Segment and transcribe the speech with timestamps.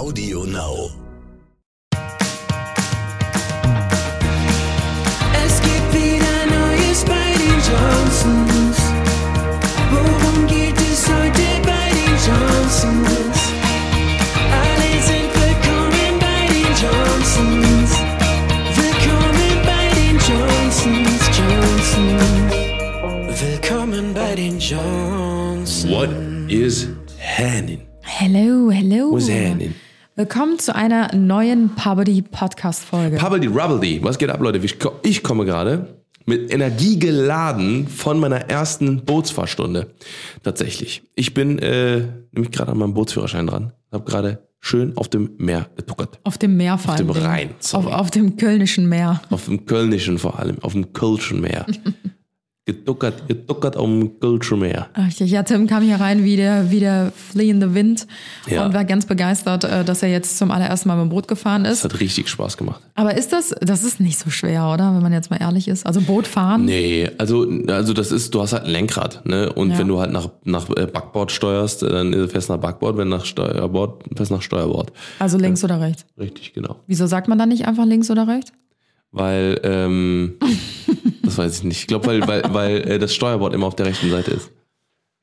[0.00, 0.88] Audio Now.
[5.44, 8.78] Es gibt wieder Neues bei den Johnsons.
[9.92, 13.38] Worum geht es heute bei den Johnsons?
[14.62, 17.90] Alle sind willkommen bei den Johnsons.
[18.80, 22.48] Willkommen bei den Johnsons, Johnsons.
[23.38, 25.86] Willkommen bei den Johnsons.
[25.90, 26.08] What
[26.48, 26.88] is
[27.18, 27.82] happening?
[28.02, 29.10] Hello, hello.
[29.12, 29.74] What's happening?
[30.20, 33.16] Willkommen zu einer neuen Poverty Podcast Folge.
[33.16, 34.04] Pubbledy Rubbledy.
[34.04, 34.58] Was geht ab, Leute?
[34.58, 39.94] Ich ko- Ich komme gerade mit Energie geladen von meiner ersten Bootsfahrstunde.
[40.42, 41.02] Tatsächlich.
[41.14, 42.02] Ich bin äh,
[42.32, 43.72] nämlich gerade an meinem Bootsführerschein dran.
[43.90, 46.20] Habe gerade schön auf dem Meer getuckert.
[46.24, 47.22] auf dem Meer vor dem allem.
[47.22, 47.92] Rhein, Auf, sorry.
[47.94, 49.22] auf dem Kölnischen Meer.
[49.30, 50.58] Auf dem Kölnischen vor allem.
[50.60, 51.64] Auf dem Kölschen Meer.
[52.66, 54.88] getuckert, getuckert auf dem Kölschen Meer.
[54.96, 55.30] Richtig.
[55.30, 58.06] Ja, Tim kam hier rein wie der, wie der fliehende Wind
[58.48, 58.64] Ja.
[58.64, 61.64] und war ganz begeistert, äh, dass er jetzt zum allerersten Mal mit dem Boot gefahren
[61.64, 61.84] Das ist.
[61.84, 62.80] hat richtig Spaß gemacht.
[62.94, 64.94] Aber ist das, das ist nicht so schwer, oder?
[64.94, 65.84] Wenn man jetzt mal ehrlich ist.
[65.86, 66.64] Also Boot fahren.
[66.66, 69.52] Nee, also, also das ist, du hast halt ein Lenkrad, ne?
[69.52, 69.78] Und Ja.
[69.78, 73.08] wenn du halt nach, nach äh, Backbord steuerst, äh, dann fährst du nach Backbord, wenn
[73.08, 74.92] nach Steuerbord, fährst du nach Steuerbord.
[75.18, 76.04] Also links oder rechts.
[76.18, 76.76] Richtig, genau.
[76.86, 78.52] Wieso sagt man dann nicht einfach links oder rechts?
[79.12, 80.34] Weil, ähm,
[81.30, 81.80] das weiß ich nicht.
[81.80, 84.50] Ich glaube, weil, weil, weil äh, das Steuerbord immer auf der rechten Seite ist.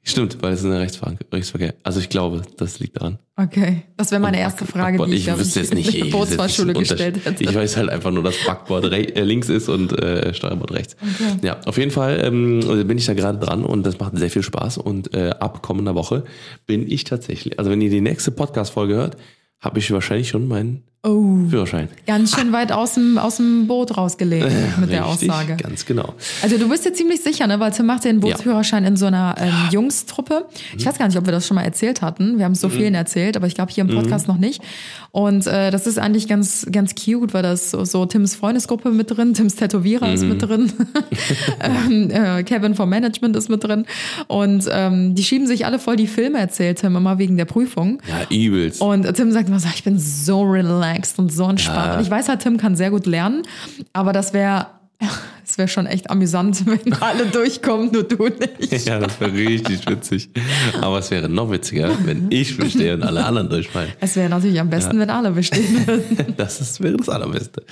[0.03, 1.73] Stimmt, weil es ist ein Rechtsver Rechtsverkehr.
[1.83, 3.19] Also ich glaube, das liegt daran.
[3.35, 3.83] Okay.
[3.97, 5.93] Das wäre meine erste Frage, Backbord, die ich, ich wüsste jetzt nicht.
[5.93, 7.43] in der Bootsfahrschule gestellt hätte.
[7.43, 10.95] Ich weiß halt einfach nur, dass Backbord re äh, links ist und äh, Steuerbord rechts.
[11.41, 14.43] Ja, auf jeden Fall ähm, bin ich da gerade dran und das macht sehr viel
[14.43, 14.77] Spaß.
[14.77, 16.23] Und äh, ab kommender Woche
[16.65, 19.17] bin ich tatsächlich, also wenn ihr die nächste Podcast-Folge hört,
[19.59, 21.37] habe ich wahrscheinlich schon meinen Oh.
[21.49, 21.89] Führerschein.
[22.07, 24.47] Ganz schön weit aus dem, aus dem Boot rausgelegt
[24.79, 25.55] mit der Richtig, Aussage.
[25.55, 26.15] Ganz genau.
[26.41, 27.59] Also du bist dir ziemlich sicher, ne?
[27.59, 30.45] Weil Tim macht den Bootsführerschein in so einer ähm, Jungstruppe.
[30.75, 32.39] Ich weiß gar nicht, ob wir das schon mal erzählt hatten.
[32.39, 34.61] Wir haben es so vielen erzählt, aber ich glaube hier im Podcast noch nicht.
[35.11, 39.15] Und äh, das ist eigentlich ganz, ganz cute, weil das so, so Tims Freundesgruppe mit
[39.15, 40.71] drin, Tims Tätowierer ist mit drin,
[41.61, 43.85] ähm, äh, Kevin vom Management ist mit drin.
[44.27, 48.01] Und ähm, die schieben sich alle voll die Filme, erzählt Tim, immer wegen der Prüfung.
[48.07, 48.81] Ja, übelst.
[48.81, 50.86] Und Tim sagt immer so, ich bin so relaxed
[51.19, 51.87] und so entspannt.
[51.87, 51.93] Ja.
[51.95, 53.43] Und ich weiß halt, Tim kann sehr gut lernen,
[53.93, 54.67] aber das wäre
[55.49, 58.85] es wäre schon echt amüsant, wenn alle durchkommen, nur du nicht.
[58.85, 60.29] ja, das wäre richtig witzig.
[60.81, 63.91] Aber es wäre noch witziger, wenn ich bestehe und alle anderen durchfallen.
[64.01, 66.03] Es wäre natürlich am besten, wenn alle bestehen würden.
[66.37, 67.63] Das ist, wäre das Allerbeste.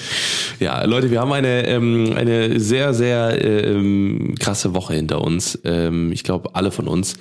[0.59, 5.59] Ja, Leute, wir haben eine, ähm, eine sehr, sehr ähm, krasse Woche hinter uns.
[5.63, 7.15] Ähm, ich glaube, alle von uns.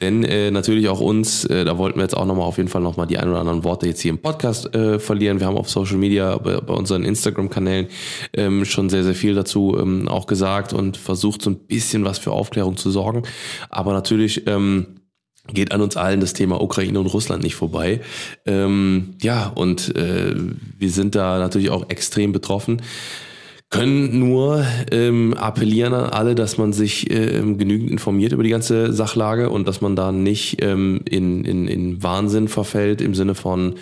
[0.00, 2.80] Denn äh, natürlich auch uns, äh, da wollten wir jetzt auch nochmal auf jeden Fall
[2.80, 5.38] nochmal die ein oder anderen Worte jetzt hier im Podcast äh, verlieren.
[5.40, 7.86] Wir haben auf Social Media, bei, bei unseren Instagram-Kanälen
[8.32, 12.18] ähm, schon sehr, sehr viel dazu ähm, auch gesagt und versucht so ein bisschen was
[12.18, 13.22] für Aufklärung zu sorgen.
[13.70, 14.46] Aber natürlich...
[14.46, 14.98] Ähm,
[15.54, 18.00] geht an uns allen das Thema Ukraine und Russland nicht vorbei.
[18.44, 20.34] Ähm, ja, und äh,
[20.78, 22.82] wir sind da natürlich auch extrem betroffen.
[23.70, 28.94] Können nur ähm, appellieren an alle, dass man sich ähm, genügend informiert über die ganze
[28.94, 33.74] Sachlage und dass man da nicht ähm, in, in, in Wahnsinn verfällt im Sinne von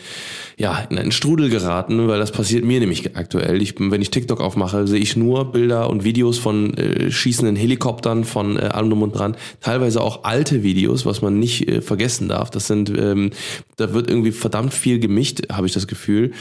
[0.58, 3.60] ja, in einen Strudel geraten, weil das passiert mir nämlich aktuell.
[3.60, 8.24] Ich, wenn ich TikTok aufmache, sehe ich nur Bilder und Videos von äh, schießenden Helikoptern,
[8.24, 9.36] von äh, allem drum und dran.
[9.60, 12.50] Teilweise auch alte Videos, was man nicht äh, vergessen darf.
[12.50, 13.32] Das sind, ähm,
[13.76, 16.32] da wird irgendwie verdammt viel gemischt, habe ich das Gefühl,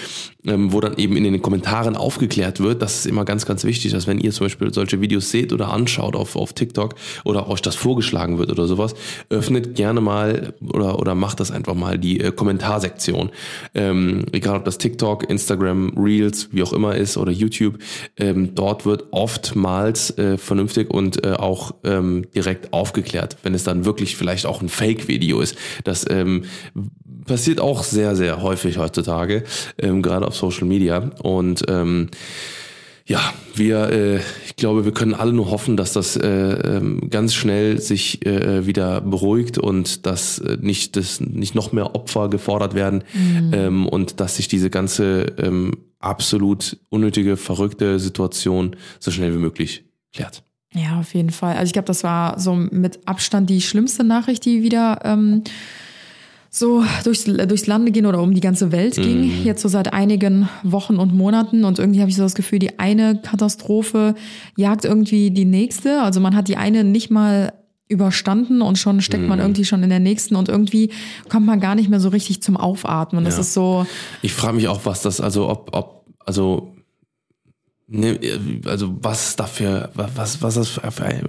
[0.48, 2.82] ähm, wo dann eben in den Kommentaren aufgeklärt wird.
[2.82, 5.74] Das ist immer ganz, ganz wichtig, dass wenn ihr zum Beispiel solche Videos seht oder
[5.74, 6.96] anschaut auf, auf TikTok
[7.26, 8.96] oder euch das vorgeschlagen wird oder sowas,
[9.30, 13.32] öffnet gerne mal oder, oder macht das einfach mal die äh, Kommentarsektion.
[13.74, 17.80] Ähm, egal ob das TikTok, Instagram, Reels, wie auch immer ist oder YouTube,
[18.18, 23.86] ähm, dort wird oftmals äh, vernünftig und äh, auch ähm, direkt aufgeklärt, wenn es dann
[23.86, 25.58] wirklich vielleicht auch ein Fake-Video ist.
[25.84, 26.46] Das ähm,
[27.26, 29.44] passiert auch sehr, sehr häufig heutzutage,
[29.78, 31.12] ähm, gerade auf Social Media.
[31.22, 32.10] Und ähm,
[33.08, 33.22] ja,
[33.54, 37.80] wir, äh, ich glaube, wir können alle nur hoffen, dass das äh, ähm, ganz schnell
[37.80, 43.04] sich äh, wieder beruhigt und dass äh, nicht, dass nicht noch mehr Opfer gefordert werden
[43.52, 49.86] ähm, und dass sich diese ganze ähm, absolut unnötige, verrückte Situation so schnell wie möglich
[50.12, 50.44] klärt.
[50.74, 51.56] Ja, auf jeden Fall.
[51.56, 55.44] Also ich glaube, das war so mit Abstand die schlimmste Nachricht, die wieder ähm,
[56.58, 60.48] so durchs, durchs Lande ging oder um die ganze Welt ging, jetzt so seit einigen
[60.64, 61.66] Wochen und Monaten.
[61.66, 64.16] Und irgendwie habe ich so das Gefühl, die eine Katastrophe
[64.56, 66.02] jagt irgendwie die nächste.
[66.02, 67.52] Also man hat die eine nicht mal
[67.88, 70.90] überstanden und schon steckt man irgendwie schon in der nächsten und irgendwie
[71.30, 73.26] kommt man gar nicht mehr so richtig zum Aufatmen.
[73.26, 73.42] Das Ja.
[73.42, 73.86] ist so,
[74.22, 76.72] Ich frage mich auch, was das, also ob, ob, also
[77.88, 78.20] Ne,
[78.66, 81.22] also was dafür, was, was das für, für,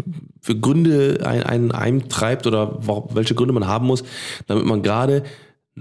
[0.46, 2.78] für Gründe einen, einen eintreibt oder
[3.12, 4.04] welche Gründe man haben muss,
[4.46, 5.24] damit man gerade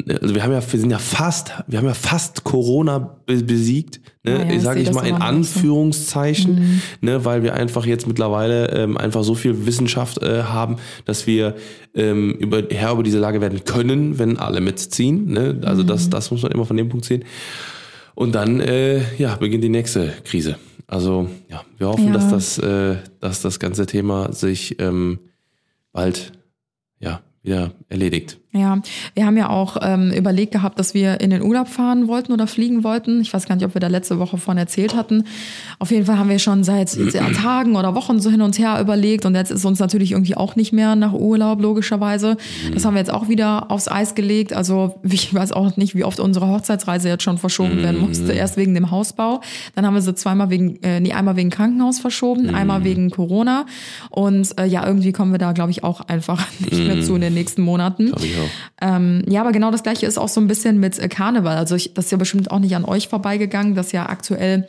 [0.10, 4.02] also wir haben ja, wir sind ja fast, wir haben ja fast Corona be besiegt,
[4.24, 4.40] ne?
[4.40, 5.16] Ja, ja, ich sage ich mal in.
[5.16, 7.24] Anführungszeichen, ne?
[7.24, 11.56] weil wir einfach jetzt mittlerweile ähm, einfach so viel Wissenschaft äh, haben, dass wir
[11.94, 15.32] ähm, über, Herr über diese Lage werden können, wenn alle mitziehen.
[15.32, 15.62] Ne?
[15.64, 17.24] Also das, das muss man immer von dem Punkt sehen.
[18.16, 20.58] Und dann äh, ja, beginnt die nächste Krise.
[20.88, 22.14] Also ja, wir hoffen, Ja.
[22.14, 25.20] dass das, äh, dass das ganze Thema sich ähm,
[25.92, 26.34] bald
[27.00, 28.40] ja, wieder erledigt.
[28.56, 28.80] Ja,
[29.14, 32.48] wir haben ja auch ähm, überlegt gehabt, dass wir in den Urlaub fahren wollten oder
[32.48, 33.20] fliegen wollten.
[33.20, 35.26] Ich weiß gar nicht, ob wir da letzte Woche von erzählt hatten.
[35.78, 36.98] Auf jeden Fall haben wir schon seit
[37.36, 40.56] Tagen oder Wochen so hin und her überlegt und jetzt ist uns natürlich irgendwie auch
[40.56, 42.38] nicht mehr nach Urlaub, logischerweise.
[42.74, 44.54] Das haben wir jetzt auch wieder aufs Eis gelegt.
[44.54, 48.32] Also ich weiß auch nicht, wie oft unsere Hochzeitsreise jetzt schon verschoben werden musste.
[48.32, 49.42] Erst wegen dem Hausbau,
[49.76, 53.66] dann haben wir sie zweimal wegen, äh, nee, einmal wegen Krankenhaus verschoben, einmal wegen Corona.
[54.10, 57.22] Und äh, ja, irgendwie kommen wir da, glaube ich, auch einfach nicht mehr zu in
[57.22, 58.14] den nächsten Monaten.
[58.14, 58.22] Auch.
[58.82, 61.58] Ähm, ja, aber genau das gleiche ist auch so ein bisschen mit äh, Karneval.
[61.58, 64.68] Also ich, das ist ja bestimmt auch nicht an euch vorbeigegangen, dass ja aktuell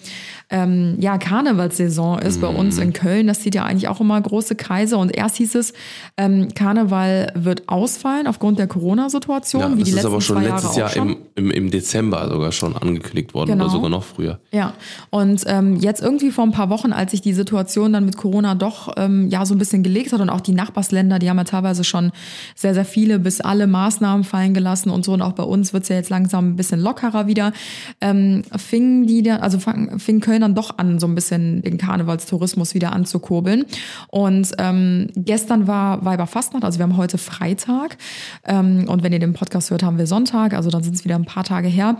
[0.50, 3.26] ähm, ja Karnevalssaison ist bei uns in Köln.
[3.26, 4.96] Das zieht ja eigentlich auch immer große Kreise.
[4.96, 5.72] Und erst hieß es,
[6.16, 10.42] ähm, Karneval wird ausfallen aufgrund der Corona-Situation, Ja, wie das die ist letzten aber schon
[10.42, 13.64] letztes Jahre Jahr im, im, im Dezember sogar schon angekündigt worden Genau.
[13.64, 14.38] oder sogar noch früher.
[14.52, 14.74] Ja,
[15.10, 18.54] und ähm, jetzt irgendwie vor ein paar Wochen, als sich die Situation dann mit Corona
[18.54, 21.44] doch ähm, ja so ein bisschen gelegt hat und auch die Nachbarsländer, die haben ja
[21.44, 22.12] teilweise schon
[22.54, 25.88] sehr, sehr viele bis alle Maßnahmen fallen gelassen und so und auch bei uns wird's
[25.88, 27.52] ja jetzt langsam ein bisschen lockerer wieder,
[28.00, 31.78] ähm, fingen die, dann- also fang, fing Köln dann doch an, so ein bisschen den
[31.78, 33.64] Karnevalstourismus wieder anzukurbeln.
[34.08, 37.96] Und ähm, gestern war Weiberfastnacht, also wir haben heute Freitag
[38.44, 41.14] ähm, und wenn ihr den Podcast hört, haben wir Sonntag, also dann sind es wieder
[41.14, 41.96] ein paar Tage her.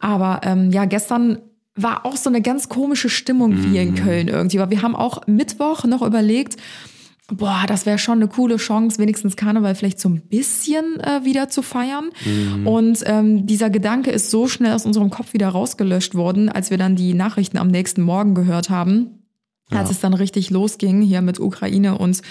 [0.00, 1.38] Aber ähm, ja, gestern
[1.74, 4.58] war auch so eine ganz komische Stimmung hier in Köln irgendwie.
[4.58, 6.56] Aber wir haben auch Mittwoch noch überlegt,
[7.32, 11.48] boah, das wäre schon eine coole Chance, wenigstens Karneval vielleicht so ein bisschen äh, wieder
[11.48, 12.10] zu feiern.
[12.64, 16.78] Und ähm, dieser Gedanke ist so schnell aus unserem Kopf wieder rausgelöscht worden, als wir
[16.78, 19.14] dann die Nachrichten am nächsten Morgen gehört haben.
[19.70, 22.22] Als es dann richtig losging, hier mit Ukraine und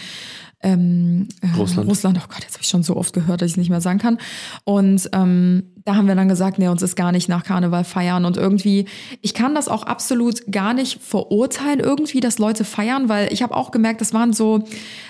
[0.64, 1.88] ähm, äh, Russland.
[1.88, 2.20] Russland.
[2.20, 4.00] Oh Gott, jetzt habe ich schon so oft gehört, dass ich es nicht mehr sagen
[4.00, 4.18] kann.
[4.64, 8.25] Und ähm, da haben wir dann gesagt, nee, uns ist gar nicht nach Karneval feiern.
[8.25, 8.88] Und irgendwie,
[9.22, 13.56] ich kann das auch absolut gar nicht verurteilen, irgendwie, dass Leute feiern, weil ich habe
[13.56, 14.66] auch gemerkt, das waren so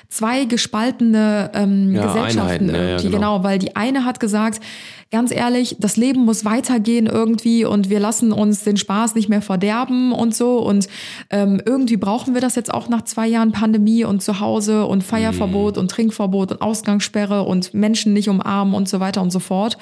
[0.07, 3.07] zwei gespaltene ähm, Ja, Gesellschaften Einheiten, ja, ja, irgendwie.
[3.07, 3.17] genau.
[3.17, 4.61] genau, weil die eine hat gesagt,
[5.11, 9.41] ganz ehrlich, das Leben muss weitergehen irgendwie und wir lassen uns den Spaß nicht mehr
[9.41, 10.59] verderben und so.
[10.59, 10.87] Und
[11.31, 15.03] ähm, irgendwie brauchen wir das jetzt auch nach zwei Jahren Pandemie und zu Hause und
[15.03, 19.79] Feierverbot und Trinkverbot und Ausgangssperre und Menschen nicht umarmen und so weiter und so fort.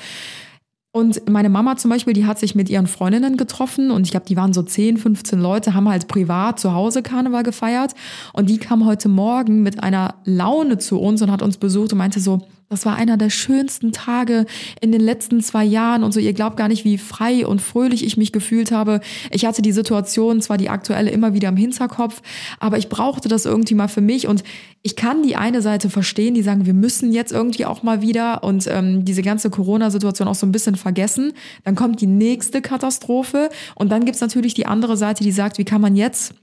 [0.95, 4.27] Und meine Mama zum Beispiel, die hat sich mit ihren Freundinnen getroffen und ich glaube,
[4.27, 7.93] die waren so 10, 15 Leute, haben halt privat zu Hause Karneval gefeiert.
[8.31, 11.97] Und die kam heute Morgen mit einer Laune zu uns und hat uns besucht und
[11.97, 14.45] meinte so, das war einer der schönsten Tage
[14.81, 16.19] in den letzten zwei Jahren und so.
[16.19, 19.01] Ihr glaubt gar nicht, wie frei und fröhlich ich mich gefühlt habe.
[19.31, 22.21] Ich hatte die Situation, zwar die aktuelle, immer wieder im Hinterkopf,
[22.59, 24.43] aber ich brauchte das irgendwie mal für mich und
[24.81, 28.43] ich kann die eine Seite verstehen, die sagen, wir müssen jetzt irgendwie auch mal wieder
[28.43, 31.33] und ähm, diese ganze Corona-Situation auch so ein bisschen vergessen.
[31.63, 35.65] Dann kommt die nächste Katastrophe und dann gibt's natürlich die andere Seite, die sagt, wie
[35.65, 36.33] kann man jetzt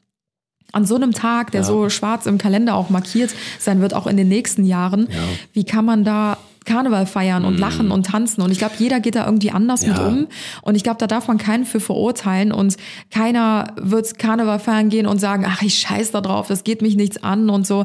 [0.72, 1.66] an so einem Tag, der Ja.
[1.66, 5.08] so schwarz im Kalender auch markiert sein wird, auch in den nächsten Jahren,
[5.52, 8.43] wie kann man da Karneval feiern und lachen und tanzen.
[8.43, 9.97] Und ich glaube, jeder geht da irgendwie anders mit.
[9.97, 10.06] Ja.
[10.06, 10.26] um.
[10.62, 12.52] Und ich glaube, da darf man keinen für verurteilen.
[12.52, 12.76] Und
[13.11, 16.97] keiner wird Karneval feiern gehen und sagen, ach, ich scheiß da drauf, das geht mich
[16.97, 17.85] nichts an und so.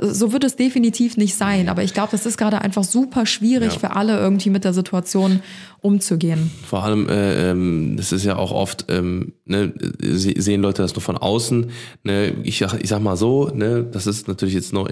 [0.00, 1.68] So wird es definitiv nicht sein.
[1.68, 3.78] Aber ich glaube, das ist gerade einfach super schwierig Ja.
[3.78, 5.40] für alle irgendwie mit der Situation
[5.80, 6.50] umzugehen.
[6.64, 10.94] Vor allem, äh, ähm, das ist ja auch oft, ähm, ne, se- sehen Leute das
[10.94, 11.70] nur von außen.
[12.04, 14.88] Ne, ich, sag, ich sag mal so, ne, das ist natürlich jetzt noch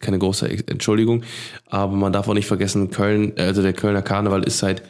[0.00, 1.22] keine große Entschuldigung,
[1.66, 4.82] aber man darf auch nicht vergessen, Köln, also der Kölner Karneval ist seit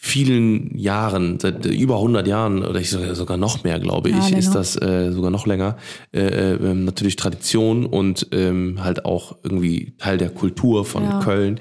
[0.00, 4.18] vielen Jahren, seit äh, über 100 Jahren oder ich sogar, sogar noch mehr, glaube Ja,
[4.18, 4.38] ich, länger.
[4.38, 5.76] ist das äh, sogar noch länger,
[6.14, 11.18] äh, äh, ähm, natürlich Tradition und ähm, halt auch irgendwie Teil der Kultur von Ja.
[11.18, 11.58] Köln,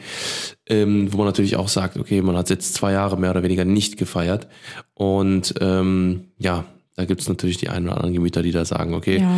[0.68, 3.66] ähm, wo man natürlich auch sagt, okay, man hat jetzt zwei Jahre mehr oder weniger
[3.66, 4.48] nicht gefeiert
[4.94, 9.20] und ähm, ja, da gibt's natürlich die einen oder anderen Gemüter, die da sagen, okay,
[9.22, 9.36] Ja.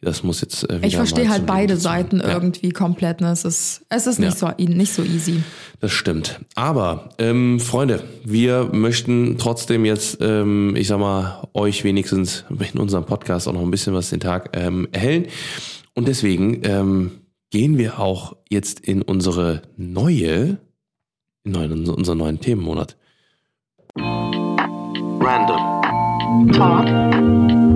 [0.00, 2.20] Das muss jetzt äh, wieder Ich verstehe halt beide Leben Seiten.
[2.20, 2.32] Ja.
[2.32, 3.20] irgendwie komplett.
[3.20, 3.30] Ne?
[3.32, 5.42] Es ist, es ist nicht, so, nicht so easy.
[5.80, 6.40] Das stimmt.
[6.54, 13.06] Aber, ähm, Freunde, wir möchten trotzdem jetzt, ähm, ich sag mal, euch wenigstens in unserem
[13.06, 15.26] Podcast auch noch ein bisschen was den Tag ähm, erhellen.
[15.94, 17.10] Und deswegen ähm,
[17.50, 20.58] gehen wir auch jetzt in unsere neue,
[21.44, 22.96] in unseren neuen Themenmonat.
[25.20, 25.78] Random.
[26.52, 27.67] Talk.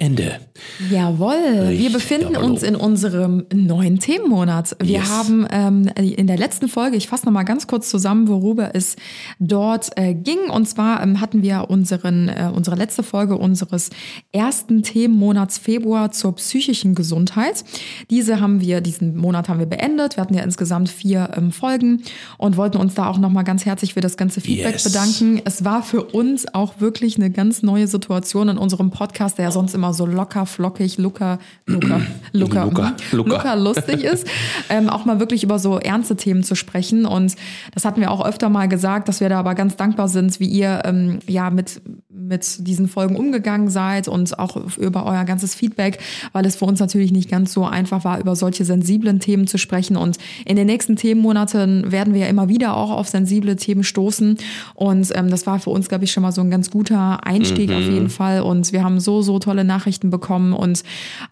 [0.00, 0.49] Ende.
[0.90, 4.76] Jawohl, wir befinden Double uns in unserem neuen Themenmonat.
[4.80, 5.08] Wir yes.
[5.08, 8.96] haben ähm, in der letzten Folge, ich fasse nochmal ganz kurz zusammen, worüber es
[9.38, 10.50] dort äh, ging.
[10.50, 13.90] Und zwar ähm, hatten wir unseren, äh, unsere letzte Folge unseres
[14.32, 17.64] ersten Themenmonats Februar zur psychischen Gesundheit.
[18.10, 20.16] Diese haben wir, diesen Monat haben wir beendet.
[20.16, 22.02] Wir hatten ja insgesamt vier ähm, Folgen
[22.36, 24.84] und wollten uns da auch nochmal ganz herzlich für das ganze Feedback yes.
[24.84, 25.40] bedanken.
[25.44, 29.50] Es war für uns auch wirklich eine ganz neue Situation in unserem Podcast, der ja
[29.52, 32.00] sonst immer so locker, flockig wirklich Luca, Luca,
[32.32, 33.30] Luca, Luca, Luca.
[33.30, 34.26] Luca lustig ist,
[34.70, 37.04] ähm, auch mal wirklich über so ernste Themen zu sprechen.
[37.04, 37.36] Und
[37.74, 40.46] das hatten wir auch öfter mal gesagt, dass wir da aber ganz dankbar sind, wie
[40.46, 41.82] ihr ähm, ja mit
[42.20, 45.98] mit diesen Folgen umgegangen seid und auch über euer ganzes Feedback,
[46.32, 49.58] weil es für uns natürlich nicht ganz so einfach war, über solche sensiblen Themen zu
[49.58, 49.96] sprechen.
[49.96, 54.36] Und in den nächsten Themenmonaten werden wir ja immer wieder auch auf sensible Themen stoßen.
[54.74, 57.70] Und ähm, das war für uns, glaube ich, schon mal so ein ganz guter Einstieg
[57.70, 57.76] mhm.
[57.76, 58.42] auf jeden Fall.
[58.42, 60.82] Und wir haben so, so tolle Nachrichten bekommen und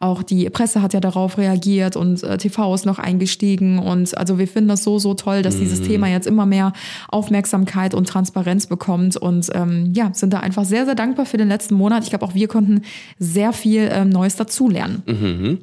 [0.01, 3.79] auch die Presse hat ja darauf reagiert und äh, TV ist noch eingestiegen.
[3.79, 5.61] Und also wir finden das so, so toll, dass mhm.
[5.61, 6.73] dieses Thema jetzt immer mehr
[7.09, 11.39] Aufmerksamkeit und Transparenz bekommt und ähm, ja, sind da einfach sehr sehr, sehr dankbar für
[11.39, 12.05] den letzten Monat.
[12.05, 12.83] Ich glaube, auch wir konnten
[13.19, 15.03] sehr viel ähm, Neues dazulernen.
[15.07, 15.59] Mhm.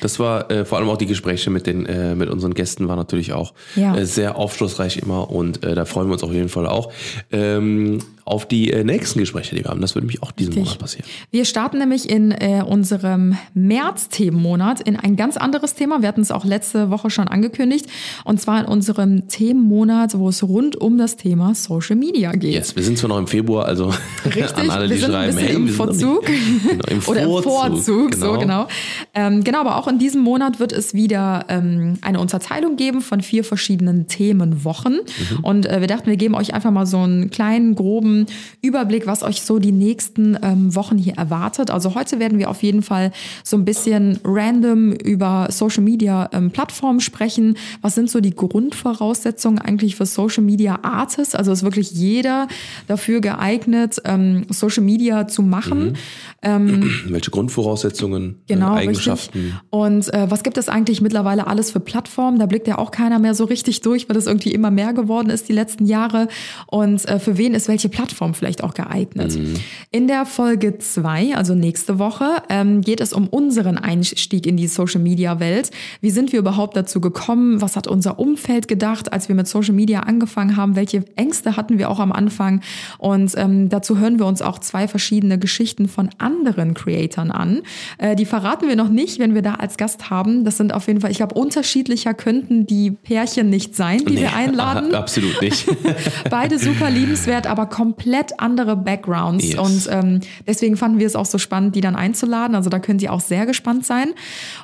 [0.00, 2.94] Das war äh, vor allem auch die Gespräche mit, den, äh, mit unseren Gästen, war
[2.94, 3.96] natürlich auch ja.
[3.96, 6.92] äh, sehr aufschlussreich immer und äh, da freuen wir uns auf jeden Fall auch.
[7.32, 9.80] Ähm, auf die äh, nächsten Gespräche, die wir haben.
[9.80, 10.66] Das würde mich auch diesen Richtig.
[10.68, 11.06] Monat passieren.
[11.30, 16.02] Wir starten nämlich in äh, unserem März-Themenmonat in ein ganz anderes Thema.
[16.02, 17.86] Wir hatten es auch letzte Woche schon angekündigt.
[18.24, 22.52] Und zwar in unserem Themenmonat, wo es rund um das Thema Social Media geht.
[22.54, 23.92] Yes, wir sind zwar noch im Februar, also
[24.24, 26.30] Richtig, an alle, die wir sind schreiben, ein hey, im Vorzug.
[26.70, 28.32] Genau, im Oder im Vorzug, genau.
[28.34, 28.68] so genau.
[29.14, 33.20] Ähm, genau, aber auch in diesem Monat wird es wieder ähm, eine Unterteilung geben von
[33.20, 34.94] vier verschiedenen Themenwochen.
[34.94, 35.44] Mhm.
[35.44, 38.26] Und äh, wir dachten, wir geben euch einfach mal so einen kleinen, groben groben
[38.62, 41.70] Überblick, was euch so die nächsten ähm, Wochen hier erwartet.
[41.70, 43.12] Also heute werden wir auf jeden Fall
[43.42, 47.56] so ein bisschen random über Social Media ähm, Plattformen sprechen.
[47.80, 51.34] Was sind so die Grundvoraussetzungen eigentlich für Social Media Artists?
[51.34, 52.48] Also ist wirklich jeder
[52.86, 55.90] dafür geeignet, ähm, Social Media zu machen.
[55.90, 55.94] Mhm.
[56.42, 59.38] Ähm, welche Grundvoraussetzungen, äh, genau, Eigenschaften?
[59.38, 59.60] Richtig.
[59.70, 62.38] Und äh, was gibt es eigentlich mittlerweile alles für Plattformen?
[62.38, 65.30] Da blickt ja auch keiner mehr so richtig durch, weil das irgendwie immer mehr geworden
[65.30, 66.28] ist die letzten Jahre.
[66.66, 67.99] Und äh, für wen ist welche Plattform?
[68.00, 69.38] Plattform vielleicht auch geeignet.
[69.38, 69.56] Mhm.
[69.90, 74.68] In der Folge zwei, also nächste Woche, ähm, geht es um unseren Einstieg in die
[74.68, 75.70] Social-Media-Welt.
[76.00, 77.60] Wie sind wir überhaupt dazu gekommen?
[77.60, 80.76] Was hat unser Umfeld gedacht, als wir mit Social Media angefangen haben?
[80.76, 82.62] Welche Ängste hatten wir auch am Anfang?
[82.96, 87.60] Und ähm, dazu hören wir uns auch zwei verschiedene Geschichten von anderen Creatern an.
[87.98, 90.46] Äh, die verraten wir noch nicht, wenn wir da als Gast haben.
[90.46, 94.20] Das sind auf jeden Fall, ich glaube, unterschiedlicher könnten die Pärchen nicht sein, die nee,
[94.22, 94.94] wir einladen.
[95.00, 95.66] Absolut nicht.
[96.30, 99.44] Beide super liebenswert, aber kommen komplett andere Backgrounds.
[99.44, 99.58] Yes.
[99.58, 102.54] Und ähm, deswegen fanden wir es auch so spannend, die dann einzuladen.
[102.54, 104.12] Also da können Sie auch sehr gespannt sein.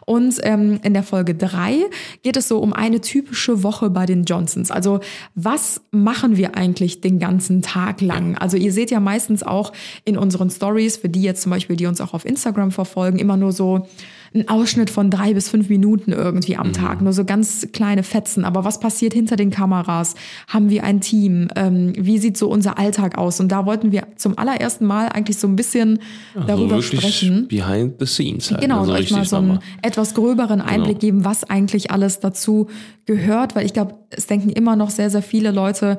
[0.05, 1.79] Und ähm, in der Folge drei
[2.23, 4.71] geht es so um eine typische Woche bei den Johnsons.
[4.71, 5.01] Also
[5.35, 8.39] was machen wir eigentlich den ganzen Tag lang?
[8.39, 9.73] Also ihr seht ja meistens auch
[10.05, 13.37] in unseren Stories, für die jetzt zum Beispiel, die uns auch auf Instagram verfolgen, immer
[13.37, 13.87] nur so
[14.37, 16.73] ein Ausschnitt von drei bis fünf Minuten irgendwie am mhm.
[16.73, 18.45] Tag, nur so ganz kleine Fetzen.
[18.45, 20.15] Aber was passiert hinter den Kameras?
[20.49, 21.49] Haben wir ein Team?
[21.57, 23.41] Ähm, wie sieht so unser Alltag aus?
[23.41, 26.01] Und da wollten wir zum allerersten Mal eigentlich so ein bisschen
[26.35, 27.49] also darüber sprechen.
[27.49, 28.51] Behind the scenes.
[28.51, 29.61] Halt, genau, also und euch mal so einen Mama.
[29.83, 30.71] etwas gröberen genau.
[30.71, 31.13] Einblick genau.
[31.13, 32.69] geben, was eigentlich alles dazu
[33.07, 35.99] gehört, weil ich glaube, es denken immer noch sehr, sehr viele Leute,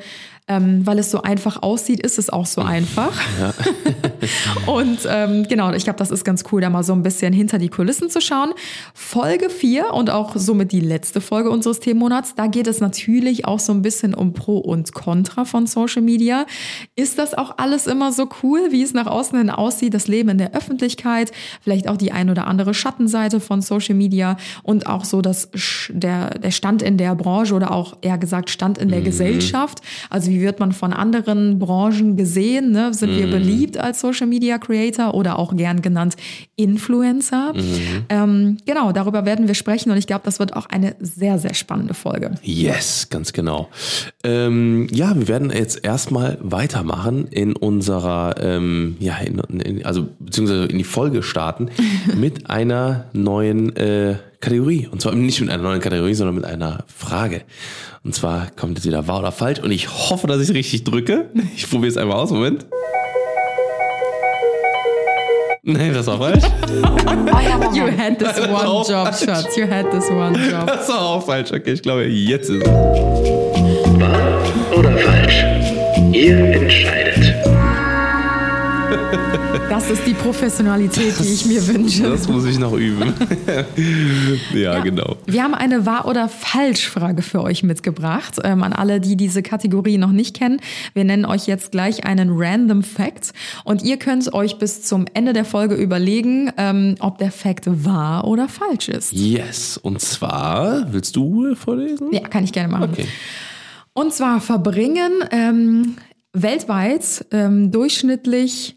[0.49, 3.11] ähm, weil es so einfach aussieht, ist es auch so einfach.
[4.65, 7.57] Und ähm, genau, ich glaube, das ist ganz cool, da mal so ein bisschen hinter
[7.57, 8.53] die Kulissen zu schauen.
[8.93, 13.59] Folge 4 und auch somit die letzte Folge unseres Themenmonats, da geht es natürlich auch
[13.59, 16.45] so ein bisschen um Pro und Contra von Social Media.
[16.95, 20.29] Ist das auch alles immer so cool, wie es nach außen hin aussieht, das Leben
[20.29, 25.05] in der Öffentlichkeit, vielleicht auch die ein oder andere Schattenseite von Social Media und auch
[25.05, 25.49] so das,
[25.89, 29.05] der, der Stand in der Branche oder auch eher gesagt Stand in der mhm.
[29.05, 29.81] Gesellschaft.
[30.09, 32.71] Also wie wie wird man von anderen Branchen gesehen?
[32.71, 32.93] Ne?
[32.93, 33.17] Sind mm.
[33.17, 33.31] wir mhm.
[33.31, 36.15] beliebt als Social Media Creator oder auch gern genannt
[36.57, 37.53] Influencer.
[37.53, 38.05] Mhm.
[38.09, 41.53] Ähm, genau, darüber werden wir sprechen und ich glaube, das wird auch eine sehr, sehr
[41.53, 42.31] spannende Folge.
[42.41, 43.69] Yes, ganz genau.
[44.23, 50.65] Ähm, ja, wir werden jetzt erstmal weitermachen in unserer, ähm, ja, in, in, also beziehungsweise
[50.65, 51.69] in die Folge starten
[52.15, 54.87] mit einer neuen äh, Kategorie.
[54.91, 57.43] Und zwar nicht mit einer neuen Kategorie, sondern mit einer Frage.
[58.03, 60.85] Und zwar kommt jetzt wieder wahr oder falsch und ich hoffe, dass ich es richtig
[60.85, 61.29] drücke.
[61.55, 62.31] Ich probiere es einmal aus.
[62.31, 62.65] Moment.
[65.69, 66.45] Nee, das war falsch.
[67.05, 69.25] Ah, you had this one job, falsch.
[69.25, 69.57] Schatz.
[69.57, 70.65] You had this one job.
[70.65, 71.51] Das war auch falsch.
[71.51, 72.69] Okay, ich glaube, jetzt ist es.
[73.99, 74.39] Wahr
[74.77, 75.43] oder falsch?
[76.13, 77.16] Ihr entscheidet.
[79.69, 82.03] Das ist die Professionalität, die ich mir wünsche.
[82.03, 83.13] Das muss ich noch üben.
[84.53, 85.17] ja, genau.
[85.25, 88.37] Wir haben eine Wahr- oder Falsch-Frage für euch mitgebracht.
[88.43, 90.61] Ähm, an alle, die diese Kategorie noch nicht kennen.
[90.93, 93.33] Wir nennen euch jetzt gleich einen Random Fact.
[93.65, 98.25] Und ihr könnt euch bis zum Ende der Folge überlegen, ähm, ob der Fact wahr
[98.25, 99.11] oder falsch ist.
[99.11, 99.77] Yes.
[99.77, 102.11] Und zwar, willst du vorlesen?
[102.13, 102.89] Ja, kann ich gerne machen.
[102.93, 103.07] Okay.
[103.93, 105.95] Und zwar verbringen ähm,
[106.41, 108.75] weltweit ähm, durchschnittlich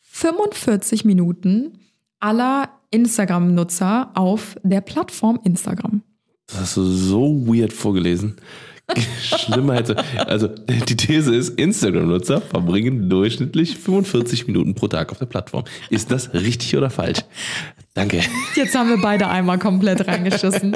[0.00, 1.78] 45 Minuten
[2.20, 6.02] aller Instagram-Nutzer auf der Plattform Instagram.
[6.46, 8.36] Das hast du so weird vorgelesen.
[9.22, 9.96] Schlimmer hätte.
[10.26, 15.64] Also, die These ist, Instagram-Nutzer verbringen durchschnittlich 45 Minuten pro Tag auf der Plattform.
[15.90, 17.20] Ist das richtig oder falsch?
[17.94, 18.20] Danke.
[18.54, 20.72] Jetzt haben wir beide einmal komplett reingeschissen.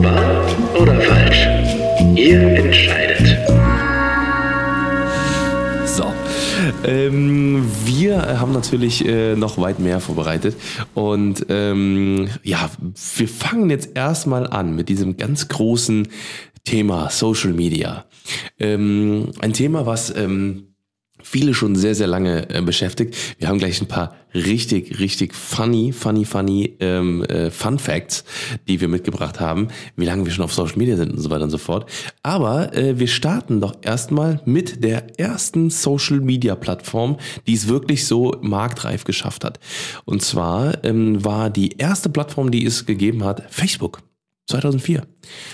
[0.00, 0.46] Wahr
[0.80, 1.46] oder falsch?
[2.16, 3.61] Ihr entscheidet.
[6.84, 10.56] Ähm, wir haben natürlich äh, noch weit mehr vorbereitet.
[10.94, 12.70] Und ähm, ja,
[13.16, 16.08] wir fangen jetzt erstmal an mit diesem ganz großen
[16.64, 18.04] Thema Social Media.
[18.58, 20.71] Ähm, ein Thema, was ähm,
[21.32, 23.16] viele schon sehr, sehr lange äh, beschäftigt.
[23.38, 28.24] Wir haben gleich ein paar richtig, richtig funny, funny, funny ähm, äh, Fun Facts,
[28.68, 31.44] die wir mitgebracht haben, wie lange wir schon auf Social Media sind und so weiter
[31.44, 31.90] und so fort.
[32.22, 38.06] Aber äh, wir starten doch erstmal mit der ersten Social Media Plattform, die es wirklich
[38.06, 39.58] so marktreif geschafft hat.
[40.04, 44.02] Und zwar ähm, war die erste Plattform, die es gegeben hat, Facebook.
[44.52, 45.02] 2004.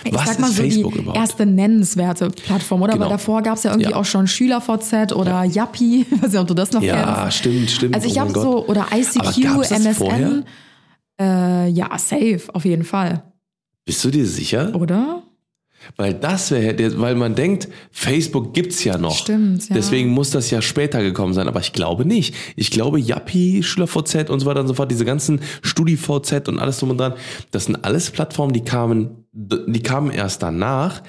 [0.05, 1.19] Ich Was sag mal ist so Facebook die überhaupt?
[1.19, 2.93] erste nennenswerte Plattform, oder?
[2.95, 3.05] Genau.
[3.07, 3.97] Weil davor gab es ja irgendwie Ja.
[3.97, 7.39] auch schon SchülerVZ oder Yappi, ich weiß nicht, ob du das noch Ja, kennst.
[7.39, 7.95] stimmt, stimmt.
[7.95, 10.45] Also ich Oh habe so, oder ICQ, MSN.
[11.21, 13.25] Äh, ja, safe, auf jeden Fall.
[13.85, 14.75] Bist du dir sicher?
[14.75, 15.23] Oder?
[15.97, 19.17] Weil das wäre, weil man denkt, Facebook gibt's ja noch.
[19.17, 19.75] Stimmt, ja.
[19.75, 21.49] Deswegen muss das ja später gekommen sein.
[21.49, 22.35] Aber ich glaube nicht.
[22.57, 26.79] Ich glaube, Yappi, SchülerVZ und so weiter und so fort, diese ganzen StudiVZ und alles
[26.79, 27.15] drum und dran,
[27.51, 31.03] das sind alles Plattformen, die kamen, die kamen erst danach.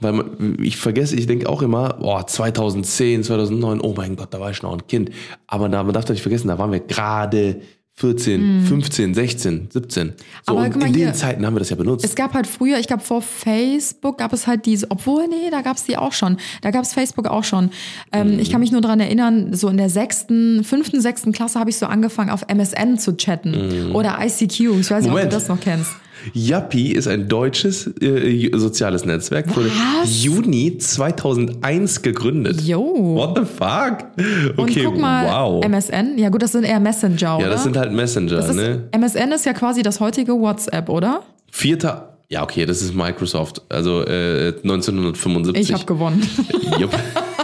[0.00, 4.40] Weil man, ich vergesse, ich denke auch immer, oh, 2010, 2009, oh mein Gott, da
[4.40, 5.10] war ich noch ein Kind.
[5.46, 7.60] Aber da, man darf doch nicht vergessen, da waren wir gerade
[7.96, 10.12] 14, 15, 16, 17.
[10.46, 10.58] So, Mhm.
[10.58, 12.04] Aber in hier, den Zeiten haben wir das ja benutzt.
[12.04, 15.60] Es gab halt früher, ich glaube vor Facebook gab es halt diese, obwohl, nee, da
[15.62, 16.38] gab es die auch schon.
[16.62, 17.70] Da gab es Facebook auch schon.
[18.12, 21.70] Ähm, Ich kann mich nur dran erinnern, so in der sechsten, fünften, sechsten Klasse habe
[21.70, 23.92] ich so angefangen, auf MSN zu chatten.
[23.92, 24.60] Oder ICQ.
[24.80, 25.32] Ich weiß nicht, ob Moment.
[25.32, 25.92] du das noch kennst.
[26.32, 30.22] Yappi ist ein deutsches äh, soziales Netzwerk, wurde Was?
[30.24, 32.60] Juni 2001 gegründet.
[32.62, 32.80] Jo.
[33.16, 34.56] What the fuck?
[34.56, 35.64] Und Okay, guck mal, wow.
[35.64, 37.46] MSN, ja gut, das sind eher Messenger, oder?
[37.46, 38.88] ja, das sind halt Messenger, ist, ne?
[38.92, 41.22] MSN ist ja quasi das heutige WhatsApp, oder?
[41.50, 45.62] Vierter, ja okay, das ist Microsoft, also äh, 1975.
[45.68, 46.26] Ich habe gewonnen.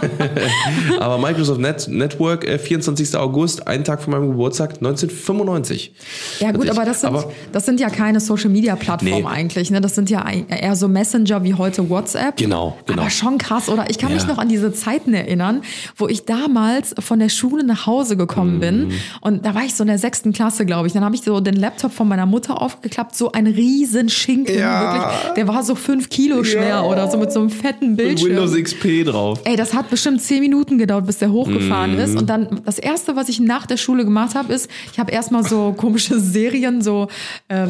[0.99, 3.15] Aber Microsoft Net Network, äh, 24.
[3.17, 5.93] August, einen Tag vor meinem Geburtstag, 1995.
[6.39, 9.25] Ja gut, ich- aber das sind, aber- das sind ja keine Social-Media-Plattformen Nee.
[9.29, 9.69] eigentlich.
[9.69, 9.79] Ne?
[9.81, 12.37] Das sind ja ein- eher so Messenger wie heute WhatsApp.
[12.37, 13.01] Genau, genau.
[13.01, 13.89] Aber schon krass, oder?
[13.89, 14.29] Ich kann mich Ja.
[14.29, 15.61] noch an diese Zeiten erinnern,
[15.97, 18.59] wo ich damals von der Schule nach Hause gekommen Mhm.
[18.59, 18.91] bin.
[19.21, 20.93] Und da war ich so in der sechsten Klasse, glaube ich.
[20.93, 23.15] Dann habe ich so den Laptop von meiner Mutter aufgeklappt.
[23.15, 24.57] So ein riesen Schinken.
[24.57, 24.70] Ja.
[24.79, 25.33] Wirklich.
[25.35, 26.81] Der war so fünf Kilo schwer Ja.
[26.83, 28.29] oder so mit so einem fetten Bildschirm.
[28.31, 29.39] Windows XP drauf.
[29.43, 31.99] Ey, das hat bestimmt zehn Minuten gedauert, bis der hochgefahren Mhm.
[31.99, 32.17] ist.
[32.17, 35.43] Und dann das erste, was ich nach der Schule gemacht habe, ist, ich habe erstmal
[35.43, 37.07] so komische Serien, so
[37.49, 37.69] ähm,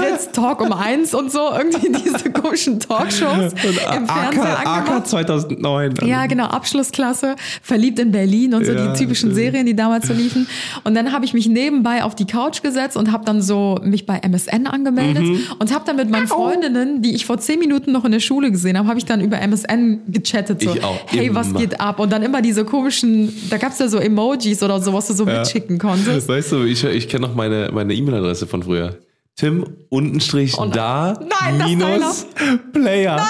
[0.00, 5.06] Blitz Talk um eins und so, irgendwie diese komischen Talkshows im Fernseher angemacht.
[5.08, 5.94] 2009.
[6.06, 9.34] Ja, genau, Abschlussklasse, verliebt in Berlin und so Ja, die typischen stimmt.
[9.34, 10.46] Serien, die damals so liefen.
[10.84, 14.06] Und dann habe ich mich nebenbei auf die Couch gesetzt und habe dann so mich
[14.06, 15.40] bei MSN angemeldet Mhm.
[15.58, 18.50] und habe dann mit meinen Freundinnen, die ich vor zehn Minuten noch in der Schule
[18.50, 20.62] gesehen habe, habe ich dann über MSN gechattet.
[20.62, 21.60] So, Ich auch, hey, was immer.
[21.60, 21.98] geht ab?
[22.00, 25.14] Und dann immer diese komischen, da gab es ja so Emojis oder so, was du
[25.14, 26.28] so mitschicken konntest.
[26.28, 28.98] Weißt du, ich, ich kenne noch meine meine E-Mail-Adresse von früher.
[29.36, 30.72] Tim untenstrich nein.
[30.72, 32.26] da Oh Nein, das minus
[32.72, 33.16] Player.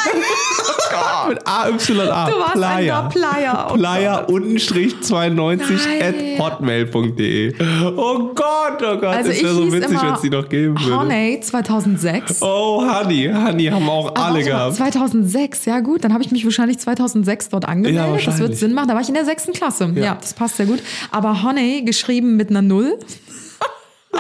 [1.28, 2.30] Mit A Y A.
[2.30, 2.94] Du warst ein Player.
[3.02, 3.68] Da-Player.
[3.70, 6.02] Oh Player untenstrich 92 Nein.
[6.02, 7.54] at hotmail.de.
[7.96, 9.04] Oh Gott, oh Gott.
[9.04, 10.96] Also das wäre so witzig, wenn es die noch geben würde.
[10.98, 12.42] Honey 2006.
[12.42, 13.30] Oh, Honey.
[13.32, 14.76] Honey haben auch Ah, alle gehabt.
[14.76, 18.20] 2006, ja gut, dann habe ich mich wahrscheinlich 2006 dort angemeldet.
[18.24, 18.56] Ja, das wird.
[18.56, 18.88] Sinn machen.
[18.88, 19.90] Da war ich in der sechsten Klasse.
[19.94, 20.02] Ja.
[20.04, 20.18] Ja.
[20.20, 20.80] das passt sehr gut.
[21.10, 22.98] Aber Honey geschrieben mit einer Null.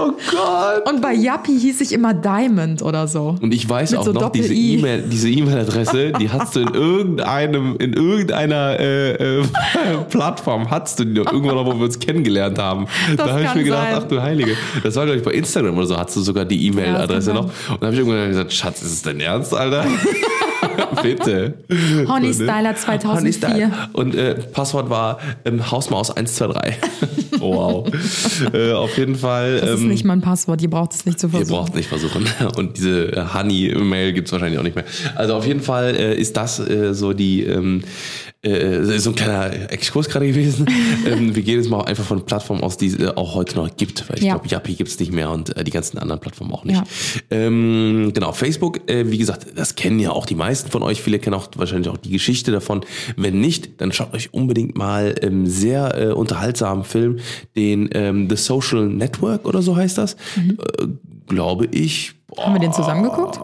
[0.00, 0.88] Oh Gott.
[0.88, 3.36] Und bei Yappi hieß ich immer Diamond oder so.
[3.40, 4.54] Und ich weiß Mit auch so noch, diese.
[4.54, 9.44] E-Mail, diese E-Mail-Adresse, die hast du in irgendeinem, in irgendeiner äh, äh,
[10.10, 12.86] Plattform, hast du die noch irgendwann noch, wo wir uns kennengelernt haben.
[13.16, 14.02] Das da habe ich mir gedacht, sein.
[14.02, 14.56] ach du Heilige.
[14.82, 17.44] Das war, glaube ich, bei Instagram oder so, hast du sogar die E-Mail-Adresse Ja, noch.
[17.44, 19.84] Und da habe ich irgendwann gesagt, Schatz, ist es dein Ernst, Alter?
[21.02, 21.54] Bitte.
[22.06, 23.14] Honey Styler 2004.
[23.14, 23.88] Honey Styler.
[23.92, 26.76] Und äh, Passwort war ähm, Hausmaus 123.
[27.40, 27.86] wow.
[28.52, 29.60] äh, auf jeden Fall.
[29.60, 31.56] Das ist ähm, nicht mein Passwort, ihr braucht es nicht zu Ihr versuchen.
[31.56, 32.26] braucht nicht versuchen.
[32.56, 34.84] Und diese äh, Honey-Mail gibt's wahrscheinlich auch nicht mehr.
[35.14, 37.82] Also auf jeden Fall äh, ist das äh, so die ähm,
[38.42, 40.66] äh, so ein kleiner Exkurs gerade gewesen.
[41.06, 43.76] ähm, wir gehen jetzt mal einfach von Plattformen aus, die es äh, auch heute noch
[43.76, 44.34] gibt, weil ich Ja.
[44.34, 46.76] glaube, Yappi gibt's nicht mehr und äh, die ganzen anderen Plattformen auch nicht.
[46.76, 46.84] Ja.
[47.30, 51.02] Ähm, genau, Facebook, äh, wie gesagt, das kennen ja auch die meisten von euch.
[51.02, 52.82] Viele kennen auch wahrscheinlich auch die Geschichte davon.
[53.16, 57.18] Wenn nicht, dann schaut euch unbedingt mal ähm, sehr äh, unterhaltsamen Film,
[57.56, 60.14] den ähm, The Social Network oder so heißt das.
[60.14, 60.86] Äh,
[61.28, 62.14] glaube ich.
[62.36, 63.38] Haben wir den zusammen geguckt?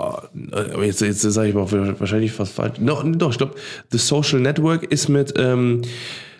[0.52, 2.78] Äh, Aber jetzt, jetzt sage ich mal wahrscheinlich fast falsch.
[2.80, 3.54] No, doch, ich glaube,
[3.90, 5.82] The Social Network ist mit, ähm,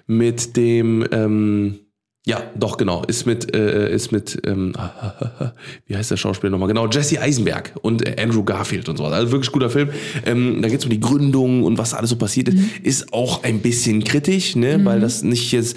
[0.07, 1.78] mit dem, ähm,
[2.27, 4.73] ja, doch, genau, ist mit, äh, ist mit, ähm,
[5.87, 6.69] wie heißt der Schauspieler nochmal?
[6.69, 9.05] Genau, Jesse Eisenberg und äh, Andrew Garfield und so.
[9.05, 9.91] Also wirklich guter Film.
[10.25, 12.59] Ähm, da geht es um die Gründung und was alles so passiert ist.
[12.83, 15.77] Ist auch ein bisschen kritisch, ne, weil das nicht jetzt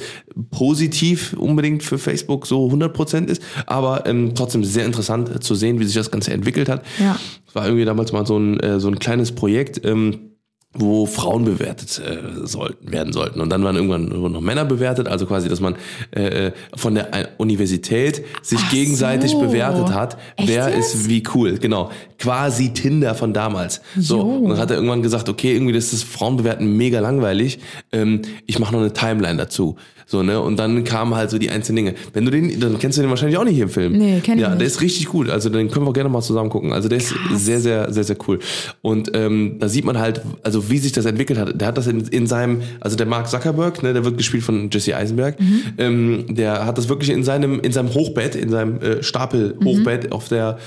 [0.50, 5.84] positiv unbedingt für Facebook so 100% ist, aber ähm, trotzdem sehr interessant zu sehen, wie
[5.84, 6.86] sich das Ganze entwickelt hat.
[6.98, 7.20] Ja.
[7.46, 10.37] Es war irgendwie damals mal so ein, äh, so ein kleines Projekt, ähm,
[10.73, 13.41] wo Frauen bewertet äh, sollten, werden sollten.
[13.41, 15.75] Und dann waren irgendwann nur noch Männer bewertet, also quasi, dass man
[16.15, 19.39] äh, äh, von der äh, Universität sich Ach gegenseitig so.
[19.39, 20.93] bewertet hat, Echt wer jetzt?
[20.93, 21.58] ist wie cool.
[21.58, 21.89] Genau.
[22.19, 23.82] Quasi Tinder von damals.
[23.97, 24.17] So.
[24.17, 24.23] Jo.
[24.23, 27.60] Und dann hat er irgendwann gesagt, okay, irgendwie das ist Frauenbewerten mega langweilig.
[27.91, 29.77] Ähm, ich mache noch eine Timeline dazu.
[30.10, 30.39] So, ne?
[30.39, 31.96] Und dann kamen halt so die einzelnen Dinge.
[32.13, 33.91] Wenn du den, dann kennst du den wahrscheinlich auch nicht hier im Film.
[33.98, 34.62] Nee, kenn ich Ja, nicht.
[34.62, 35.30] der ist richtig gut.
[35.30, 36.72] Also den können wir gerne mal zusammen gucken.
[36.72, 38.39] Also der ist sehr, sehr, sehr, sehr cool.
[38.82, 41.60] Und ähm, da sieht man halt, also wie sich das entwickelt hat.
[41.60, 44.70] Der hat das in, in seinem, also der Mark Zuckerberg, ne, der wird gespielt von
[44.72, 45.38] Jesse Eisenberg.
[45.41, 45.62] Mhm.
[45.78, 50.30] Ähm, der hat das wirklich in seinem, in seinem Hochbett, in seinem äh, Stapel-Hochbett auf
[50.30, 50.58] der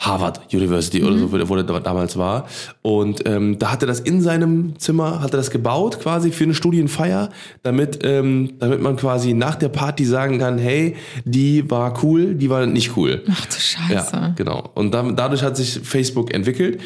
[0.00, 2.46] Harvard University oder so, wo der, wo der da- damals war.
[2.82, 6.44] Und ähm, da hat er das in seinem Zimmer, hat er das gebaut quasi für
[6.44, 7.28] eine Studienfeier,
[7.62, 12.48] damit, ähm, damit man quasi nach der Party sagen kann, hey, die war cool, die
[12.48, 13.22] war nicht cool.
[13.30, 14.16] Ach du Scheiße.
[14.16, 14.70] Ja, genau.
[14.74, 16.80] Und dann, dadurch hat sich Facebook entwickelt.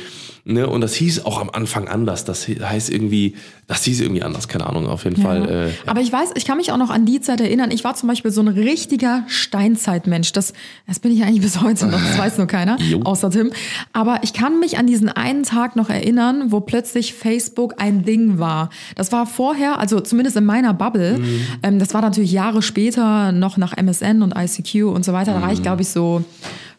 [0.47, 0.69] Ne?
[0.69, 2.25] Und das hieß auch am Anfang anders.
[2.27, 3.35] Das heißt irgendwie,
[3.67, 5.71] das hieß irgendwie anders, keine Ahnung, auf jeden Fall.
[5.87, 7.71] Äh, Aber ich weiß, ich kann mich auch noch an die Zeit erinnern.
[7.71, 10.33] Ich war zum Beispiel so ein richtiger Steinzeitmensch.
[10.33, 10.53] Das,
[10.87, 11.99] das bin ich eigentlich bis heute noch.
[11.99, 13.01] Das weiß nur keiner, Jo.
[13.05, 13.53] außer Tim.
[13.95, 18.39] Aber ich kann mich an diesen einen Tag noch erinnern, wo plötzlich Facebook ein Ding
[18.39, 18.69] war.
[18.97, 21.19] Das war vorher, also zumindest in meiner Bubble.
[21.19, 21.41] Mhm.
[21.63, 25.33] Ähm, das war natürlich Jahre später noch nach MSN und ICQ und so weiter.
[25.33, 25.55] Da war Mhm.
[25.55, 26.23] ich, glaube ich, so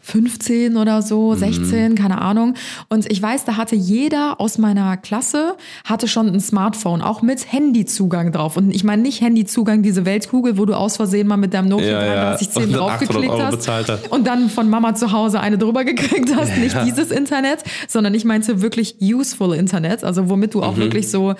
[0.06, 2.54] 15 oder so, 16, keine Ahnung.
[2.90, 7.52] Und ich weiß, da hatte jeder aus meiner Klasse hatte schon ein Smartphone, auch mit
[7.52, 8.56] Handyzugang drauf.
[8.56, 11.88] Und ich meine nicht Handyzugang, diese Weltkugel, wo du aus Versehen mal mit deinem Nokia
[11.88, 12.36] Ja, ja.
[12.36, 16.36] 3310 Und dann 800 draufgeklickt hast und dann von Mama zu Hause eine drüber gekriegt
[16.36, 16.56] hast.
[16.58, 21.34] Nicht dieses Internet, sondern ich meinte wirklich useful Internet, also womit du auch wirklich so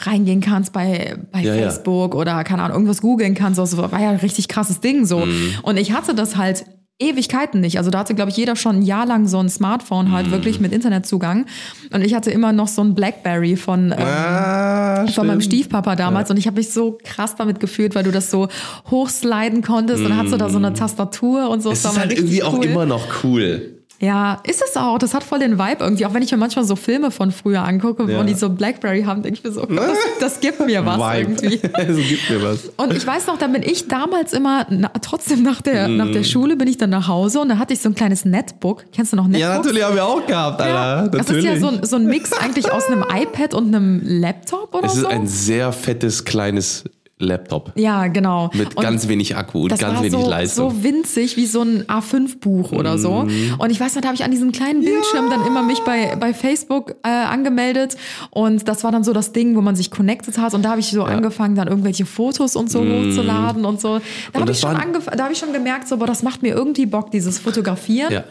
[0.00, 1.44] reingehen kannst bei, bei Mhm.
[1.44, 1.62] Ja, ja.
[1.62, 3.60] Facebook oder keine Ahnung, irgendwas googeln kannst.
[3.60, 5.20] Das war ja ein richtig krasses Ding so.
[5.20, 5.54] Mhm.
[5.62, 6.64] Und ich hatte das halt
[7.02, 7.78] Ewigkeiten nicht.
[7.78, 10.30] Also da hatte, glaube ich, jeder schon ein Jahr lang so ein Smartphone halt Mhm.
[10.32, 11.46] wirklich mit Internetzugang.
[11.92, 15.40] Und ich hatte immer noch so ein Blackberry von, ähm, ah, von meinem.
[15.40, 18.48] Stiefpapa damals und ich habe mich so krass damit gefühlt, weil du das so
[18.90, 21.70] hochsliden konntest und dann hast du da so eine Tastatur und so.
[21.72, 22.64] Es Das ist mal halt irgendwie auch cool.
[22.64, 23.81] immer noch cool.
[24.04, 24.98] Ja, ist es auch.
[24.98, 26.04] Das hat voll den Vibe irgendwie.
[26.06, 28.18] Auch wenn ich mir manchmal so Filme von früher angucke, Ja.
[28.18, 31.56] wo die so Blackberry haben, denke ich mir so, das, das gibt mir was irgendwie.
[31.88, 32.70] so gibt mir was.
[32.76, 36.12] Und ich weiß noch, da bin ich damals immer, na, trotzdem nach der, nach Mm.
[36.14, 38.84] der Schule bin ich dann nach Hause und da hatte ich so ein kleines Netbook.
[38.92, 39.40] Kennst du noch Netbooks?
[39.40, 41.08] Ja, natürlich haben wir auch gehabt, Alter.
[41.08, 44.74] Das ist ja so ein, so ein Mix eigentlich aus einem iPad und einem Laptop
[44.74, 45.06] oder es ist so.
[45.06, 46.82] ein sehr fettes, kleines
[47.22, 47.72] Laptop.
[47.76, 48.50] ja, genau.
[48.54, 50.70] Mit Und ganz wenig Akku und ganz wenig so, Leistung.
[50.70, 53.22] so winzig wie so ein A5-Buch oder so.
[53.22, 53.54] Mhm.
[53.58, 56.16] Und ich weiß noch, da habe ich an diesem kleinen Bildschirm dann immer mich bei,
[56.16, 57.96] bei Facebook äh, angemeldet.
[58.30, 60.54] Und das war dann so das Ding, wo man sich connected hat.
[60.54, 64.00] Und da habe ich so angefangen, dann irgendwelche Fotos und so hochzuladen und so.
[64.32, 64.76] Da habe ich, schon
[65.16, 68.12] da hab ich schon gemerkt, so, boah, das macht mir irgendwie Bock, dieses Fotografieren.
[68.12, 68.24] Ja.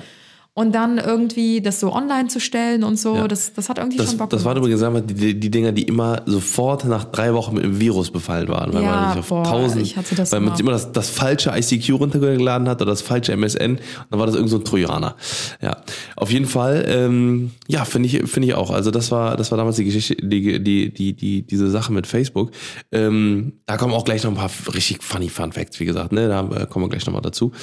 [0.54, 3.28] Und dann irgendwie das so online zu stellen und so, Ja.
[3.30, 5.84] das, das hat irgendwie Das, schon Bock das waren übrigens einfach die, die Dinger, die
[5.84, 8.74] immer sofort nach drei Wochen mit einem Virus befallen waren.
[8.74, 10.58] Weil Ja, man sich auf boah, tausend, ich hatte das weil man immer.
[10.58, 14.26] sich immer das, das falsche ICQ runtergeladen hat oder das falsche MSN und dann war
[14.26, 15.16] das irgend so ein Trojaner.
[15.62, 15.78] Ja,
[16.18, 18.72] auf jeden Fall, ähm, ja, finde ich, finde ich auch.
[18.72, 22.08] Also das war, das war damals die Geschichte, die, die, die, die diese Sache mit
[22.08, 22.52] Facebook.
[22.92, 26.28] Ähm, da kommen auch gleich noch ein paar richtig funny Fun Facts, wie gesagt, ne,
[26.28, 27.54] da äh, kommen wir gleich nochmal dazu.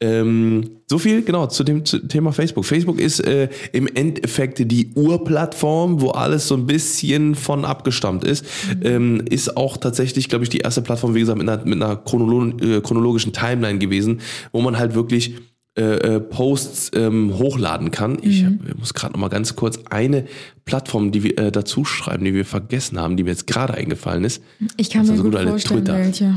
[0.00, 2.64] Ähm, so viel, genau, zu dem zu Thema Facebook.
[2.66, 8.44] Facebook ist äh, im Endeffekt die Urplattform, wo alles so ein bisschen von abgestammt ist.
[8.82, 11.96] Ähm, ist auch tatsächlich, glaube ich, die erste Plattform, wie gesagt, mit einer, mit einer
[11.96, 14.20] chronolo äh, chronologischen Timeline gewesen,
[14.52, 15.36] wo man halt wirklich
[15.76, 18.18] äh, äh, Posts ähm, hochladen kann.
[18.22, 18.60] Ich Mhm.
[18.62, 20.24] hab, ich muss gerade noch mal ganz kurz eine
[20.66, 24.22] Plattform, die wir äh, dazu schreiben, die wir vergessen haben, die mir jetzt gerade eingefallen
[24.24, 24.40] ist.
[24.76, 25.98] Ich kann Das mir also gut gut, vorstellen, Twitter.
[25.98, 26.34] welche.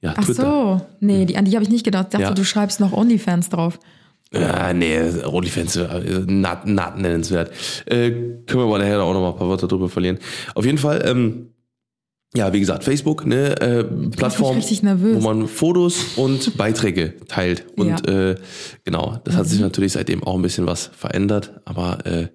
[0.00, 0.42] Ja, Ach Twitter.
[0.42, 2.06] so, nee, die, an die habe ich nicht gedacht.
[2.08, 2.34] Ich dachte, Ja.
[2.34, 3.78] du schreibst noch OnlyFans drauf.
[4.32, 7.50] Ja, nee, OnlyFans, äh, not, not nennenswert.
[7.86, 10.18] Äh, können wir aber nachher auch noch mal ein paar Wörter drüber verlieren.
[10.54, 11.48] Auf jeden Fall, ähm,
[12.36, 17.64] ja, wie gesagt, Facebook, ne, äh, Plattform, wo man Fotos und Beiträge teilt.
[17.76, 18.30] Und Ja.
[18.30, 18.36] äh,
[18.84, 22.28] genau, das hat sich natürlich seitdem auch ein bisschen was verändert, aber äh,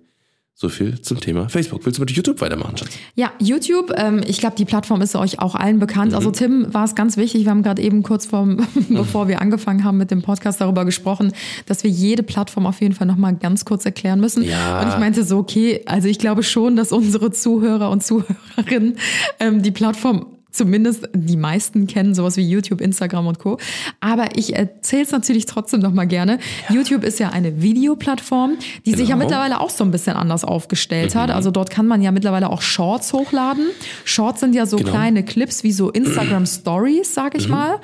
[0.55, 1.83] so viel zum Thema Facebook.
[1.85, 2.91] Willst du mit YouTube weitermachen, Schatz?
[3.15, 6.13] Ja, YouTube, ähm, ich glaube, die Plattform ist euch auch allen bekannt.
[6.13, 6.33] Also Mhm.
[6.33, 8.47] Tim war es ganz wichtig, wir haben gerade eben kurz vor,
[8.89, 11.33] bevor wir angefangen haben mit dem Podcast darüber gesprochen,
[11.65, 14.43] dass wir jede Plattform auf jeden Fall nochmal ganz kurz erklären müssen.
[14.43, 14.81] Ja.
[14.81, 18.97] Und ich meinte so, okay, also ich glaube schon, dass unsere Zuhörer und Zuhörerinnen
[19.39, 23.57] ähm, die Plattform zumindest die meisten kennen, sowas wie YouTube, Instagram und Co.
[23.99, 26.39] Aber ich erzähle es natürlich trotzdem noch mal gerne.
[26.69, 29.25] YouTube ist ja eine Videoplattform, die sich ja Genau.
[29.25, 31.29] mittlerweile auch so ein bisschen anders aufgestellt hat.
[31.31, 33.65] Also dort kann man ja mittlerweile auch Shorts hochladen.
[34.05, 34.91] Shorts sind ja so Genau.
[34.91, 37.79] kleine Clips wie so Instagram Stories, sag ich mal.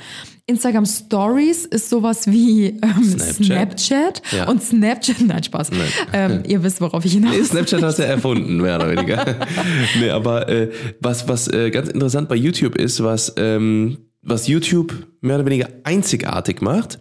[0.50, 3.80] Instagram Stories ist sowas wie ähm, Snapchat.
[3.80, 4.48] Snapchat, Ja.
[4.50, 5.70] und Snapchat, nein Spaß.
[6.12, 9.26] Ähm, ihr wisst, worauf ich hinaus Nee, Snapchat hast du erfunden, mehr oder weniger.
[10.00, 15.08] nee, aber äh, was, was äh, ganz interessant bei YouTube ist, was, ähm, was YouTube
[15.22, 17.00] mehr oder weniger einzigartig macht,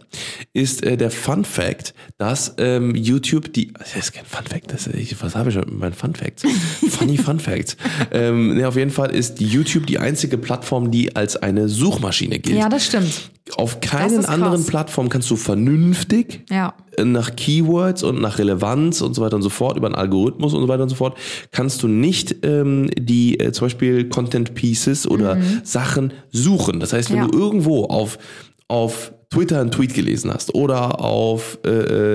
[0.53, 4.87] ist äh, der Fun Fact, dass ähm, YouTube die, das ist kein Fun Fact, das,
[4.87, 6.43] ich, was habe ich schon mit meinen Fun Facts?
[6.89, 7.77] Funny Fun Facts.
[8.11, 12.57] ähm, nee, auf jeden Fall ist YouTube die einzige Plattform, die als eine Suchmaschine gilt.
[12.57, 13.31] Ja, das stimmt.
[13.55, 16.73] Auf keinen anderen Plattformen kannst du vernünftig Ja.
[17.03, 20.61] nach Keywords und nach Relevanz und so weiter und so fort, über einen Algorithmus und
[20.61, 21.17] so weiter und so fort,
[21.51, 26.79] kannst du nicht ähm, die äh, zum Beispiel Content Pieces oder Sachen suchen.
[26.79, 27.23] Das heißt, wenn Mhm.
[27.25, 27.27] Ja.
[27.31, 28.08] du irgendwo auf,
[28.67, 31.69] auf Twitter einen Tweet gelesen hast oder auf äh,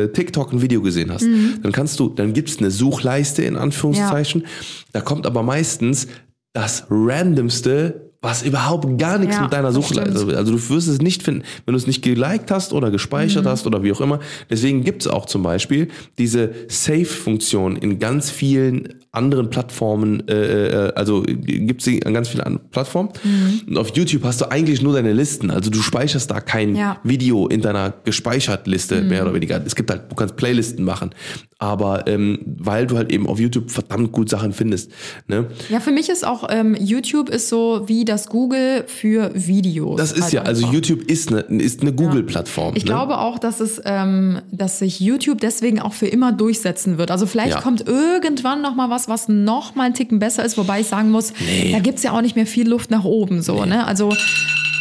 [0.04, 1.60] äh, TikTok ein Video gesehen hast, Mhm.
[1.62, 4.46] dann kannst du, dann gibt's eine Suchleiste in Anführungszeichen.
[4.92, 6.08] Da kommt aber meistens
[6.52, 10.34] das randomste, was überhaupt gar nichts Ja, mit deiner Suchleiste stimmt.
[10.34, 12.92] also du wirst es nicht finden, wenn du es nicht geliked hast oder Mhm.
[12.92, 14.18] gespeichert hast oder wie auch immer.
[14.50, 20.92] Deswegen gibt es auch zum Beispiel diese Save-Funktion in ganz vielen anderen Plattformen, äh, äh,
[20.94, 23.10] also gibt es sie an ganz vielen anderen Plattformen.
[23.22, 23.60] Mhm.
[23.68, 25.50] Und auf YouTube hast du eigentlich nur deine Listen.
[25.52, 26.98] Also du speicherst da kein Ja.
[27.04, 27.08] Mhm.
[27.10, 29.62] Video in deiner gespeichert Liste, mehr oder weniger.
[29.64, 31.10] Es gibt halt, du kannst Playlisten machen.
[31.58, 34.90] Aber ähm, weil du halt eben auf YouTube verdammt gut Sachen findest.
[35.28, 35.46] Ne?
[35.70, 39.98] Ja, für mich ist auch ähm, YouTube ist so wie das Google für Videos.
[39.98, 40.74] Das ist halt ja, also einfach.
[40.74, 42.74] YouTube ist eine, ist eine Google-Plattform.
[42.76, 42.90] Ich ne?
[42.90, 47.10] glaube auch, dass es, ähm, dass sich YouTube deswegen auch für immer durchsetzen wird.
[47.10, 47.60] Also vielleicht Ja.
[47.60, 51.10] kommt irgendwann noch mal was, was noch mal einen Ticken besser ist, wobei ich sagen
[51.10, 51.72] muss, Nee.
[51.72, 53.42] da gibt's ja auch nicht mehr viel Luft nach oben.
[53.42, 53.86] So, ne?
[53.86, 54.10] Also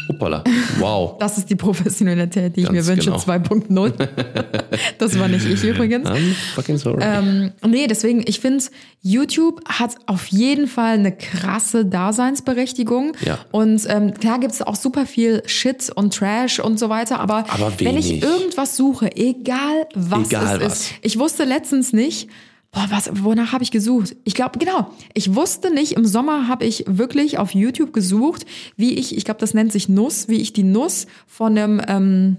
[0.09, 0.43] Hoppala.
[0.79, 1.17] Wow.
[1.19, 3.21] das ist die Professionalität, die ich Ganz mir wünsche, genau.
[3.21, 4.09] 2.0.
[4.97, 6.09] das war nicht ich übrigens.
[6.09, 7.01] I'm fucking sorry.
[7.01, 8.63] Ähm, nee, deswegen, ich finde,
[9.01, 13.13] YouTube hat auf jeden Fall eine krasse Daseinsberechtigung.
[13.25, 13.39] Ja.
[13.51, 17.45] Und ähm, klar gibt es auch super viel Shit und Trash und so weiter, aber,
[17.49, 20.73] Aber wenn ich irgendwas suche, egal was Egal es was.
[20.73, 20.91] ist.
[21.01, 22.29] Ich wusste letztens nicht,
[22.73, 24.15] boah, was, wonach habe ich gesucht?
[24.25, 28.95] Ich glaube, genau, ich wusste nicht, im Sommer habe ich wirklich auf YouTube gesucht, wie
[28.95, 32.37] ich, ich glaube, das nennt sich Nuss, wie ich die Nuss von einem, ähm,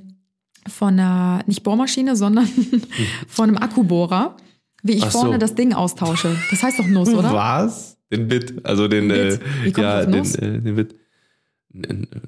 [0.67, 2.49] von einer, nicht Bohrmaschine, sondern
[3.29, 4.37] von einem Akkubohrer,
[4.83, 5.21] wie ich Ach so.
[5.21, 6.37] vorne das Ding austausche.
[6.51, 7.33] Das heißt doch Nuss, oder?
[7.33, 7.97] Was?
[8.13, 9.41] Den Bit, also den, Bit?
[9.65, 10.97] äh, ja, den, äh, den Bit.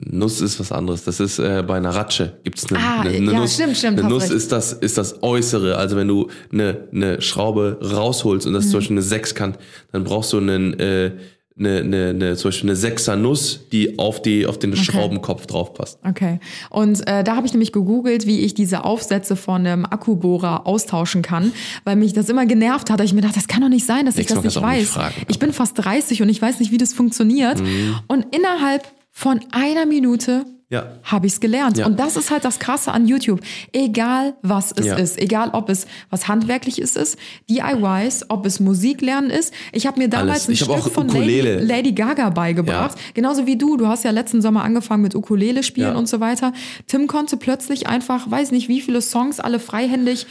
[0.00, 1.04] Nuss ist was anderes.
[1.04, 3.54] Das ist äh, bei einer Ratsche gibt's eine, Ah, eine, eine ja, Nuss.
[3.54, 4.32] stimmt, stimmt, Eine Nuss recht.
[4.32, 5.76] ist das ist das Äußere.
[5.76, 8.72] Also wenn du eine, eine Schraube rausholst und das ist Mhm.
[8.72, 9.58] zum Beispiel eine Sechskant,
[9.92, 11.12] dann brauchst du einen äh,
[11.58, 15.72] eine, eine, eine, zum Beispiel eine Sechser Nuss, die auf die auf den Schraubenkopf drauf
[15.72, 15.98] passt.
[16.06, 16.38] Okay.
[16.68, 21.22] Und äh, da habe ich nämlich gegoogelt, wie ich diese Aufsätze von einem Akkubohrer austauschen
[21.22, 21.52] kann,
[21.84, 23.00] weil mich das immer genervt hat.
[23.00, 24.80] Ich mir gedacht, das kann doch nicht sein, dass ich Nächstes das Mal nicht weiß.
[24.80, 27.58] nicht fragen, ich bin fast 30 und ich weiß nicht, wie das funktioniert.
[28.06, 28.82] Und innerhalb
[29.18, 30.92] von einer Minute Ja.
[31.04, 31.78] habe ich es gelernt.
[31.78, 31.86] Ja.
[31.86, 33.40] Und das ist halt das Krasse an YouTube.
[33.72, 34.96] Egal was es Ja.
[34.96, 37.16] ist, egal ob es was handwerkliches ist,
[37.48, 39.54] DIYs, ob es Musik lernen ist.
[39.72, 40.60] Ich habe mir damals Alles.
[40.60, 41.08] Ich ein hab Stück von.
[41.08, 42.98] Lady, Lady Gaga beigebracht.
[43.14, 43.78] Genauso wie du.
[43.78, 46.52] Du hast ja letzten Sommer angefangen mit Ukulele spielen und so weiter.
[46.86, 50.26] Tim konnte plötzlich einfach, weiß nicht, wie viele Songs alle freihändig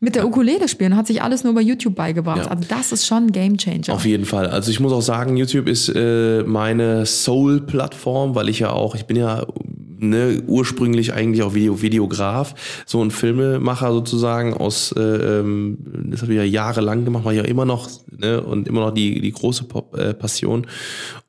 [0.00, 0.96] mit der Ukulele spielen.
[0.96, 2.44] Hat sich alles nur bei YouTube beigebracht.
[2.44, 2.50] Ja.
[2.50, 3.94] Also das ist schon ein Game Changer.
[3.94, 4.46] Auf jeden Fall.
[4.46, 9.06] Also ich muss auch sagen, YouTube ist äh, meine Soul-Plattform, weil ich ja auch, ich
[9.06, 9.46] bin ja
[9.98, 12.54] ne, ursprünglich eigentlich auch Video, Videograf,
[12.86, 15.78] so ein Filmemacher sozusagen aus, äh, ähm,
[16.10, 19.20] das habe ich ja jahrelang gemacht, ich ja immer noch ne, und immer noch die,
[19.20, 20.66] die große Pop, äh, Passion.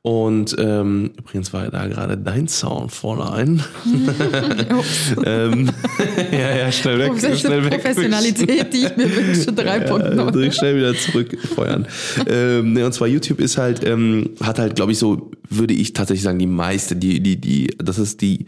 [0.02, 3.30] Und ähm, übrigens war da gerade dein Sound vorne
[5.26, 5.70] ähm,
[6.32, 7.38] ja, ja, schnell weg.
[7.38, 7.82] Schnell weg.
[7.82, 10.40] Professionalität, die ich mir wünsche, 3.0.
[10.40, 11.86] Ja, schnell wieder zurückfeuern.
[12.26, 15.92] ähm, ne, und zwar YouTube ist halt, ähm, hat halt, glaube ich, so, würde ich
[15.92, 18.46] tatsächlich sagen, die meiste, die, die, die, das ist die,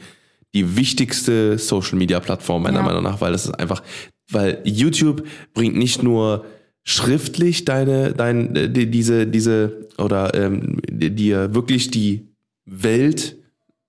[0.55, 2.85] die wichtigste Social Media Plattform meiner Ja.
[2.85, 3.83] Meinung nach, weil das ist einfach,
[4.31, 6.45] weil YouTube bringt nicht nur
[6.85, 12.29] schriftlich deine, dein, äh, die, diese, diese, oder ähm, dir wirklich die
[12.67, 13.37] Welt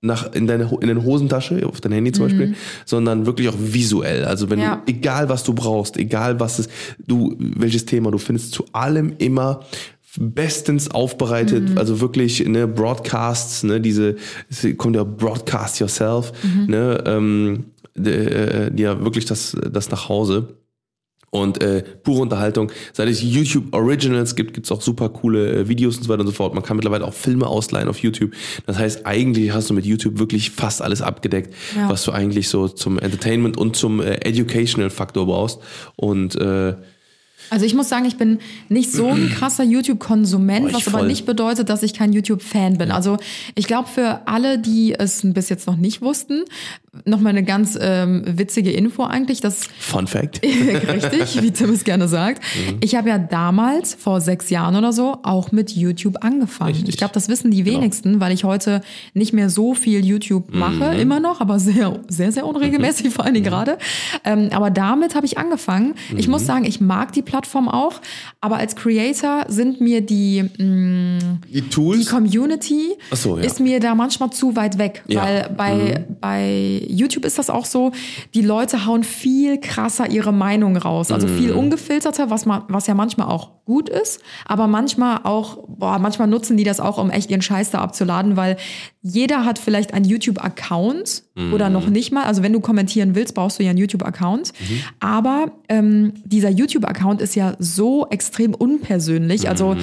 [0.01, 4.25] nach in deine in den Hosentasche auf dein Handy zum Beispiel, sondern wirklich auch visuell.
[4.25, 4.75] Also wenn Ja.
[4.85, 6.67] du egal was du brauchst, egal was es
[7.07, 9.61] du welches Thema du findest zu allem immer
[10.19, 14.15] bestens aufbereitet, also wirklich ne Broadcasts, ne diese
[14.49, 16.31] es kommt ja Broadcast yourself,
[16.67, 17.65] ne ähm,
[17.97, 20.57] äh, ja wirklich das das nach Hause
[21.31, 22.71] und äh, pure Unterhaltung.
[22.91, 26.27] Seit es YouTube Originals gibt, gibt's auch super coole äh, Videos und so weiter und
[26.27, 26.53] so fort.
[26.53, 28.33] Man kann mittlerweile auch Filme ausleihen auf YouTube.
[28.67, 31.89] Das heißt, eigentlich hast du mit YouTube wirklich fast alles abgedeckt, Ja.
[31.89, 35.57] was du eigentlich so zum Entertainment und zum äh, Educational Faktor brauchst.
[35.95, 36.75] Und äh,
[37.49, 41.07] Also ich muss sagen, ich bin nicht so ein krasser YouTube-Konsument, was aber voll.
[41.07, 42.91] nicht bedeutet, dass ich kein YouTube-Fan bin.
[42.91, 43.17] Also
[43.55, 46.43] ich glaube, für alle, die es bis jetzt noch nicht wussten,
[47.05, 50.41] nochmal eine ganz ähm, witzige Info eigentlich, dass Fun Fact.
[50.43, 52.41] Richtig, wie Tim es gerne sagt.
[52.69, 52.77] Mhm.
[52.81, 56.69] Ich habe ja damals, vor sechs Jahren oder so, auch mit YouTube angefangen.
[56.69, 56.83] Richtig.
[56.85, 56.89] Genau.
[56.93, 58.81] Ich glaube, das wissen die wenigsten, weil ich heute
[59.13, 60.99] nicht mehr so viel YouTube mache, Mhm.
[60.99, 63.77] immer noch, aber sehr, sehr, sehr unregelmäßig, vor allen Dingen gerade.
[64.23, 65.95] Ähm, aber damit habe ich angefangen.
[66.15, 66.31] Ich Mhm.
[66.31, 68.01] muss sagen, ich mag die Plattform auch,
[68.41, 71.19] aber als Creator sind mir die, mh,
[71.49, 72.09] Die die Tools.
[72.09, 73.43] Community Ach so, ja.
[73.43, 75.23] ist mir da manchmal zu weit weg, Ja.
[75.23, 75.27] Mhm.
[75.27, 77.91] weil bei, bei YouTube ist das auch so,
[78.33, 81.37] die Leute hauen viel krasser ihre Meinung raus, also Mhm.
[81.37, 86.27] viel ungefilterter, was man, was ja manchmal auch gut ist, aber manchmal auch, boah, manchmal
[86.27, 88.57] nutzen die das auch, um echt ihren Scheiß da abzuladen, weil
[89.05, 93.59] jeder hat vielleicht einen YouTube-Account oder noch nicht mal, also wenn du kommentieren willst, brauchst
[93.59, 94.53] du ja einen YouTube-Account,
[94.99, 99.75] aber ähm, dieser YouTube-Account ist ja so extrem unpersönlich, also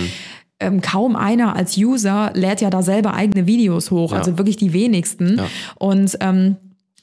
[0.59, 4.19] ähm, kaum einer als User lädt ja da selber eigene Videos hoch, Ja.
[4.19, 5.39] also wirklich die wenigsten.
[5.39, 5.47] Ja.
[5.77, 6.57] Und ähm,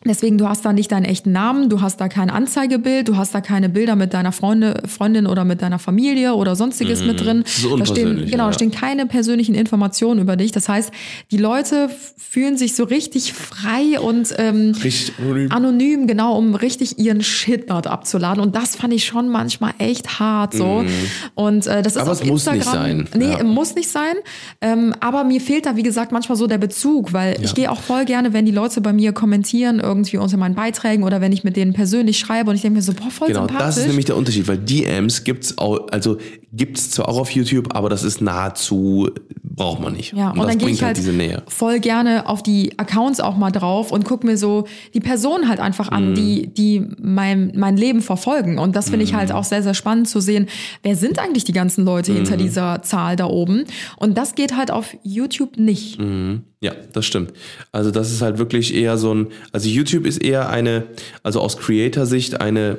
[0.08, 3.34] Deswegen, du hast da nicht deinen echten Namen, du hast da kein Anzeigebild, du hast
[3.36, 7.38] da keine Bilder mit deiner Freunde, Freundin oder mit deiner Familie oder sonstiges mit drin.
[7.40, 7.44] Mhm.
[7.44, 8.48] Das ist da stehen, genau, ja.
[8.50, 10.52] da stehen keine persönlichen Informationen über dich.
[10.52, 10.92] Das heißt,
[11.32, 15.52] die Leute fühlen sich so richtig frei und ähm, Richtig anonym.
[15.52, 18.42] anonym, genau, um richtig ihren Shit dort abzuladen.
[18.44, 20.84] Und das fand ich schon manchmal echt hart so.
[21.36, 22.02] Und äh, das ist.
[22.02, 22.84] Aber auf es muss nicht Instagram.
[22.84, 23.08] sein.
[23.18, 23.44] Nee, Ja.
[23.44, 24.16] muss nicht sein.
[24.62, 27.82] Ähm, aber mir fehlt da, wie gesagt, manchmal so der Bezug, weil ich gehe auch
[27.82, 31.44] voll gerne, wenn die Leute bei mir kommentieren, irgendwie unter meinen Beiträgen oder wenn ich
[31.44, 33.66] mit denen persönlich schreibe und ich denke mir so, boah, voll Genau, sympathisch.
[33.66, 36.18] das ist nämlich der Unterschied, weil DMs gibt's auch, also
[36.54, 39.10] gibt's zwar auch auf YouTube, aber das ist nahezu,
[39.58, 40.14] braucht man nicht.
[40.14, 41.44] Ja, und, das dann gehe ich halt diese Nähe.
[41.48, 45.60] voll gerne auf die Accounts auch mal drauf und guck mir so die Personen halt
[45.60, 45.98] einfach Mhm.
[45.98, 48.60] an, die, die mein, mein Leben verfolgen.
[48.60, 49.18] Und das finde ich Mhm.
[49.18, 50.48] halt auch sehr, sehr spannend zu sehen,
[50.84, 52.42] wer sind eigentlich die ganzen Leute hinter Mhm.
[52.44, 53.66] dieser Zahl da oben.
[53.98, 55.98] Und das geht halt auf YouTube nicht.
[56.62, 57.34] Ja, das stimmt.
[57.72, 60.84] Also das ist halt wirklich eher so ein, also YouTube ist eher eine,
[61.24, 62.78] also aus Creator-Sicht eine,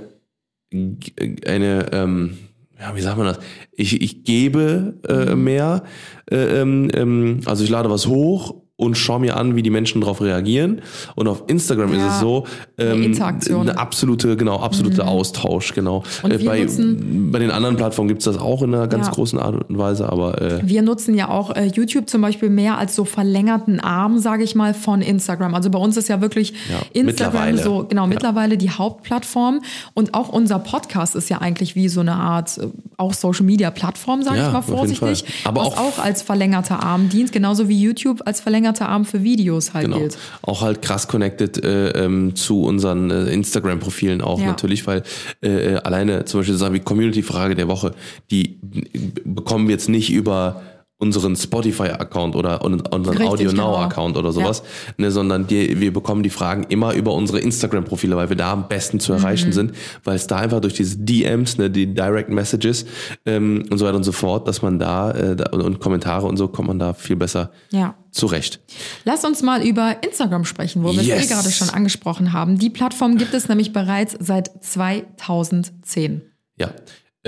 [0.73, 2.39] eine, ähm,
[2.81, 3.41] ja, wie sagt man das?
[3.73, 5.83] Ich, ich gebe äh, mehr,
[6.31, 10.01] äh, ähm, ähm, also ich lade was hoch und schaue mir an, wie die Menschen
[10.01, 10.83] darauf reagieren.
[11.17, 12.47] Und auf Instagram ist Ja, es so,
[12.79, 13.65] ähm, Interaktion.
[13.65, 13.69] Mhm.
[13.71, 16.05] eine absolute, genau, absolute Austausch, genau.
[16.23, 19.13] Äh, bei, nutzen- bei den anderen Plattformen gibt's das auch in einer ganz Ja.
[19.15, 22.79] großen Art und Weise, aber äh, Wir nutzen ja auch äh, YouTube zum Beispiel mehr
[22.79, 25.57] als so verlängerten Arm, sage ich mal, von Instagram.
[25.57, 29.61] Also bei uns ist ja wirklich Ja, Instagram so, genau, mittlerweile die Hauptplattform.
[29.95, 33.73] Und auch unser Podcast ist ja eigentlich wie so eine Art, äh, auch Social Media
[33.73, 35.25] Plattform, sage ich mal vorsichtig.
[35.45, 39.75] Aber auch- auch als verlängerter Arm dient, genauso wie YouTube als verlängerter Arm für Videos
[39.75, 39.99] halt Genau.
[39.99, 40.19] gilt.
[40.43, 44.47] Auch halt krass connected äh, ähm, zu unseren äh, Instagram-Profilen auch Ja.
[44.47, 45.03] natürlich, weil
[45.43, 47.93] äh, äh, alleine zum Beispiel sagen wir Community-Frage der Woche,
[48.31, 50.63] die äh, bekommen wir jetzt nicht über
[51.01, 53.71] unseren Spotify-Account oder un- unseren Audio genau.
[53.79, 54.65] Now-Account oder sowas,
[54.97, 58.67] ne, sondern die, wir bekommen die Fragen immer über unsere Instagram-Profile, weil wir da am
[58.67, 59.19] besten zu Mhm.
[59.19, 62.85] erreichen sind, weil es da einfach durch diese DMs, ne, die Direct Messages
[63.27, 66.37] ähm, und so weiter und so fort, dass man da, äh, da und Kommentare und
[66.37, 67.95] so kommt man da viel besser Ja.
[68.11, 68.59] zurecht.
[69.05, 71.27] Lass uns mal über Instagram sprechen, wo wir es Yes.
[71.31, 72.59] eh gerade schon angesprochen haben.
[72.59, 76.23] Die Plattform gibt es nämlich bereits seit 2010.
[76.57, 76.71] Ja.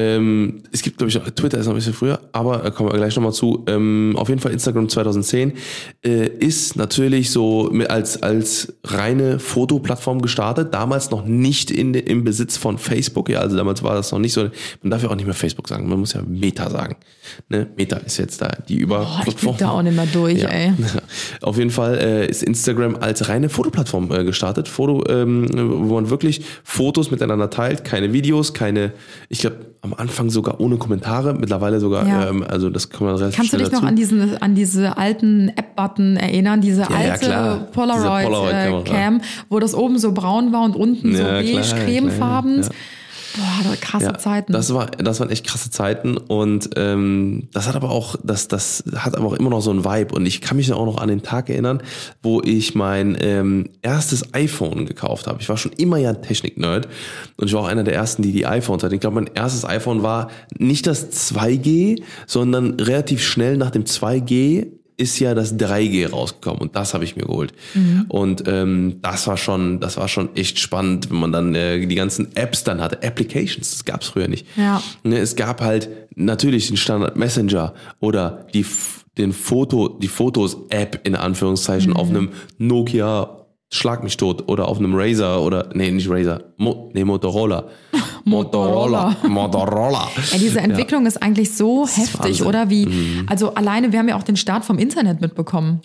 [0.01, 2.97] Ähm, es gibt, glaube ich, Twitter ist noch ein bisschen früher, aber äh, kommen wir
[2.97, 3.65] gleich nochmal zu.
[3.69, 5.53] Ähm, auf jeden Fall Instagram 2010
[6.03, 12.25] äh, ist natürlich so mit, als, als reine Fotoplattform gestartet, damals noch nicht in, im
[12.25, 14.49] Besitz von Facebook, ja, also damals war das noch nicht so,
[14.83, 16.97] man darf ja auch nicht mehr Facebook sagen, man muss ja Meta sagen.
[17.51, 17.67] Ne?
[17.77, 19.35] Meta ist jetzt da die ich Überplattform.
[19.35, 20.49] blick da auch nicht mehr durch, Ja.
[20.49, 20.73] ey.
[21.43, 26.09] Auf jeden Fall äh, ist Instagram als reine Fotoplattform äh, gestartet, Foto, ähm, wo man
[26.09, 28.93] wirklich Fotos miteinander teilt, keine Videos, keine,
[29.29, 32.29] ich glaube am Anfang sogar ohne Kommentare, mittlerweile sogar, Ja.
[32.29, 33.87] ähm, also das kann man relativ Kannst du dich noch dazu.
[33.87, 36.61] an, diesen, an diese alten App-Button erinnern?
[36.61, 37.19] Diese ja, alte.
[37.21, 39.21] Diese Polaroid-Cam, Polaroid-Kamera.
[39.49, 41.41] wo das oben so braun war und unten so Ja,
[43.37, 44.53] Boah, krasse Ja, Zeiten.
[44.53, 48.85] Das war, das waren echt krasse Zeiten und ähm, das hat aber auch, das, das
[48.97, 51.09] hat aber auch immer noch so einen Vibe und ich kann mich auch noch an
[51.09, 51.83] den Tag erinnern,
[52.23, 55.41] wo ich mein ähm, erstes iPhone gekauft habe.
[55.41, 56.89] Ich war schon immer ja ein Technik-Nerd
[57.37, 58.95] und ich war auch einer der ersten, die die iPhones hatten.
[58.95, 64.80] Ich glaube, mein erstes iPhone war nicht das 2G, sondern relativ schnell nach dem 2G
[65.01, 67.53] ist ja das 3G rausgekommen und das habe ich mir geholt.
[68.09, 71.95] Und ähm, das war schon, das war schon echt spannend, wenn man dann äh, die
[71.95, 74.47] ganzen Apps dann hatte, Applications, das gab es früher nicht.
[74.57, 74.83] Ja.
[75.03, 78.67] Ne, es gab halt natürlich den Standard Messenger oder die
[79.19, 83.41] den Foto, die Fotos-App in Anführungszeichen auf einem Nokia
[83.73, 87.69] Schlag mich tot oder auf einem Razer oder nee, nicht Razer, Mo, nee, Motorola.
[88.25, 89.17] Motorola.
[89.27, 90.09] Motorola.
[90.33, 92.43] Ja, diese Entwicklung ist eigentlich so heftig, Wahnsinn.
[92.45, 92.49] Mhm.
[92.49, 92.71] oder?
[92.71, 92.89] Wie,
[93.29, 95.81] also alleine, wir haben ja auch den Start vom Internet mitbekommen.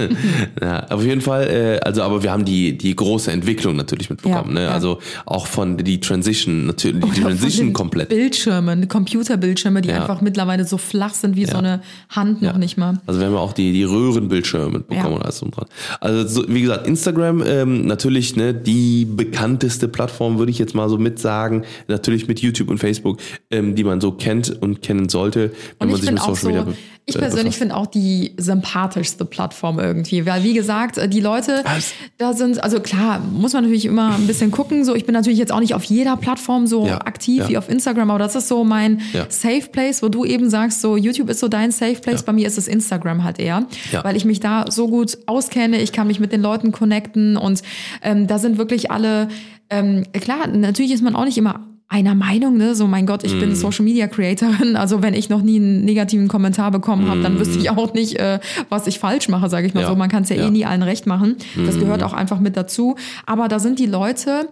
[0.60, 4.48] ja, auf jeden Fall, äh, also aber wir haben die, die große Entwicklung natürlich mitbekommen.
[4.48, 4.64] Ja, ne?
[4.64, 4.70] ja.
[4.70, 8.08] Also auch von die Transition, natürlich, die Oder Transition komplett.
[8.08, 10.00] Bildschirmen, Computerbildschirme, die Ja.
[10.00, 13.00] einfach mittlerweile so flach sind wie so eine Hand noch nicht mal.
[13.06, 15.66] Also wir haben ja auch die, die Röhrenbildschirme mitbekommen und alles drum dran.
[16.00, 20.88] Also so, wie gesagt, Instagram ähm, natürlich ne, die bekannteste Plattform, würde ich jetzt mal
[20.88, 21.62] so mit sagen.
[21.86, 23.20] Natürlich mit YouTube und Facebook,
[23.52, 26.36] ähm, die man so kennt und kennen sollte, wenn Und man ich sich mit Social
[26.36, 26.66] so, Media
[27.04, 31.62] ich äh, persönlich finde auch die sympathischste Plattform irgendwie, weil wie gesagt, äh, die Leute,
[31.64, 31.92] Was?
[32.18, 35.38] da sind, also klar, muss man natürlich immer ein bisschen gucken, so ich bin natürlich
[35.38, 37.48] jetzt auch nicht auf jeder Plattform so Ja, aktiv ja.
[37.48, 39.26] wie auf Instagram, aber das ist so mein Ja.
[39.28, 42.46] Safe Place, wo du eben sagst, so YouTube ist so dein Safe Place, bei mir
[42.46, 43.66] ist es Instagram halt eher,
[44.02, 47.62] weil ich mich da so gut auskenne, ich kann mich mit den Leuten connecten und
[48.02, 49.28] ähm, da sind wirklich alle,
[49.70, 51.60] ähm, klar, natürlich ist man auch nicht immer
[51.92, 52.74] einer Meinung, ne?
[52.74, 53.40] So, mein Gott, ich Mhm.
[53.40, 54.76] bin Social Media Creatorin.
[54.82, 58.16] Also wenn ich noch nie einen negativen Kommentar bekommen habe, dann wüsste ich auch nicht,
[58.18, 58.40] äh,
[58.70, 59.84] was ich falsch mache, sage ich mal Mhm.
[59.84, 59.90] Ja.
[59.90, 59.96] so.
[59.96, 60.42] Man kann es ja, Ja.
[60.44, 60.48] Mhm.
[60.48, 61.36] eh nie allen recht machen.
[61.66, 62.96] Das gehört auch einfach mit dazu.
[63.26, 64.48] Aber da sind die Leute,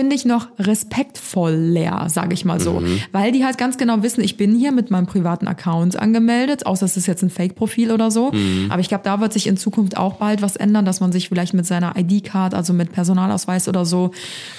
[0.00, 2.80] finde ich noch respektvoller, sage ich mal so.
[2.80, 3.00] Mhm.
[3.12, 6.86] Weil die halt ganz genau wissen, ich bin hier mit meinem privaten Account angemeldet, außer
[6.86, 8.32] es ist jetzt ein Fake-Profil oder so.
[8.32, 8.66] Mhm.
[8.70, 11.28] Aber ich glaube, da wird sich in Zukunft auch bald was ändern, dass man sich
[11.28, 14.10] vielleicht mit seiner ID-Card, also mit Personalausweis oder so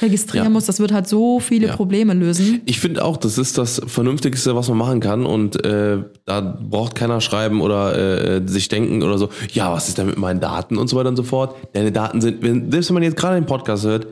[0.02, 0.50] registrieren Ja.
[0.52, 0.68] muss.
[0.68, 1.76] Das wird halt so viele Ja.
[1.76, 2.62] Probleme lösen.
[2.66, 5.26] Ich finde auch, das ist das Vernünftigste, was man machen kann.
[5.26, 7.98] Und äh, da braucht keiner schreiben oder
[8.38, 11.10] äh, sich denken oder so, ja, was ist denn mit meinen Daten und so weiter
[11.10, 11.56] und so fort.
[11.74, 14.06] Deine Daten sind, wenn, selbst wenn man jetzt gerade den Podcast hört,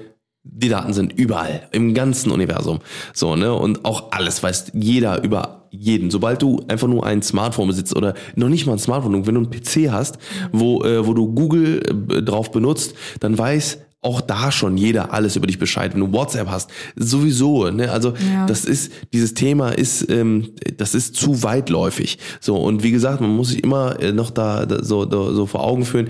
[0.43, 2.79] die Daten sind überall, im ganzen Universum.
[3.13, 3.53] So, ne?
[3.53, 6.09] Und auch alles weiß jeder über jeden.
[6.09, 9.41] Sobald du einfach nur ein Smartphone besitzt oder noch nicht mal ein Smartphone, wenn du
[9.41, 10.17] einen PC hast,
[10.51, 11.81] wo, äh, wo du Google
[12.11, 15.93] äh, drauf benutzt, dann weiß auch da schon jeder alles über dich Bescheid.
[15.93, 17.69] Wenn du WhatsApp hast, sowieso.
[17.69, 17.91] Ne?
[17.91, 18.45] Also Ja.
[18.45, 22.17] das ist, dieses Thema ist, ähm, das ist zu weitläufig.
[22.39, 25.45] So, und wie gesagt, man muss sich immer äh, noch da, da so, da, so
[25.45, 26.07] vor Augen führen,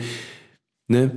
[0.92, 1.12] Ne?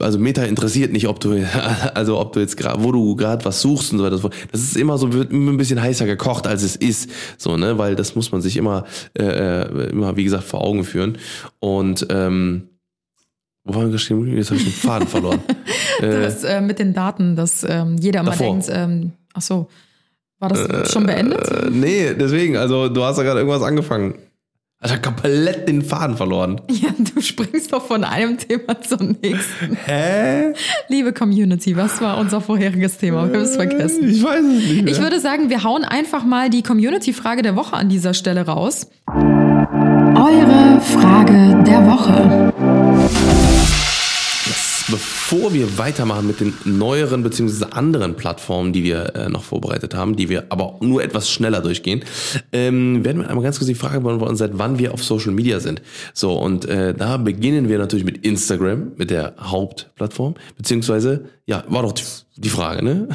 [0.00, 1.46] Also Meta interessiert nicht, ob du,
[1.94, 4.30] also ob du jetzt gerade, wo du gerade was suchst und so weiter.
[4.50, 7.08] Das ist immer so, wird immer ein bisschen heißer gekocht, als es ist.
[7.38, 8.84] So, ne, weil das muss man sich immer,
[9.16, 11.18] äh, äh, immer, wie gesagt, vor Augen führen.
[11.60, 12.68] Und ähm,
[13.62, 14.36] wo waren wir geschrieben?
[14.36, 15.40] Jetzt habe ich den Faden verloren.
[16.00, 18.46] äh, Das äh, mit den Daten, dass ähm, jeder immer Davor.
[18.48, 19.68] denkt, ähm, ach so,
[20.40, 21.46] war das schon beendet?
[21.48, 24.14] äh, nee, deswegen, also du hast ja gerade irgendwas angefangen.
[24.80, 26.60] Also komplett den Faden verloren.
[26.70, 29.76] Ja, du springst doch von einem Thema zum nächsten.
[29.86, 30.52] Hä?
[30.86, 33.26] Liebe Community, was war unser vorheriges Thema?
[33.28, 34.08] Wir haben es vergessen.
[34.08, 34.92] Ich weiß es nicht mehr.
[34.92, 38.88] Ich würde sagen, wir hauen einfach mal die Community-Frage der Woche an dieser Stelle raus.
[39.08, 42.52] Eure Frage der Woche.
[44.90, 47.66] Bevor wir weitermachen mit den neueren bzw.
[47.72, 52.04] anderen Plattformen, die wir äh, noch vorbereitet haben, die wir aber nur etwas schneller durchgehen,
[52.52, 55.60] ähm, werden wir einmal ganz kurz die Frage beantworten, seit wann wir auf Social Media
[55.60, 55.82] sind.
[56.14, 61.82] So, und äh, da beginnen wir natürlich mit Instagram, mit der Hauptplattform, beziehungsweise, ja, war
[61.82, 62.04] doch die,
[62.36, 63.08] die Frage, ne?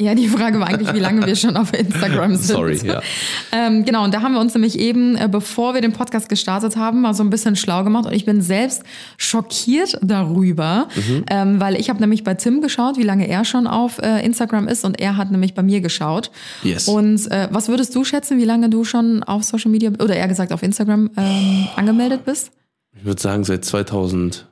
[0.00, 2.44] Ja, die Frage war eigentlich, wie lange wir schon auf Instagram sind.
[2.56, 3.02] Sorry, ja.
[3.50, 6.76] Ähm, genau, und da haben wir uns nämlich eben, äh, bevor wir den Podcast gestartet
[6.76, 8.06] haben, mal so ein bisschen schlau gemacht.
[8.06, 8.84] Und ich bin selbst
[9.16, 11.24] schockiert darüber, Mhm.
[11.28, 14.68] ähm, weil ich habe nämlich bei Tim geschaut, wie lange er schon auf äh, Instagram
[14.68, 16.30] ist und er hat nämlich bei mir geschaut.
[16.62, 16.86] Yes.
[16.86, 20.28] Und äh, was würdest du schätzen, wie lange du schon auf Social Media oder eher
[20.28, 22.52] gesagt auf Instagram ähm, angemeldet bist?
[22.96, 24.46] Ich würde sagen, seit 2013,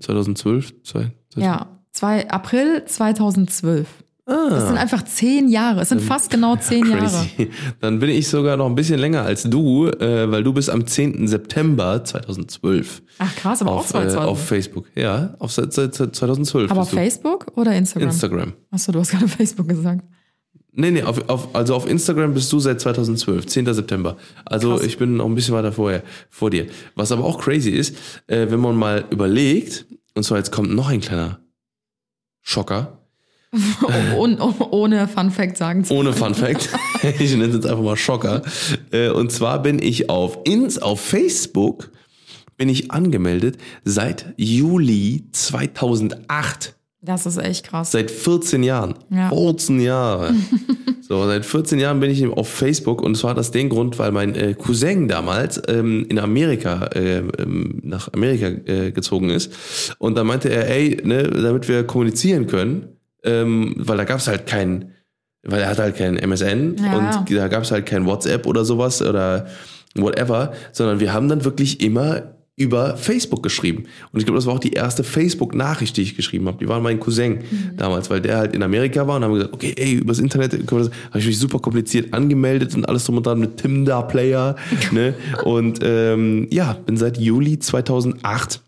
[0.00, 3.86] 2012, zwei, Ja, zwei, April 2012.
[4.28, 5.82] Ah, Das sind einfach zehn Jahre.
[5.82, 7.02] Es sind fast genau zehn Jahre.
[7.06, 7.48] crazy.
[7.80, 10.84] Dann bin ich sogar noch ein bisschen länger als du, äh, weil du bist am
[10.84, 11.28] 10.
[11.28, 14.26] September 2012 Ach krass, aber auch auf, äh, 2012.
[14.28, 14.86] auf Facebook.
[14.96, 16.86] Ja, auf seit, seit, seit 2012 aber du.
[16.88, 18.08] Facebook oder Instagram?
[18.08, 18.52] Instagram.
[18.72, 20.04] Achso, du hast gerade Facebook gesagt.
[20.72, 23.72] Nee, nee, auf, auf, also auf Instagram bist du seit 2012, 10.
[23.72, 24.16] September.
[24.44, 24.82] Also Krass.
[24.86, 26.66] ich bin noch ein bisschen weiter vorher, vor dir.
[26.96, 30.88] Was aber auch crazy ist, äh, wenn man mal überlegt, und zwar jetzt kommt noch
[30.90, 31.38] ein kleiner
[32.48, 33.00] Schocker,
[34.16, 34.40] ohne,
[34.70, 36.68] ohne Fun Fact sagen zu ohne Fun Fact.
[37.02, 38.42] ich nenne es jetzt einfach mal Schocker.
[38.92, 41.90] Äh, und zwar bin ich auf, ins, auf Facebook
[42.56, 46.75] bin ich angemeldet seit Juli 2008.
[47.06, 47.92] Das ist echt krass.
[47.92, 48.94] Seit 14 Jahren.
[49.10, 49.28] Ja.
[49.30, 50.34] 14 Jahre.
[51.08, 54.10] so, seit 14 Jahren bin ich auf Facebook und zwar hat das den Grund, weil
[54.10, 59.52] mein äh, Cousin damals ähm, in Amerika, äh, ähm, nach Amerika äh, gezogen ist.
[59.98, 62.88] Und da meinte er, ey, ne, damit wir kommunizieren können,
[63.22, 64.90] ähm, weil da gab es halt kein,
[65.44, 66.96] weil er hat halt kein MSN Ja.
[67.20, 69.46] und da gab es halt kein WhatsApp oder sowas oder
[69.94, 73.84] whatever, sondern wir haben dann wirklich immer über Facebook geschrieben.
[74.12, 76.56] Und ich glaube, das war auch die erste Facebook-Nachricht, die ich geschrieben habe.
[76.58, 77.40] Die war mein Cousin
[77.76, 80.90] damals, weil der halt in Amerika war und haben gesagt, okay, ey, übers Internet habe
[81.14, 84.56] ich mich super kompliziert angemeldet und alles drum und dran mit Tinder Player.
[84.90, 85.14] ne?
[85.44, 88.62] Und ähm, ja, bin seit Juli 2008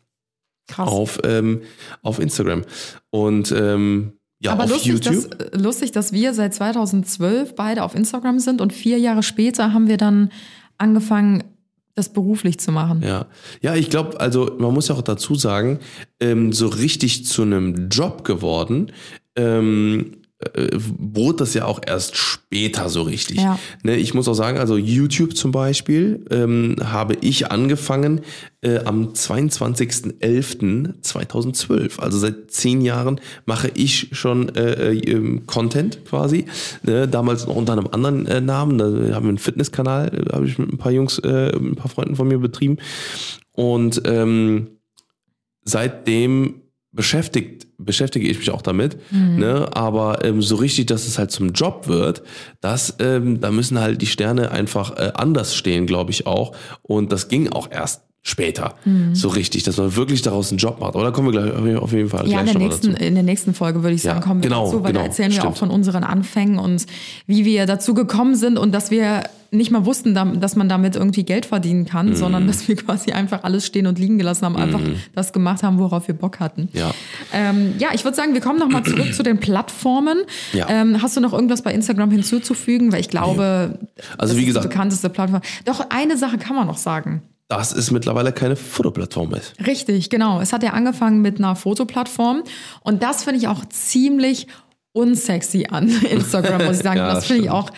[0.67, 0.89] Krass.
[0.89, 1.63] auf, ähm,
[2.03, 2.65] auf Instagram.
[3.09, 5.55] Und ähm, ja, Aber auf lustig dass, YouTube.
[5.55, 9.89] äh, lustig, dass wir seit 2012 beide auf Instagram sind und vier Jahre später haben
[9.89, 10.31] wir dann
[10.77, 11.43] angefangen,
[11.99, 13.03] das beruflich zu machen.
[13.03, 13.27] Ja,
[13.61, 15.81] ja, ich glaube, also man muss ja auch dazu sagen,
[16.21, 18.93] ähm, so richtig zu einem Job geworden,
[19.37, 23.39] ähm, äh, wurde das ja auch erst später so richtig.
[23.39, 23.59] Ja.
[23.83, 28.21] Ne, ich muss auch sagen, also YouTube zum Beispiel ähm, habe ich angefangen
[28.61, 31.99] äh, am 22.11.2012.
[31.99, 36.45] Also seit zehn Jahren mache ich schon äh, äh, ähm, Content quasi.
[36.85, 38.79] Ne, damals noch unter einem anderen äh, Namen.
[38.79, 42.15] Da haben wir einen Fitnesskanal, äh, habe ich mit ein paar Jungs, ein paar Freunden
[42.15, 42.77] von mir betrieben.
[43.51, 44.69] Und ähm,
[45.65, 46.63] seitdem
[46.99, 48.99] beschäftigt, beschäftige ich mich auch damit.
[49.39, 49.69] Ne?
[49.73, 52.25] Aber ähm, so richtig, dass es halt zum Job wird,
[52.61, 56.57] das, ähm, da müssen halt die Sterne einfach äh, anders stehen, glaube ich auch.
[56.83, 58.75] Und das ging auch erst später
[59.13, 60.95] so richtig, dass man wirklich daraus einen Job macht.
[60.95, 63.05] Da kommen wir gleich auf jeden Fall Ja, in gleich der, noch mal nächsten, dazu.
[63.05, 65.05] in der nächsten Folge würde ich sagen, Ja, kommen wir genau, dazu, weil da genau,
[65.05, 65.59] erzählen wir auch stimmt.
[65.59, 66.87] von unseren Anfängen und
[67.27, 70.95] wie wir dazu gekommen sind und dass wir nicht mal wussten, da- dass man damit
[70.95, 72.15] irgendwie Geld verdienen kann, Mhm.
[72.17, 74.81] sondern dass wir quasi einfach alles stehen und liegen gelassen haben, einfach
[75.15, 76.69] das gemacht haben, worauf wir Bock hatten.
[76.75, 76.91] Ja.
[77.33, 80.19] Ähm, ja, ich würde sagen, wir kommen nochmal zurück zu den Plattformen.
[80.53, 80.67] Ja.
[80.69, 82.93] Ähm, hast du noch irgendwas bei Instagram hinzuzufügen?
[82.93, 83.79] Weil ich glaube,
[84.19, 85.41] Also das wie ist gesagt- die bekannteste Plattform.
[85.65, 87.23] Doch eine Sache kann man noch sagen.
[87.49, 89.55] Dass es mittlerweile keine Fotoplattform ist.
[89.67, 90.41] Richtig, genau.
[90.41, 92.43] Es hat ja angefangen mit einer Fotoplattform
[92.83, 94.47] und das finde ich auch ziemlich
[94.93, 96.99] unsexy an Instagram, muss ich sagen.
[96.99, 97.71] Ja, das finde ich auch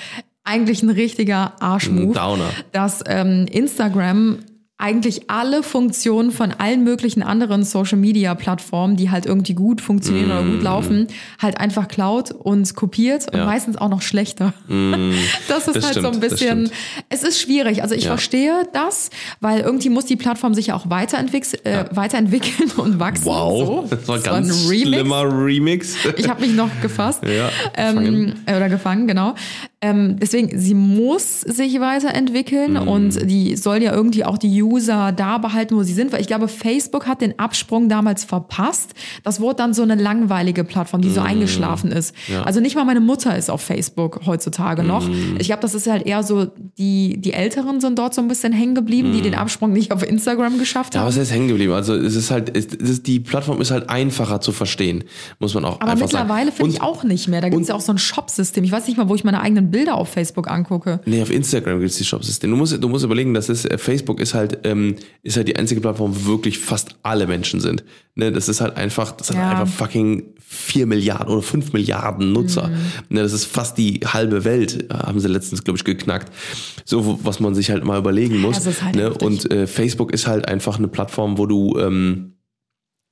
[0.44, 2.14] eigentlich ein richtiger Arschmove.
[2.14, 2.50] Downer.
[2.72, 4.38] Dass ähm, Instagram
[4.80, 10.62] eigentlich alle Funktionen von allen möglichen anderen Social-Media-Plattformen, die halt irgendwie gut funktionieren oder gut
[10.62, 11.06] laufen,
[11.40, 13.36] halt einfach klaut und kopiert und Mm.
[13.38, 13.44] Ja.
[13.44, 13.46] Mm.
[13.46, 14.52] meistens auch noch schlechter.
[15.48, 16.72] das ist Das halt so ein stimmt, bisschen, stimmt.
[17.08, 17.82] es ist schwierig.
[17.82, 18.10] Also ich Ja.
[18.10, 19.10] verstehe das,
[19.40, 23.24] weil irgendwie muss die Plattform sich ja auch weiterentwick äh, weiterentwickeln und wachsen.
[23.26, 23.86] Wow, so.
[23.96, 24.88] das war Das war ein ganz Remix.
[24.88, 25.94] schlimmer Remix.
[26.16, 27.22] Ich habe mich noch gefasst.
[27.30, 29.34] Ja, ähm, äh, oder gefangen, genau.
[29.82, 32.88] Ähm, deswegen, sie muss sich weiterentwickeln Mhm.
[32.88, 36.26] und die soll ja irgendwie auch die User da behalten, wo sie sind, weil ich
[36.26, 38.92] glaube, Facebook hat den Absprung damals verpasst.
[39.24, 42.14] Das wurde dann so eine langweilige Plattform, die so eingeschlafen ist.
[42.28, 42.34] Mhm.
[42.34, 42.42] Ja.
[42.42, 45.08] Also nicht mal meine Mutter ist auf Facebook heutzutage noch.
[45.08, 45.36] Mhm.
[45.38, 48.52] Ich glaube, das ist halt eher so, die, die Älteren sind dort so ein bisschen
[48.52, 50.96] hängen geblieben, die den Absprung nicht auf Instagram geschafft Mhm.
[50.98, 51.08] Ja, haben.
[51.08, 51.72] was heißt hängen geblieben?
[51.72, 55.04] Also es ist halt, es ist, die Plattform ist halt einfacher zu verstehen,
[55.38, 57.40] muss man auch Aber mittlerweile finde ich auch nicht mehr.
[57.40, 58.62] Da gibt es ja auch so ein Shop-System.
[58.64, 61.00] Ich weiß nicht mal, wo ich meine eigenen Bilder auf Facebook angucke.
[61.06, 62.52] Nee, auf Instagram gibt's die Shopsysteme.
[62.52, 65.56] Du musst, du musst überlegen, dass es, äh, Facebook ist halt, ähm, ist halt die
[65.56, 67.84] einzige Plattform, wo wirklich fast alle Menschen sind.
[68.14, 69.50] Ne, das ist halt einfach, das hat Ja.
[69.50, 72.68] einfach fucking vier Milliarden oder fünf Milliarden Nutzer.
[72.68, 72.74] Mhm.
[73.16, 76.32] Ne, das ist fast die halbe Welt, äh, haben sie letztens, glaube ich, geknackt.
[76.84, 78.66] So, was man sich halt mal überlegen muss.
[78.66, 79.12] ist halt ne?
[79.14, 82.34] Und äh, Facebook ist halt einfach eine Plattform, wo du, ähm,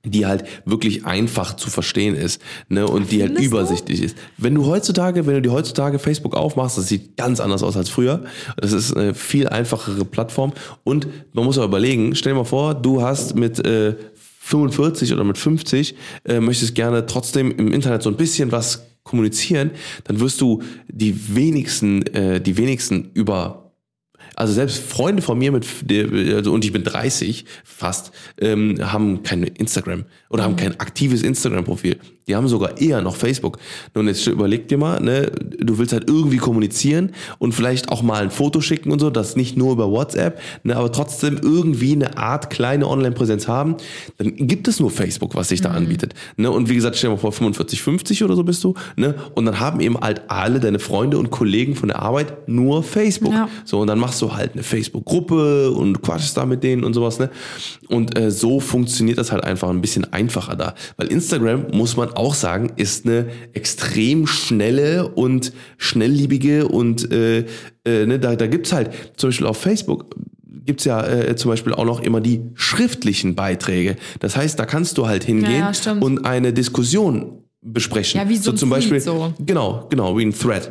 [0.04, 4.16] die halt wirklich einfach zu verstehen ist ne, und die halt übersichtlich ist.
[4.36, 7.90] Wenn du heutzutage, wenn du dir heutzutage Facebook aufmachst, das sieht ganz anders aus als
[7.90, 8.24] früher.
[8.56, 10.52] Das ist eine viel einfachere Plattform
[10.84, 13.96] und man muss auch überlegen, stell dir mal vor, du hast mit äh,
[14.40, 15.94] 45 oder mit 50
[16.24, 19.72] äh, möchtest gerne trotzdem im Internet so ein bisschen was kommunizieren,
[20.04, 23.67] dann wirst du die wenigsten, äh, die wenigsten über
[24.38, 25.66] also selbst Freunde von mir mit,
[26.32, 31.98] also, und ich bin 30 fast, ähm, haben kein Instagram oder haben kein aktives Instagram-Profil.
[32.28, 33.58] Die haben sogar eher noch Facebook.
[33.94, 38.22] Nun, jetzt überleg dir mal, ne, du willst halt irgendwie kommunizieren und vielleicht auch mal
[38.22, 42.18] ein Foto schicken und so, das nicht nur über WhatsApp, ne, aber trotzdem irgendwie eine
[42.18, 43.76] Art kleine Online-Präsenz haben,
[44.18, 46.14] dann gibt es nur Facebook, was sich da anbietet.
[46.36, 49.14] Ne, und wie gesagt, stell dir mal vor, 45, 50 oder so bist du, ne,
[49.34, 53.32] und dann haben eben halt alle deine Freunde und Kollegen von der Arbeit nur Facebook.
[53.32, 53.48] Ja.
[53.64, 57.18] So, und dann machst du halt eine Facebook-Gruppe und quatschst da mit denen und sowas,
[57.18, 57.30] ne?
[57.88, 60.74] Und äh, so funktioniert das halt einfach ein bisschen einfacher da.
[60.96, 67.46] Weil Instagram, muss man auch sagen, ist eine extrem schnelle und schnellliebige und äh,
[67.84, 70.14] äh, ne, da, da gibt's halt zum Beispiel auf Facebook
[70.68, 73.96] gibt's ja äh, zum Beispiel auch noch immer die schriftlichen Beiträge.
[74.20, 78.20] Das heißt, da kannst du halt hingehen Ja, und eine Diskussion besprechen.
[78.20, 79.32] Ja, wie so ein zum Tweet Beispiel, so.
[79.38, 80.70] Genau, genau, wie ein Thread.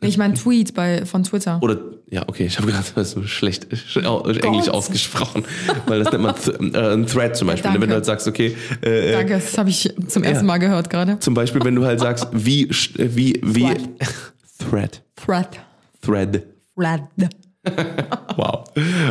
[0.00, 1.58] Ich meine Tweet bei, von Twitter.
[1.62, 1.78] Oder,
[2.10, 5.44] ja, okay, ich habe gerade so schlecht sch- au- Englisch ausgesprochen,
[5.86, 7.64] weil das nennt man th äh, ein Thread zum Beispiel.
[7.64, 7.80] Danke.
[7.82, 10.88] Wenn du halt sagst, okay, äh, äh, Danke, das habe ich zum ersten Mal gehört
[10.88, 11.18] gerade.
[11.18, 13.74] zum Beispiel, wenn du halt sagst, wie, äh, wie, wie,
[14.58, 15.02] Thread.
[15.16, 15.60] Thread,
[16.00, 16.42] Thread.
[16.76, 17.02] Thread.
[18.36, 18.64] Wow.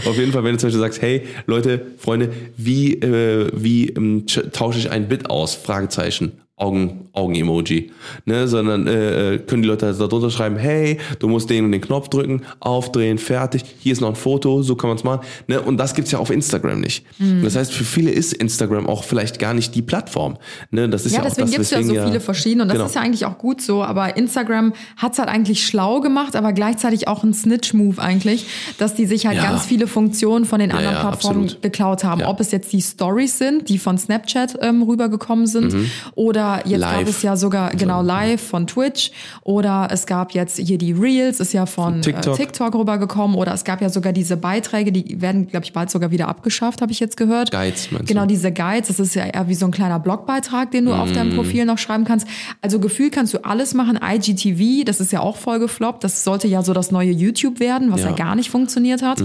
[0.06, 4.24] Auf jeden Fall, wenn du zum Beispiel sagst, hey, Leute, Freunde, wie, äh, wie ähm,
[4.26, 5.54] ch- tausche ich ein Bit aus?
[5.54, 6.32] Fragezeichen.
[6.60, 7.91] Augen, Augen-Emoji.
[8.26, 11.66] Ne, sondern äh, äh, können die Leute halt da drunter schreiben, hey, du musst den
[11.66, 15.03] und den Knopf drücken, aufdrehen, fertig, hier ist noch ein Foto, so kann man es
[15.03, 15.22] machen.
[15.45, 17.05] Ne, und das gibt's ja auf Instagram nicht.
[17.20, 17.43] Mhm.
[17.43, 20.38] Das heißt, für viele ist Instagram auch vielleicht gar nicht die Plattform.
[20.72, 22.78] Ne, das ist ja, Ja, auch deswegen das, gibt's ja so viele verschiedene und das
[22.78, 22.88] genau.
[22.88, 27.08] ist ja eigentlich auch gut so, aber Instagram hat's halt eigentlich schlau gemacht, aber gleichzeitig
[27.08, 28.47] auch ein Snitch-Move eigentlich,
[28.80, 29.43] dass die sich halt Ja.
[29.43, 31.62] ganz viele Funktionen von den anderen Plattformen absolut.
[31.62, 32.24] geklaut haben.
[32.24, 35.76] Ob es jetzt die Stories sind, die von Snapchat ähm, rübergekommen sind
[36.16, 36.80] oder jetzt gab Mhm.
[37.06, 37.10] Live.
[37.10, 39.12] es ja sogar genau live von Twitch
[39.43, 42.34] oder es gab jetzt hier die Reels, ist ja von, Von TikTok.
[42.34, 45.89] Äh, TikTok rübergekommen oder es gab ja sogar diese Beiträge, die werden, glaube ich, bald
[45.91, 47.52] sogar wieder abgeschafft, habe ich jetzt gehört.
[47.52, 48.28] Guides, meinst Genau, du?
[48.28, 51.14] diese Guides, das ist ja eher wie so ein kleiner Blogbeitrag, den du auf Mm.
[51.14, 52.28] deinem Profil noch schreiben kannst.
[52.62, 54.00] Also gefühlt kannst du alles machen.
[54.02, 56.04] IGTV, das ist ja auch voll gefloppt.
[56.04, 58.16] Das sollte ja so das neue YouTube werden, was ja, Ja.
[58.16, 59.22] Gar nicht funktioniert hat.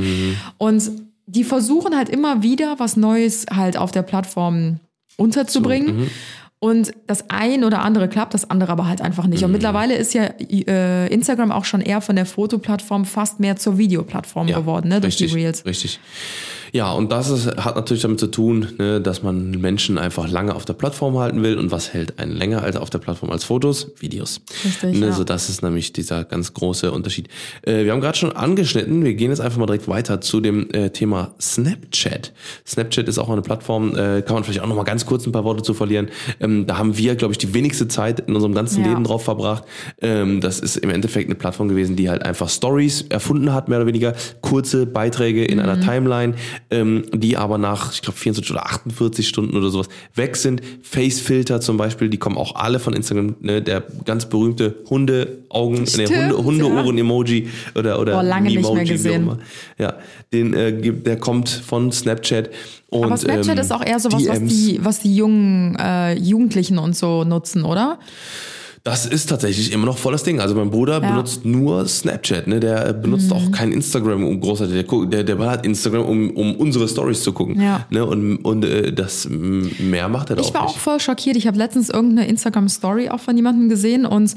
[0.59, 0.91] Und
[1.27, 4.81] die versuchen halt immer wieder was Neues halt auf der Plattform
[5.16, 5.97] unterzubringen.
[6.03, 6.11] mhm.
[6.63, 9.43] Und das ein oder andere klappt, das andere aber halt einfach nicht.
[9.43, 9.55] Und Mhm.
[9.55, 14.47] mittlerweile ist ja äh, Instagram auch schon eher von der Fotoplattform fast mehr zur Videoplattform
[14.47, 15.67] geworden, ne, durch richtig, die Reels.
[15.67, 15.99] Richtig.
[16.75, 20.55] Ja, und das ist, hat natürlich damit zu tun, ne, dass man Menschen einfach lange
[20.55, 21.59] auf der Plattform halten will.
[21.59, 23.93] Und was hält einen länger als auf der Plattform als Fotos?
[24.01, 24.41] Videos.
[24.64, 25.12] Richtig, Ne, ja.
[25.12, 27.29] So, das ist nämlich dieser ganz große Unterschied.
[27.62, 30.70] Äh, wir haben gerade schon angeschnitten, wir gehen jetzt einfach mal direkt weiter zu dem
[30.73, 32.33] äh, Thema Snapchat.
[32.66, 35.33] Snapchat ist auch eine Plattform, äh, kann man vielleicht auch noch mal ganz kurz ein
[35.33, 36.09] paar Worte zu verlieren.
[36.41, 38.89] Ähm, da haben wir, glaube ich, die wenigste Zeit in unserem ganzen Ja.
[38.91, 39.64] Leben drauf verbracht.
[40.01, 43.77] Ähm, das ist im Endeffekt eine Plattform gewesen, die halt einfach Stories erfunden hat, mehr
[43.79, 45.64] oder weniger kurze Beiträge in Mhm.
[45.64, 46.35] einer Timeline,
[46.73, 50.62] ähm, die aber nach, ich glaube, 24 oder 48 Stunden oder sowas weg sind.
[50.83, 53.37] Facefilter zum Beispiel, die kommen auch alle von Instagram.
[53.41, 53.62] Ne?
[53.62, 56.37] Der ganz berühmte Hundeaugen, Stimmt, Hunde.
[56.39, 59.23] Hundeohren-Emoji oder oder Boah, lange nicht mehr Memoji, wie auch gesehen.
[59.23, 59.39] immer.
[59.79, 59.95] Ja,
[60.33, 62.51] den äh, der kommt von Snapchat.
[62.89, 64.53] Und, Aber Snapchat ähm, ist auch eher sowas, was DMs.
[64.53, 67.99] die, was die jungen äh, Jugendlichen und so nutzen, oder?
[68.85, 70.41] Das ist tatsächlich immer noch voll das Ding.
[70.41, 71.01] Also mein Bruder Ja.
[71.01, 71.14] Mhm.
[71.14, 72.59] benutzt nur Snapchat, ne?
[72.59, 74.85] Der benutzt auch kein Instagram um großartig.
[74.89, 77.61] Der, der, der hat Instagram, um, um unsere Stories zu gucken.
[77.61, 77.87] Ja.
[77.91, 78.05] Ne?
[78.05, 80.78] Und, und äh, das mehr macht er da Ich auch war auch nicht.
[80.78, 81.37] voll schockiert.
[81.37, 84.35] Ich habe letztens irgendeine Instagram-Story auch von jemandem gesehen und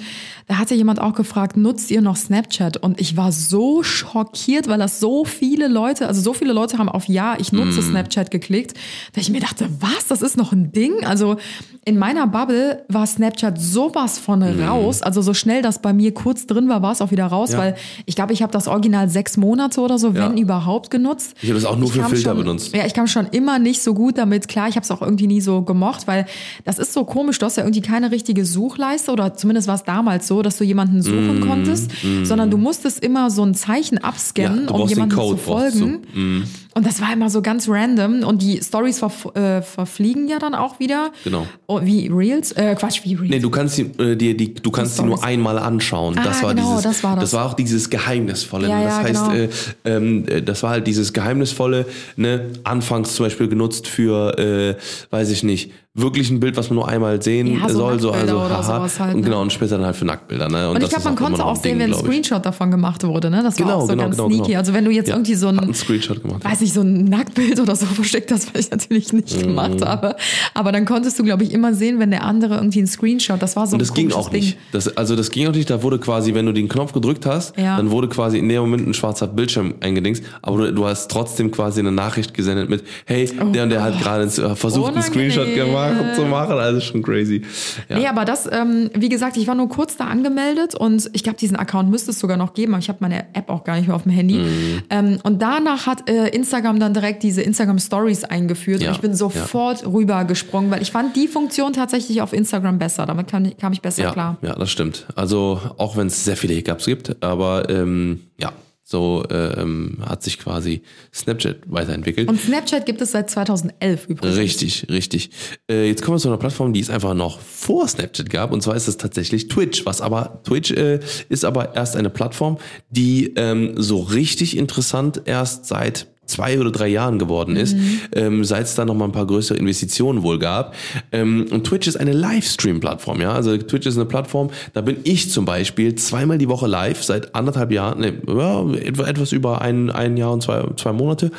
[0.48, 2.78] da hatte jemand auch gefragt, nutzt ihr noch Snapchat?
[2.78, 6.88] Und ich war so schockiert, weil das so viele Leute, also so viele Leute haben
[6.90, 7.90] auf Ja, ich nutze Mm.
[7.92, 8.78] Snapchat geklickt,
[9.14, 11.04] dass ich mir dachte, was, das ist noch ein Ding?
[11.06, 11.38] Also
[11.84, 15.02] in meiner Bubble war Snapchat sowas von raus.
[15.02, 17.54] Also so schnell das bei mir kurz drin war, war es auch wieder raus, Mm.
[17.54, 17.58] Ja.
[17.60, 17.76] weil
[18.06, 20.42] ich glaube, ich habe das Original sechs Monate oder so, wenn Ja.
[20.44, 21.36] überhaupt, genutzt.
[21.42, 22.76] Ich habe das auch nur für kam Filter schon, benutzt.
[22.76, 24.68] Ja, ich kam schon immer nicht so gut damit klar.
[24.68, 26.26] Ich habe es auch irgendwie nie so gemocht, weil
[26.66, 27.40] das ist so komisch.
[27.40, 30.64] Du hast ja irgendwie keine richtige Suchleiste oder zumindest war es damals so, dass du
[30.64, 31.92] jemanden suchen konntest,
[32.24, 35.38] sondern du musstest immer so ein Zeichen abscannen, Mm, Ja, um brauchst den jemandem Code,
[35.40, 36.02] zu folgen.
[36.14, 36.44] Mm.
[36.78, 38.24] Und das war immer so ganz random.
[38.24, 41.12] Und die Stories verf äh, verfliegen ja dann auch wieder.
[41.24, 41.48] Genau.
[41.68, 42.52] Oh, wie Reels?
[42.52, 43.30] Äh, Quatsch, wie Reels.
[43.30, 46.16] Nee, du kannst sie, äh, die, die, du kannst sie nur einmal anschauen.
[46.22, 47.34] das Ah, war genau, dieses, das war das.
[47.34, 48.68] auch dieses Geheimnisvolle.
[48.68, 48.84] Ja, ne?
[48.86, 49.36] das ja, heißt, genau.
[49.36, 49.50] äh,
[49.86, 51.86] ähm, äh, das war halt dieses Geheimnisvolle,
[52.18, 54.76] ne, anfangs zum Beispiel genutzt für, äh,
[55.12, 58.12] weiß ich nicht, wirklich ein Bild, was man nur einmal sehen Ja, so soll, so
[58.12, 58.86] also haha.
[59.00, 59.26] halt, und ne?
[59.28, 60.70] genau, und später dann halt für Nacktbilder, ne?
[60.70, 62.06] Und ich das glaube, man konnte auch sehen, Ding, wenn ein ich.
[62.06, 63.42] Screenshot davon gemacht wurde, ne?
[63.44, 64.48] Das war Genau, auch so genau, ganz genau, sneaky.
[64.48, 64.60] genau.
[64.60, 66.44] Also wenn du jetzt irgendwie so ein, einen Screenshot gemacht.
[66.44, 69.42] weiß ich, so ein Nacktbild oder so versteckt hast, was ich natürlich nicht Mhm.
[69.42, 70.16] gemacht habe.
[70.54, 73.56] Aber dann konntest du, glaube ich, immer sehen, wenn der andere irgendwie einen Screenshot, das
[73.56, 74.42] war so Und ein das ging komisches auch Ding.
[74.44, 74.58] nicht.
[74.72, 77.58] Das, also das ging auch nicht, da wurde quasi, wenn du den Knopf gedrückt hast,
[77.58, 77.78] Ja.
[77.78, 81.52] dann wurde quasi in dem Moment ein schwarzer Bildschirm eingedingst, aber du, du hast trotzdem
[81.52, 85.48] quasi eine Nachricht gesendet mit, hey, der und der hat gerade äh, versucht, einen Screenshot
[85.48, 85.68] Unangenehm.
[85.68, 87.42] gemacht, zu machen, also schon crazy.
[87.90, 87.98] Ja.
[88.00, 91.38] Nee, aber das, ähm, wie gesagt, ich war nur kurz da angemeldet und ich glaube,
[91.40, 93.88] diesen Account müsste es sogar noch geben, aber ich habe meine App auch gar nicht
[93.88, 94.36] mehr auf dem Handy.
[94.36, 94.82] Mhm.
[94.90, 99.02] Ähm, und danach hat äh, Instagram dann direkt diese Instagram Stories eingeführt Ja, und ich
[99.02, 103.06] bin sofort rübergesprungen, weil ich fand die Funktion tatsächlich auf Instagram besser.
[103.06, 104.38] Damit kam, ich- kam ich besser Ja, klar.
[104.42, 105.06] ja, das stimmt.
[105.16, 108.52] Also auch wenn es sehr viele Hiccups gibt, aber ähm, ja,
[108.88, 112.30] so ähm, hat sich quasi Snapchat weiterentwickelt.
[112.30, 114.38] Und Snapchat gibt es seit 2011 übrigens.
[114.38, 115.32] Richtig, richtig.
[115.68, 118.62] Äh, jetzt kommen wir zu einer Plattform, die es einfach noch vor Snapchat gab, und
[118.62, 119.88] zwar ist es tatsächlich Twitch.
[119.88, 121.00] Was aber Twitch äh,
[121.30, 122.60] ist aber erst eine Plattform,
[122.92, 127.76] die ähm, so richtig interessant erst seit zwei oder drei Jahren geworden ist,
[128.14, 130.76] ähm, seit es da noch mal ein paar größere Investitionen wohl gab.
[131.12, 133.34] Ähm, und Twitch ist eine Livestream-Plattform, ja.
[133.34, 137.36] Also Twitch ist eine Plattform, da bin ich zum Beispiel zweimal die Woche live seit
[137.36, 141.32] anderthalb Jahren, ne, ja, etwa, etwas über ein, ein Jahr und zwei, zwei Monate.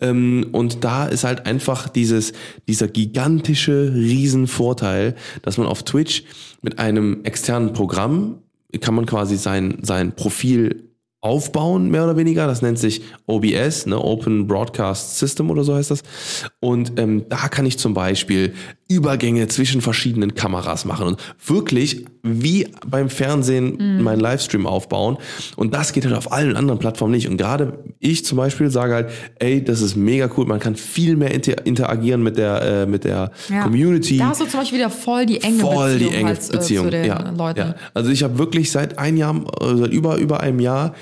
[0.00, 2.32] Ähm, und da ist halt einfach dieses,
[2.68, 6.24] dieser gigantische Riesenvorteil, dass man auf Twitch
[6.62, 8.38] mit einem externen Programm
[8.80, 10.93] kann man quasi sein, sein Profil
[11.24, 12.46] aufbauen, mehr oder weniger.
[12.46, 13.98] Das nennt sich OBS, ne?
[13.98, 16.02] Open Broadcast System oder so heißt das.
[16.60, 18.54] Und ähm, da kann ich zum Beispiel
[18.88, 25.18] Übergänge zwischen verschiedenen Kameras machen und wirklich wie beim Fernsehen meinen Livestream aufbauen.
[25.56, 27.28] Und das geht halt auf allen anderen Plattformen nicht.
[27.28, 30.46] Und gerade ich zum Beispiel sage halt, ey, das ist mega cool.
[30.46, 33.62] Man kann viel mehr inter interagieren mit der, äh, mit der Ja.
[33.62, 36.48] Community Da hast du zum Beispiel wieder voll die enge voll Beziehung, die enge halt,
[36.48, 37.58] äh, Beziehung zu den ja, Leuten.
[37.60, 37.74] Ja.
[37.94, 40.94] Also ich habe wirklich seit ein Jahr, äh, seit über über einem Jahr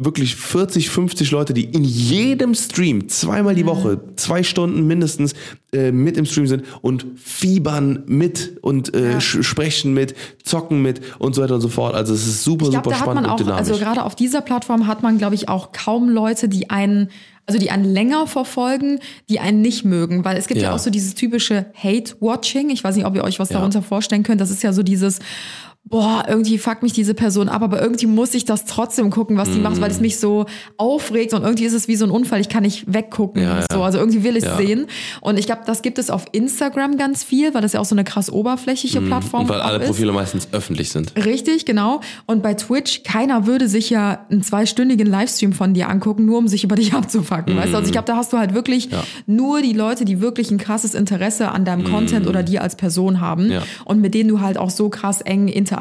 [0.00, 3.56] wirklich 40, 50 Leute, die in jedem Stream zweimal Mhm.
[3.58, 5.34] die Woche, zwei Stunden mindestens
[5.72, 9.20] äh, mit im Stream sind und fiebern mit und äh, Ja.
[9.20, 11.94] sprechen mit, zocken mit und so weiter und so fort.
[11.94, 13.68] Also es ist super, Ich glaube, super da hat spannend man auch, und dynamisch.
[13.68, 17.10] also gerade auf dieser Plattform hat man, glaube ich, auch kaum Leute, die einen,
[17.46, 20.74] also die einen länger verfolgen, die einen nicht mögen, weil es gibt ja, Ja.
[20.74, 22.70] auch so dieses typische Hate-Watching.
[22.70, 23.58] Ich weiß nicht, ob ihr euch was Ja.
[23.58, 24.40] darunter vorstellen könnt.
[24.40, 25.18] Das ist ja so dieses,
[25.90, 29.50] boah, irgendwie fuckt mich diese Person ab, aber irgendwie muss ich das trotzdem gucken, was
[29.50, 32.40] die macht, weil es mich so aufregt und irgendwie ist es wie so ein Unfall.
[32.40, 33.42] Ich kann nicht weggucken.
[33.42, 33.64] Ja.
[33.72, 34.56] So, also irgendwie will ich es Ja.
[34.56, 34.86] sehen.
[35.20, 37.94] Und ich glaube, das gibt es auf Instagram ganz viel, weil das ja auch so
[37.94, 39.86] eine krass oberflächliche Plattform und weil alle ist.
[39.86, 41.12] Profile meistens öffentlich sind.
[41.16, 42.00] Richtig, genau.
[42.26, 46.48] Und bei Twitch, keiner würde sich ja einen zweistündigen Livestream von dir angucken, nur um
[46.48, 47.56] sich über dich abzufacken.
[47.56, 47.76] Weißt du?
[47.76, 49.02] Also ich glaube, da hast du halt wirklich Ja.
[49.26, 53.20] nur die Leute, die wirklich ein krasses Interesse an deinem Content oder dir als Person
[53.20, 53.52] haben
[53.84, 55.77] und mit denen du halt auch so krass eng interagierst.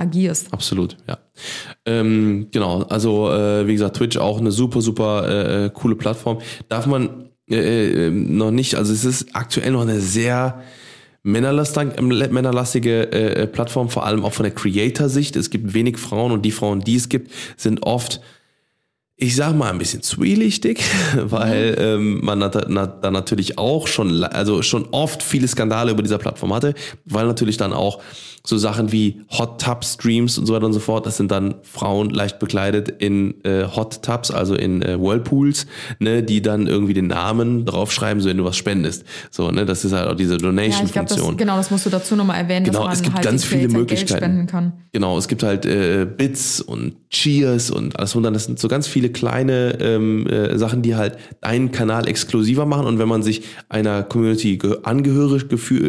[0.51, 1.17] Absolut, ja.
[1.85, 6.39] Ähm, genau, also äh, wie gesagt, Twitch auch eine super, super äh, äh, coole Plattform.
[6.69, 10.61] Darf man äh, äh, noch nicht, also es ist aktuell noch eine sehr
[11.23, 15.35] männerlastig, männerlastige äh, Plattform, vor allem auch von der Creator-Sicht.
[15.35, 18.21] Es gibt wenig Frauen und die Frauen, die es gibt, sind oft
[19.19, 20.83] ich sag mal ein bisschen zwielichtig,
[21.15, 26.03] weil ähm, man nat na, da natürlich auch schon, also schon oft viele Skandale über
[26.03, 27.99] dieser Plattform hatte, weil natürlich dann auch
[28.45, 31.55] so Sachen wie Hot Tub Streams und so weiter und so fort, das sind dann
[31.63, 35.65] Frauen leicht bekleidet in äh, Hot Tubs, also in äh, Whirlpools,
[35.99, 39.03] ne, die dann irgendwie den Namen draufschreiben, so wenn du was spendest.
[39.31, 41.27] So, ne, das ist halt auch diese Ja, Donation-Funktion.
[41.31, 43.43] das, genau, das musst du dazu nochmal erwähnen, Genau, dass man es gibt halt ganz
[43.43, 44.23] viele Möglichkeiten.
[44.23, 44.73] Spenden kann.
[44.93, 48.67] Genau, es gibt halt äh, Bits und Cheers und alles und dann das sind so
[48.69, 53.23] ganz viele kleine ähm, äh, Sachen, die halt deinen Kanal exklusiver machen und wenn man
[53.23, 55.45] sich einer Community ge angehörig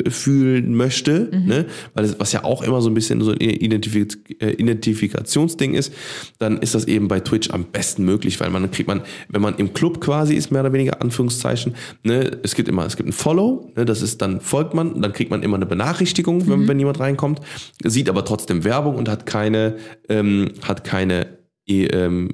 [0.08, 1.46] fühlen möchte, Mhm.
[1.46, 5.74] ne, weil es, was ja auch immer so ein bisschen so ein Identifiz äh, Identifikationsding
[5.74, 5.92] ist,
[6.38, 9.56] dann ist das eben bei Twitch am besten möglich, weil man kriegt man, wenn man
[9.56, 13.12] im Club quasi ist, mehr oder weniger Anführungszeichen, ne, es gibt immer, es gibt ein
[13.12, 16.78] Follow, ne, das ist dann folgt man, dann kriegt man immer eine Benachrichtigung, wenn, wenn
[16.78, 17.40] jemand reinkommt,
[17.84, 19.76] sieht aber trotzdem Werbung und hat keine,
[20.08, 22.30] ähm, hat keine ähm,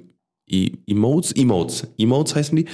[0.46, 2.66] e Emotes, Emotes, Emotes heißen die.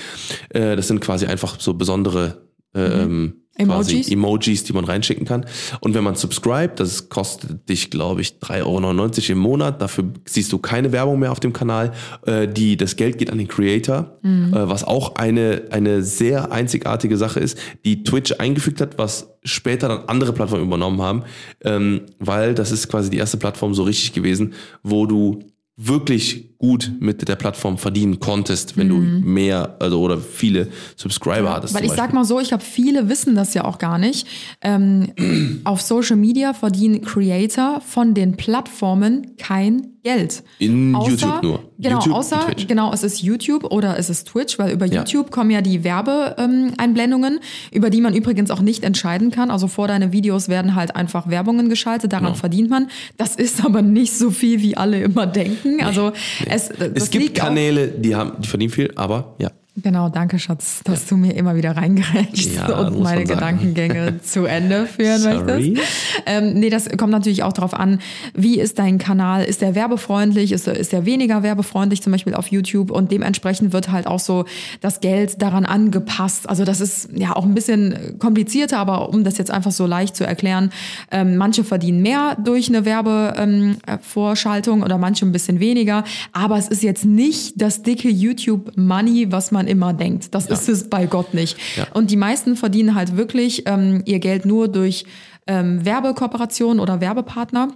[0.51, 4.09] Äh, das sind quasi einfach so besondere äh, ähm, quasi Emojis?
[4.11, 5.45] Emojis, die man reinschicken kann.
[5.81, 9.83] Und wenn man subscribt, das kostet dich, glaube ich, 3,99 Euro im Monat.
[9.83, 11.93] Dafür siehst du keine Werbung mehr auf dem Kanal.
[12.27, 14.55] Äh, die, das Geld geht an den Creator, Mhm.
[14.55, 19.89] äh, was auch eine, eine sehr einzigartige Sache ist, die Twitch eingefügt hat, was später
[19.89, 21.25] dann andere Plattformen übernommen haben,
[21.65, 25.41] ähm, weil das ist quasi die erste Plattform so richtig gewesen, wo du
[25.77, 31.73] wirklich gut mit der Plattform verdienen konntest, wenn du mehr, also oder viele Subscriber hattest.
[31.75, 31.79] Mhm.
[31.79, 34.27] Weil ich sag mal so, ich glaube, viele wissen das ja auch gar nicht.
[34.61, 35.13] Ähm,
[35.65, 40.43] auf Social Media verdienen Creator von den Plattformen kein Geld.
[40.59, 41.61] In YouTube nur.
[41.79, 45.01] Genau, YouTube außer, genau, es ist YouTube oder es ist Twitch, weil über Ja.
[45.01, 47.41] YouTube kommen ja die Werbeeinblendungen,
[47.71, 49.51] über die man übrigens auch nicht entscheiden kann.
[49.51, 52.37] Also vor deine Videos werden halt einfach Werbungen geschaltet, daran Genau.
[52.37, 52.89] verdient man.
[53.19, 55.83] Das ist aber nicht so viel, wie alle immer denken.
[55.83, 56.13] Also
[56.51, 59.51] es, Es gibt Kanäle, die haben, die verdienen viel, aber ja.
[59.77, 63.25] Genau, danke Schatz, dass du mir immer wieder reingerätst Ja, und meine.
[63.25, 65.45] Gedankengänge zu Ende führen Sorry.
[65.71, 65.93] möchtest.
[66.27, 68.01] Ähm, nee, das kommt natürlich auch darauf an,
[68.35, 69.45] wie ist dein Kanal?
[69.45, 70.53] Ist der werbefreundlich?
[70.53, 72.91] Ist, er- ist der weniger werbefreundlich, zum Beispiel auf YouTube?
[72.91, 74.45] Und dementsprechend wird halt auch so
[74.81, 76.49] das Geld daran angepasst.
[76.49, 80.17] Also das ist ja auch ein bisschen komplizierter, aber um das jetzt einfach so leicht
[80.17, 80.71] zu erklären,
[81.13, 86.05] ähm, manche verdienen mehr durch eine Werbevorschaltung ähm, äh, oder manche ein bisschen weniger.
[86.33, 90.35] Aber es ist jetzt nicht das dicke YouTube-Money, was man immer denkt.
[90.35, 91.57] Das ist es bei Gott nicht.
[91.77, 91.87] Ja.
[91.95, 95.05] Und die meisten verdienen halt wirklich ähm, ihr Geld nur durch
[95.47, 97.69] ähm, Werbekooperationen oder Werbepartner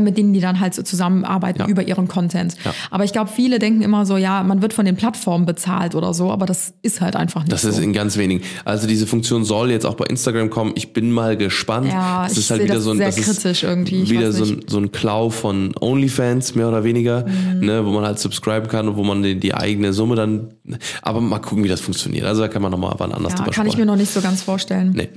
[0.00, 1.66] mit denen die dann halt so zusammenarbeiten Ja.
[1.68, 2.54] über ihren Content.
[2.64, 2.74] Ja.
[2.90, 6.14] Aber ich glaube, viele denken immer so, ja, man wird von den Plattformen bezahlt oder
[6.14, 7.68] so, aber das ist halt einfach nicht Das so.
[7.68, 8.42] ist in ganz wenigen.
[8.64, 10.72] Also diese Funktion soll jetzt auch bei Instagram kommen.
[10.74, 11.88] Ich bin mal gespannt.
[11.88, 14.02] Ja, das ich ist halt wieder das so ein, sehr das ist kritisch irgendwie.
[14.02, 17.60] Ich wieder so ein, so ein Klau von OnlyFans, mehr oder weniger, Mhm.
[17.66, 20.48] ne, wo man halt subscriben kann und wo man die, die eigene Summe dann.
[21.02, 22.24] Aber mal gucken, wie das funktioniert.
[22.26, 23.86] Also da kann man nochmal wann anders ja, drüber kann ich sprechen.
[23.86, 24.92] mir noch nicht so ganz vorstellen.
[24.94, 25.08] Nee.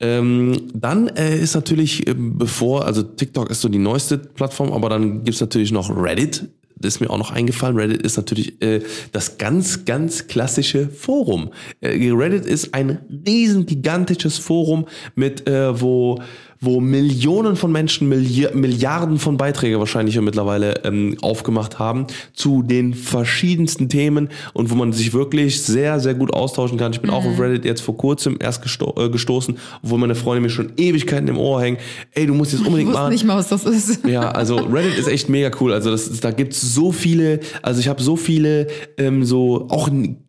[0.00, 4.88] Ähm, dann äh, ist natürlich, ähm, bevor, also TikTok ist so die neueste Plattform, aber
[4.88, 6.48] dann gibt's natürlich noch Reddit.
[6.76, 7.76] Das ist mir auch noch eingefallen.
[7.76, 8.80] Reddit ist natürlich äh,
[9.12, 11.50] das ganz, ganz klassische Forum.
[11.80, 16.20] Äh, Reddit ist ein riesen, gigantisches Forum mit, äh, wo
[16.62, 22.94] wo Millionen von Menschen, Milli Milliarden von Beiträge wahrscheinlich mittlerweile ähm, aufgemacht haben zu den
[22.94, 26.92] verschiedensten Themen und wo man sich wirklich sehr, sehr gut austauschen kann.
[26.92, 30.40] Ich bin auch auf Reddit jetzt vor kurzem erst gesto äh, gestoßen, obwohl meine Freunde
[30.40, 31.78] mir schon Ewigkeiten im Ohr hängen.
[32.12, 33.12] Ey, du musst jetzt Ich unbedingt wusste machen.
[33.12, 34.06] nicht mal, was das ist.
[34.06, 35.72] Ja, also Reddit ist echt mega cool.
[35.72, 39.88] Also das, da gibt's so viele, also ich habe so viele ähm, so auch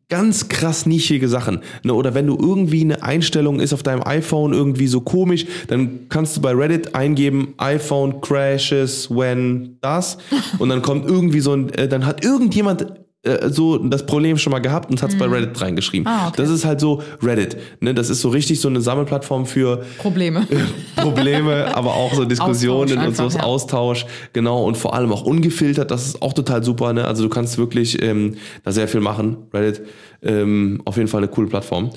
[0.10, 1.62] ganz krass nischige Sachen.
[1.84, 1.94] Ne?
[1.94, 6.38] Oder wenn du irgendwie eine Einstellung ist auf deinem iPhone irgendwie so komisch, dann kannst
[6.38, 10.18] du bei Reddit eingeben, iPhone crashes when das
[10.60, 14.52] und dann kommt irgendwie so ein, äh, dann hat irgendjemand äh, so das Problem schon
[14.52, 16.06] mal gehabt und hat es bei Reddit reingeschrieben.
[16.06, 16.36] Ah, okay.
[16.38, 17.56] Das ist halt so Reddit.
[17.80, 17.94] Ne?
[17.94, 20.46] Das ist so richtig so eine Sammelplattform für Probleme.
[20.98, 23.44] Probleme, aber auch so Diskussionen Austausch und so ja.
[23.44, 27.06] Austausch, genau, und vor allem auch ungefiltert, das ist auch total super, ne?
[27.06, 29.38] Also du kannst wirklich ähm, da sehr viel machen.
[29.54, 29.84] Reddit,
[30.22, 31.92] ähm, auf jeden Fall eine coole Plattform.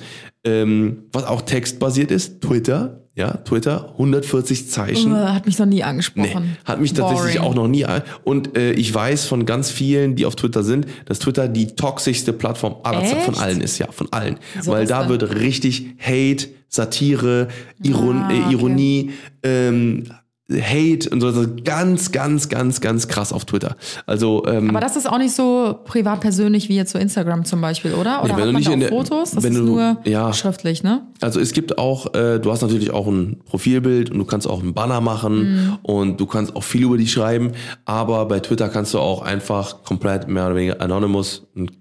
[0.45, 5.11] Ähm, was auch textbasiert ist, Twitter, ja, Twitter, 140 Zeichen.
[5.13, 6.55] Äh, Hat mich noch nie Nee, angesprochen.
[6.65, 7.49] hat mich tatsächlich Boring.
[7.49, 7.83] auch noch nie.
[8.23, 12.31] Und äh, ich weiß von ganz vielen, die auf Twitter sind, dass Twitter die toxischste
[12.31, 14.37] Plattform aller von allen ist, ja, von allen.
[14.61, 17.47] So Weil da wird richtig Hate, Satire,
[17.83, 18.53] Iron Ah, äh, okay.
[18.53, 19.11] Ironie,
[19.41, 20.03] ähm,
[20.49, 23.75] Hate und so, ist ganz, ganz, ganz, ganz krass auf Twitter.
[24.05, 27.59] Also ähm, Aber das ist auch nicht so privat persönlich wie jetzt so Instagram zum
[27.59, 28.23] Beispiel, oder?
[28.23, 29.31] Oder wenn hat du man nicht da in der- Fotos?
[29.31, 30.31] Das wenn ist du- nur ja.
[30.31, 31.01] schriftlich, ne?
[31.19, 34.61] Also es gibt auch, äh, du hast natürlich auch ein Profilbild und du kannst auch
[34.61, 35.77] einen Banner machen Mhm.
[35.83, 37.51] und du kannst auch viel über dich schreiben,
[37.83, 41.71] aber bei Twitter kannst du auch einfach komplett mehr oder weniger anonymous ein, ein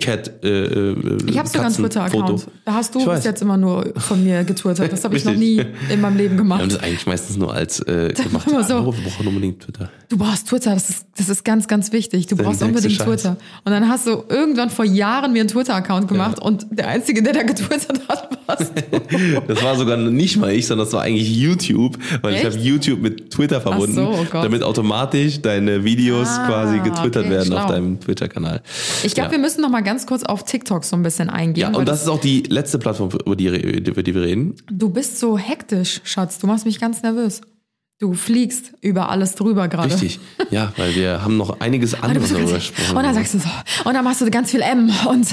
[0.00, 1.74] Cat äh, äh, Ich habe sogar einen.
[1.74, 2.46] Twitter-Account.
[2.64, 4.90] Da hast du Ich bis jetzt immer nur von mir getwittert.
[4.90, 6.72] Das habe ich noch nie in meinem Leben Wir haben gemacht.
[6.72, 8.48] das eigentlich meistens nur als äh, gemacht.
[8.50, 8.86] immer so.
[8.86, 9.90] Wir brauchen unbedingt Twitter.
[10.08, 12.26] Du brauchst Twitter, das ist, das ist ganz, ganz wichtig.
[12.26, 13.06] Du brauchst unbedingt Scheiß.
[13.06, 13.36] Twitter.
[13.64, 17.34] Und dann hast du irgendwann vor Jahren mir einen Twitter-Account gemacht und der Einzige, der
[17.34, 19.40] da getwittert hat, warst du.
[19.46, 22.52] Das war sogar nicht mal ich, sondern das war eigentlich YouTube, weil ich Echt?
[22.56, 27.30] habe YouTube mit Twitter verbunden, so, oh damit automatisch deine Videos Ah, quasi getwittert okay,
[27.30, 27.68] werden auf schlau.
[27.72, 28.62] deinem Twitter-Kanal.
[29.02, 29.32] Ich glaube, Ja.
[29.32, 31.72] wir müssen noch mal ganz kurz auf TikTok so ein bisschen eingehen.
[31.72, 34.54] Ja, und das ist auch die letzte Plattform, über die, über die wir reden.
[34.70, 36.38] du bist so hektisch, Schatz.
[36.38, 37.40] Du machst mich ganz nervös.
[37.98, 39.90] Du fliegst über alles drüber gerade.
[39.94, 40.20] Richtig.
[40.50, 42.94] Ja, weil wir haben noch einiges anderes darüber gesprochen.
[42.96, 43.48] und dann sagst du so.
[43.84, 44.90] Und dann machst du ganz viel M.
[45.08, 45.26] Und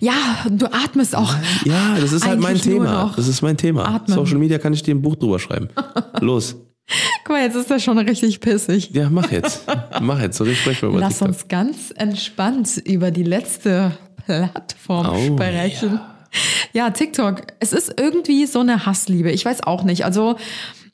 [0.00, 0.12] ja,
[0.48, 1.34] du atmest auch.
[1.64, 3.12] ja, das ist halt mein Thema.
[3.16, 3.86] Das ist mein Thema.
[3.88, 4.14] atmen.
[4.14, 5.68] Social Media kann ich dir ein Buch drüber schreiben.
[6.20, 6.56] Los.
[7.24, 8.90] Guck mal, jetzt ist das schon richtig pissig.
[8.92, 9.64] Ja, mach jetzt.
[10.00, 10.36] Mach jetzt.
[10.36, 11.28] So sprechen wir über Lass TikTok.
[11.28, 13.92] uns ganz entspannt über die letzte
[14.26, 16.00] Plattform Oh, sprechen.
[16.72, 17.42] Ja, TikTok.
[17.60, 19.30] Es ist irgendwie so eine Hassliebe.
[19.30, 20.04] Ich weiß auch nicht.
[20.04, 20.36] Also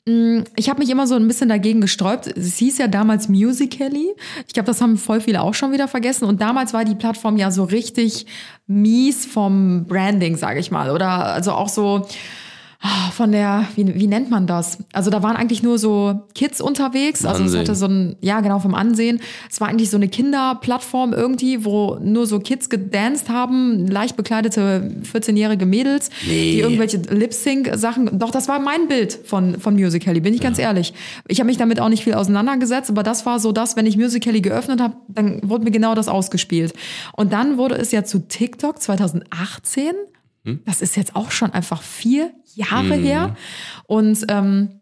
[0.07, 2.27] mh, ich habe mich immer so ein bisschen dagegen gesträubt.
[2.27, 4.13] Es hieß ja damals Musical.ly.
[4.47, 6.25] Ich glaube, das haben voll viele auch schon wieder vergessen.
[6.25, 8.27] Und damals war die Plattform ja so richtig
[8.67, 10.91] mies vom Branding, sage ich mal.
[10.91, 12.07] Oder also auch so
[13.11, 14.79] von der, wie, wie nennt man das?
[14.91, 17.25] Also da waren eigentlich nur so Kids unterwegs.
[17.25, 17.59] Also es Ansehen.
[17.59, 19.19] hatte so ein, ja genau, vom Ansehen.
[19.49, 24.91] Es war eigentlich so eine Kinderplattform irgendwie, wo nur so Kids gedanced haben, leicht bekleidete
[25.13, 28.17] 14-jährige Mädels, die irgendwelche Lip-Sync-Sachen.
[28.17, 30.93] Doch, das war mein Bild von, von Musical.ly, bin ich ganz ehrlich.
[31.27, 33.95] Ich habe mich damit auch nicht viel auseinandergesetzt, aber das war so das, wenn ich
[33.95, 36.73] Musical.ly geöffnet habe, dann wurde mir genau das ausgespielt.
[37.13, 39.93] Und dann wurde es ja zu TikTok 2018.
[40.65, 43.35] Das ist jetzt auch schon einfach vier Jahre her.
[43.87, 44.81] Und ähm,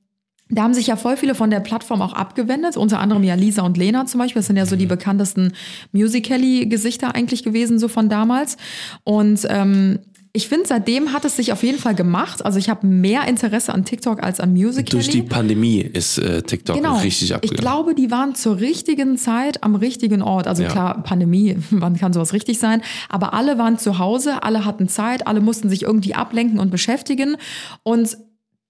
[0.51, 3.61] da haben sich ja voll viele von der Plattform auch abgewendet, unter anderem ja Lisa
[3.61, 4.39] und Lena zum Beispiel.
[4.39, 5.53] Das sind ja so die bekanntesten
[5.91, 8.57] Musical.ly-Gesichter eigentlich gewesen, so von damals.
[9.03, 9.99] Und ähm,
[10.31, 12.45] ich finde, seitdem hat es sich auf jeden Fall gemacht.
[12.45, 14.89] Also ich habe mehr Interesse an TikTok als an Musical.ly.
[14.91, 16.97] Durch die Pandemie ist äh, TikTok Genau.
[16.99, 17.59] richtig ich abgegangen.
[17.61, 20.45] glaube, die waren zur richtigen Zeit am richtigen Ort.
[20.47, 20.69] Also Ja.
[20.69, 22.81] klar, Pandemie, wann kann sowas richtig sein?
[23.09, 27.35] Aber alle waren zu Hause, alle hatten Zeit, alle mussten sich irgendwie ablenken und beschäftigen.
[27.83, 28.17] Und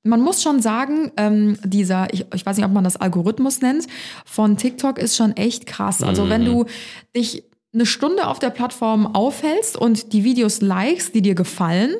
[0.03, 3.85] man muss schon sagen, ähm, dieser, ich, ich weiß nicht, ob man das Algorithmus nennt,
[4.25, 6.01] von TikTok ist schon echt krass.
[6.03, 6.65] Also wenn du
[7.13, 7.43] dich
[7.73, 11.93] eine Stunde auf der Plattform aufhältst und die Videos likest, die dir gefallen,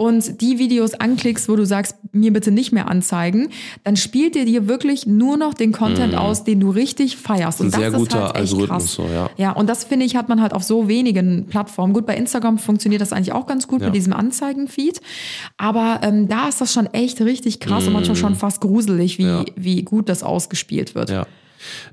[0.00, 3.48] und die Videos anklickst, wo du sagst, mir bitte nicht mehr anzeigen,
[3.82, 7.58] dann spielt dir dir wirklich nur noch den Content aus, den du richtig feierst.
[7.58, 7.66] Mhm.
[7.66, 9.28] Und das sehr ist guter halt Algorithmus, so, ja.
[9.36, 11.94] Ja, und das finde ich, hat man halt auf so wenigen Plattformen.
[11.94, 13.86] Gut, bei Instagram funktioniert das eigentlich auch ganz gut Ja.
[13.88, 15.00] mit diesem Anzeigenfeed.
[15.56, 19.24] Aber ähm, da ist das schon echt richtig krass und manchmal schon fast gruselig, wie,
[19.24, 19.28] Mhm.
[19.30, 19.44] Ja.
[19.56, 21.10] wie gut das ausgespielt wird.
[21.10, 21.26] Ja.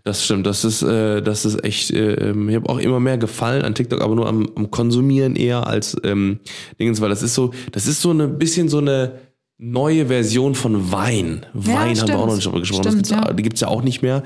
[0.04, 3.18] Das stimmt, das ist, äh, das ist echt, äh, ähm, ich habe auch immer mehr
[3.18, 6.40] gefallen an TikTok, aber nur am, am Konsumieren eher als ähm,
[6.80, 9.20] Dingens, weil das ist so, das ist so eine bisschen so eine
[9.58, 11.46] neue Version von Wein.
[11.54, 12.12] Wein haben wir stimmt.
[12.12, 12.84] auch noch nicht drüber gesprochen.
[12.84, 13.32] Stimmt, gibt's, ja.
[13.32, 13.36] Mhm.
[13.38, 14.24] Die gibt's ja auch nicht mehr,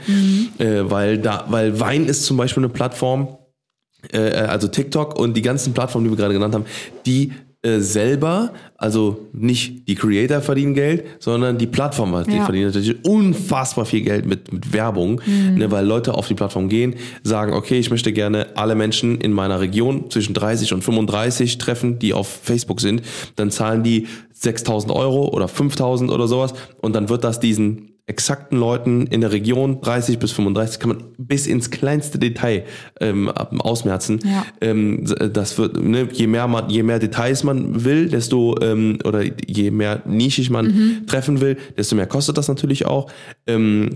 [0.58, 3.38] äh, weil da, weil Wein ist zum Beispiel eine Plattform,
[4.12, 6.66] äh, also TikTok und die ganzen Plattformen, die wir gerade genannt haben,
[7.06, 12.46] die äh, selber, also nicht die Creator verdienen Geld, sondern die Plattform die Ja.
[12.46, 15.56] verdienen natürlich unfassbar viel Geld mit, mit Werbung, Mhm.
[15.58, 19.34] ne, weil Leute auf die Plattform gehen, sagen, okay, ich möchte gerne alle Menschen in
[19.34, 23.02] meiner Region zwischen 30 und 35 treffen, die auf Facebook sind,
[23.36, 28.58] dann zahlen die 6000 Euro oder 5000 oder sowas und dann wird das diesen exakten
[28.58, 32.64] Leuten in der Region 30 bis 35 kann man bis ins kleinste Detail
[33.00, 34.20] ähm, ausmerzen.
[34.26, 34.46] Ja.
[34.62, 39.22] Ähm, das wird, ne, je mehr man, je mehr Details man will, desto ähm, oder
[39.46, 41.08] je mehr nischig man Mhm.
[41.08, 43.12] treffen will, desto mehr kostet das natürlich auch.
[43.48, 43.90] Ähm,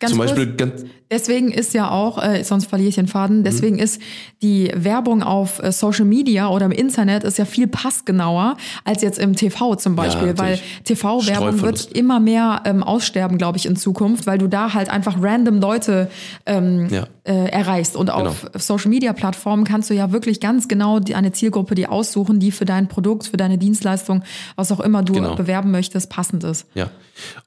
[0.00, 3.76] Ganz zum Beispiel ganz, Deswegen ist ja auch, äh, sonst verliere ich den Faden, deswegen
[3.76, 3.82] Mhm.
[3.82, 4.00] ist
[4.42, 9.18] die Werbung auf äh, Social Media oder im Internet ist ja viel passgenauer als jetzt
[9.18, 10.82] im TV zum Beispiel, weil natürlich.
[10.84, 15.16] TV-Werbung wird immer mehr ähm, aussterben, glaube ich, in Zukunft, weil du da halt einfach
[15.20, 16.10] random Leute
[16.44, 17.06] ähm, Ja.
[17.28, 17.94] Äh, erreichst.
[17.94, 21.86] Und auf Social Media Plattformen kannst du ja wirklich ganz genau die, eine Zielgruppe, die
[21.86, 24.22] aussuchen, die für dein Produkt, für deine Dienstleistung,
[24.56, 25.34] was auch immer du Genau.
[25.34, 26.66] bewerben möchtest, passend ist.
[26.74, 26.90] Ja.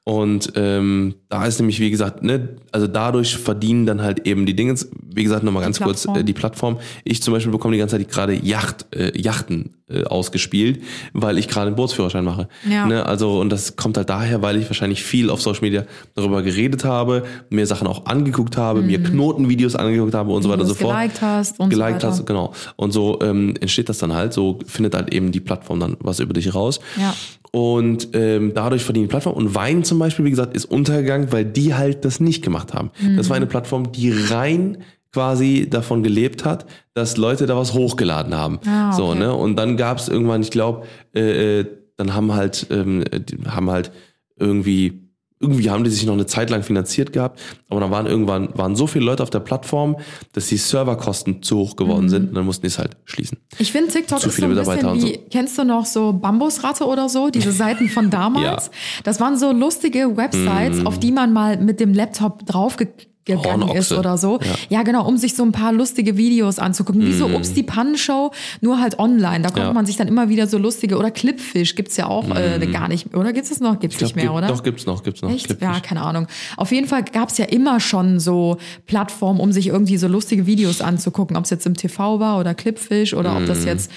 [0.03, 4.55] Und ähm, da ist nämlich, wie gesagt, ne, also dadurch verdienen dann halt eben die
[4.55, 6.77] Dinge, wie gesagt, nochmal ganz kurz äh, die Plattform.
[7.03, 9.75] Ich zum Beispiel bekomme die ganze Zeit gerade Yacht, äh, Yachten
[10.05, 10.81] ausgespielt,
[11.13, 12.47] weil ich gerade einen Bootsführerschein mache.
[12.69, 12.85] Ja.
[12.85, 15.85] Ne, also, und das kommt halt daher, weil ich wahrscheinlich viel auf Social Media
[16.15, 20.53] darüber geredet habe, mir Sachen auch angeguckt habe, mir Knotenvideos angeguckt habe und so Mhm.
[20.53, 20.95] Weiter und so fort.
[20.95, 22.07] geliked hast und so geliked weiter.
[22.09, 22.53] hast, genau.
[22.75, 26.19] Und so ähm, entsteht das dann halt, so findet halt eben die Plattform dann was
[26.19, 26.79] über dich raus.
[26.99, 27.13] Ja.
[27.51, 29.35] Und ähm, dadurch verdienen die Plattform.
[29.35, 32.91] Und Wein zum Beispiel, wie gesagt, ist untergegangen, weil die halt das nicht gemacht haben.
[33.17, 34.77] Das war eine Plattform, die rein
[35.12, 38.59] quasi davon gelebt hat, dass Leute da was hochgeladen haben.
[38.66, 39.20] Ah, So, okay.
[39.20, 39.34] ne?
[39.36, 41.66] Und dann gab es irgendwann, ich glaube, äh, äh,
[41.97, 43.03] dann haben halt, ähm,
[43.47, 43.91] haben halt
[44.38, 48.49] irgendwie irgendwie haben die sich noch eine Zeit lang finanziert gehabt, aber dann waren irgendwann
[48.55, 49.97] waren so viele Leute auf der Plattform,
[50.34, 53.39] dass die Serverkosten zu hoch geworden sind und dann mussten die es halt schließen.
[53.57, 57.09] Ich finde TikTok Zu ist so ein bisschen wie, kennst du noch so Bambusratte oder
[57.09, 58.68] so, diese Seiten von damals?
[58.68, 58.72] Ja.
[59.03, 63.77] Das waren so lustige Websites, auf die man mal mit dem Laptop draufgegangen Hornochse.
[63.77, 64.39] ist oder so.
[64.41, 64.55] Ja.
[64.69, 64.84] Ja.
[64.84, 67.05] genau, um sich so ein paar lustige Videos anzugucken.
[67.05, 69.41] Wie so Ups die Pannenshow, nur halt online.
[69.41, 69.73] Da konnte Ja.
[69.73, 73.15] man sich dann immer wieder so lustige, oder Clipfish gibt's ja auch äh, gar nicht,
[73.15, 73.79] oder gibt's es noch?
[73.79, 74.47] Gibt's glaub, nicht mehr, gibt- oder?
[74.47, 75.29] Doch gibt's noch, gibt's noch.
[75.32, 75.45] Echt?
[75.47, 75.67] Clipfish.
[75.67, 76.27] Ja, keine Ahnung.
[76.57, 78.57] Auf jeden Fall gab's ja immer schon so
[78.88, 82.53] Plattformen, um sich irgendwie so lustige Videos anzugucken, ob es jetzt im TV war oder
[82.53, 83.47] Clipfish oder ob Mhm.
[83.47, 83.91] das jetzt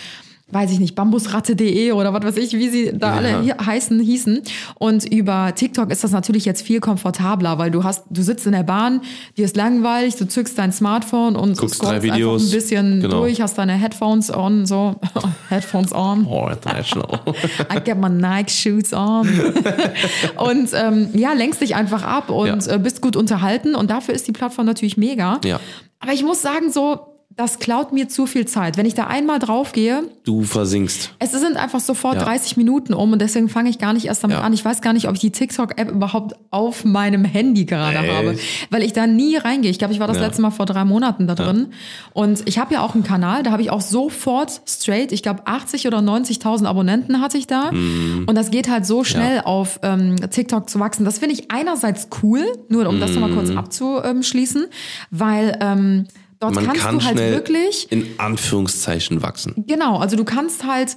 [0.50, 4.42] weiß ich nicht, bambusratte.de oder was weiß ich, wie sie da alle hier heißen, hießen.
[4.78, 8.52] Und über TikTok ist das natürlich jetzt viel komfortabler, weil du hast, du sitzt in
[8.52, 9.00] der Bahn,
[9.36, 12.42] dir ist langweilig, du zückst dein Smartphone und Guckst drei Videos.
[12.42, 13.20] einfach ein bisschen Genau.
[13.20, 14.96] durch, hast deine Headphones on, so,
[15.48, 16.26] Headphones on.
[16.26, 17.20] Oh, international.
[17.74, 19.26] I get my Nike Shoes on.
[20.36, 22.74] und ähm, ja, lenkst dich einfach ab und Ja.
[22.74, 23.74] äh, bist gut unterhalten.
[23.74, 25.40] Und dafür ist die Plattform natürlich mega.
[25.44, 25.58] Ja.
[26.00, 28.76] Aber ich muss sagen, so, das klaut mir zu viel Zeit.
[28.76, 31.10] Wenn ich da einmal draufgehe, Du versinkst.
[31.18, 32.24] es sind einfach sofort Ja.
[32.24, 34.42] 30 Minuten um und deswegen fange ich gar nicht erst damit Ja.
[34.44, 34.52] an.
[34.52, 38.12] Ich weiß gar nicht, ob ich die TikTok-App überhaupt auf meinem Handy gerade Echt?
[38.12, 38.38] habe,
[38.70, 39.70] weil ich da nie reingehe.
[39.70, 40.26] Ich glaube, ich war das Ja.
[40.26, 41.68] letzte Mal vor drei Monaten da drin.
[42.12, 45.46] Und ich habe ja auch einen Kanal, da habe ich auch sofort straight, ich glaube
[45.46, 47.72] 80 oder 90.000 Abonnenten hatte ich da.
[47.72, 48.24] Mhm.
[48.28, 51.04] Und das geht halt so schnell auf ähm, TikTok zu wachsen.
[51.04, 54.66] Das finde ich einerseits cool, nur um das nochmal kurz abzuschließen,
[55.10, 56.06] weil ähm,
[56.52, 59.54] dort Man kannst kann du halt wirklich in Anführungszeichen wachsen.
[59.66, 60.96] Genau, also du kannst halt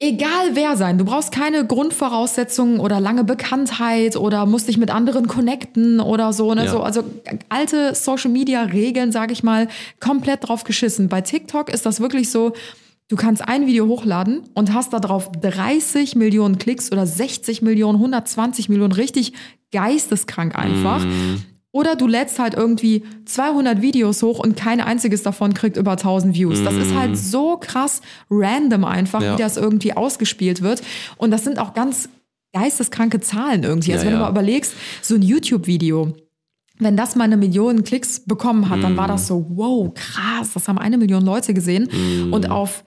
[0.00, 5.28] egal wer sein, du brauchst keine Grundvoraussetzungen oder lange Bekanntheit oder musst dich mit anderen
[5.28, 6.64] connecten oder so, ne?
[6.64, 6.70] Ja.
[6.70, 7.04] so also
[7.48, 9.68] alte Social Media Regeln, sage ich mal,
[10.00, 11.08] komplett drauf geschissen.
[11.08, 12.52] Bei TikTok ist das wirklich so,
[13.08, 17.96] du kannst ein Video hochladen und hast da drauf 30 Millionen Klicks oder 60 Millionen,
[17.96, 19.32] 120 Millionen, richtig
[19.72, 21.04] geisteskrank einfach.
[21.04, 21.42] Mhm.
[21.74, 26.32] Oder du lädst halt irgendwie 200 Videos hoch und kein einziges davon kriegt über 1000
[26.32, 26.62] Views.
[26.62, 28.00] Das ist halt so krass
[28.30, 29.34] random einfach, Ja.
[29.34, 30.82] wie das irgendwie ausgespielt wird.
[31.16, 32.08] Und das sind auch ganz
[32.52, 33.92] geisteskranke Zahlen irgendwie.
[33.92, 34.72] Also Ja, wenn du mal überlegst,
[35.02, 36.14] so ein YouTube-Video,
[36.78, 40.68] wenn das mal eine Million Klicks bekommen hat, dann war das so, wow, krass, das
[40.68, 41.88] haben eine Million Leute gesehen.
[42.30, 42.84] Und auf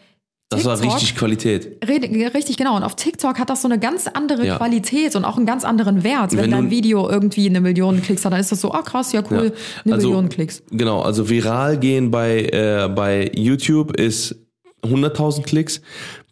[0.49, 1.77] Das war richtig Qualität.
[1.85, 2.77] Richtig, genau.
[2.77, 4.55] Und auf TikTok hat das so eine ganz andere Ja.
[4.57, 6.31] Qualität und auch einen ganz anderen Wert.
[6.31, 9.11] Wenn, Wenn dein Video irgendwie eine Million Klicks hat, dann ist das so, ah krass,
[9.11, 9.51] ja cool,
[9.83, 10.63] eine Also, Million Klicks.
[10.71, 14.35] Genau, also viral gehen bei, äh, bei YouTube ist
[14.83, 15.81] 100.000 Klicks.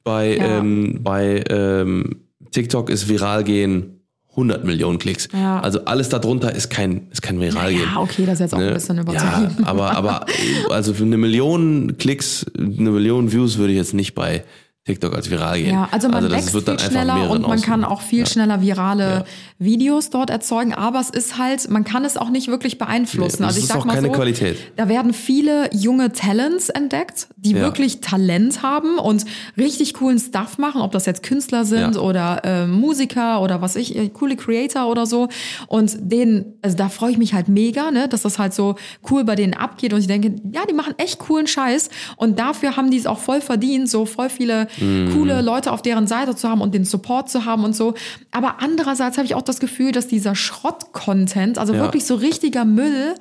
[0.06, 0.60] Bei, Ja.
[0.60, 3.95] ähm, bei ähm, TikTok ist viral gehen
[4.36, 5.30] 100 Millionen Klicks.
[5.34, 5.60] Ja.
[5.62, 7.88] Also alles darunter ist kein, ist kein viral gehen.
[7.94, 9.64] Ja, okay, das ist jetzt auch ein bisschen Ja, übertrieben.
[9.64, 10.26] aber, aber
[10.70, 14.44] also für eine Million Klicks, eine Million Views würde ich jetzt nicht bei
[14.86, 15.74] TikTok als viral gehen.
[15.74, 18.26] Ja, also man das wächst wird dann viel schneller und man kann auch viel Ja.
[18.28, 19.24] schneller virale Ja.
[19.58, 23.38] Videos dort erzeugen, aber es ist halt, man kann es auch nicht wirklich beeinflussen.
[23.42, 24.58] Nee, also ich sag mal keine so, Qualität.
[24.76, 27.62] da werden viele junge Talents entdeckt, die Ja.
[27.62, 29.26] wirklich Talent haben und
[29.58, 33.96] richtig coolen Stuff machen, ob das jetzt Künstler sind oder äh, Musiker oder was ich,
[33.96, 35.30] äh, coole Creator oder so.
[35.68, 38.76] Und denen, also da freue ich mich halt mega, ne, dass das halt so
[39.10, 42.78] cool bei denen abgeht und ich denke, ja, die machen echt coolen Scheiß und dafür
[42.78, 45.12] haben die es auch voll verdient, so voll viele Mhm.
[45.14, 47.94] coole Leute auf deren Seite zu haben und den Support zu haben und so.
[48.32, 51.82] Aber andererseits habe ich auch das Gefühl, dass dieser Schrott-Content, also Ja.
[51.82, 53.16] wirklich so richtiger Müll,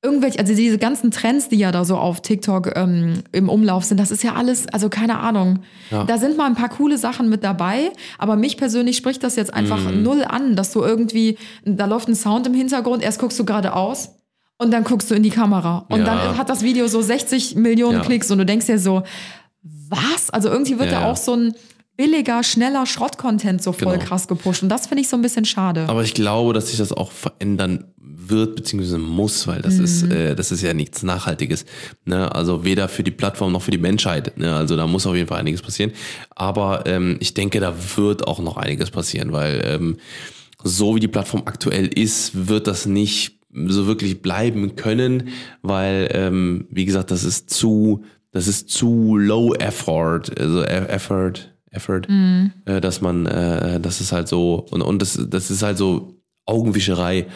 [0.00, 3.98] irgendwelche, also diese ganzen Trends, die ja da so auf TikTok ähm, im Umlauf sind,
[3.98, 5.60] das ist ja alles, also keine Ahnung.
[5.90, 6.04] Ja.
[6.04, 9.52] Da sind mal ein paar coole Sachen mit dabei, aber mich persönlich spricht das jetzt
[9.52, 10.04] einfach Mhm.
[10.04, 14.10] null an, dass du irgendwie, da läuft ein Sound im Hintergrund, erst guckst du geradeaus
[14.58, 15.84] und dann guckst du in die Kamera.
[15.88, 16.04] Und Ja.
[16.06, 18.04] dann hat das Video so 60 Millionen Ja.
[18.04, 19.02] Klicks und du denkst dir so,
[19.62, 20.30] was?
[20.30, 21.54] Also irgendwie wird Ja, da auch so ein
[21.96, 24.04] billiger, schneller Schrott-Content so voll Genau.
[24.04, 24.62] krass gepusht.
[24.62, 25.88] Und das finde ich so ein bisschen schade.
[25.88, 30.10] Aber ich glaube, dass sich das auch verändern wird beziehungsweise muss, weil das ist Mhm.
[30.12, 31.64] äh, das ist ja nichts Nachhaltiges.
[32.04, 32.32] Ne?
[32.34, 34.36] Also weder für die Plattform noch für die Menschheit.
[34.38, 34.54] Ne?
[34.54, 35.92] Also da muss auf jeden Fall einiges passieren.
[36.36, 39.96] Aber ähm, ich denke, da wird auch noch einiges passieren, weil ähm,
[40.62, 45.28] so wie die Plattform aktuell ist, wird das nicht so wirklich bleiben können,
[45.62, 48.04] weil ähm, wie gesagt, das ist zu
[48.38, 52.02] das ist zu low effort, also e- effort Effort,
[52.64, 56.14] äh, dass man, äh, das ist halt so, und, und das, das ist halt so
[56.46, 57.26] Augenwischerei.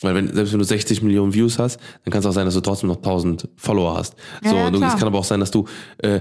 [0.00, 2.54] Weil wenn, selbst wenn du 60 Millionen Views hast, dann kann es auch sein, dass
[2.54, 4.14] du trotzdem noch 1000 Follower hast.
[4.42, 5.66] Ja, so, ja, es kann aber auch sein, dass du,
[5.98, 6.20] äh,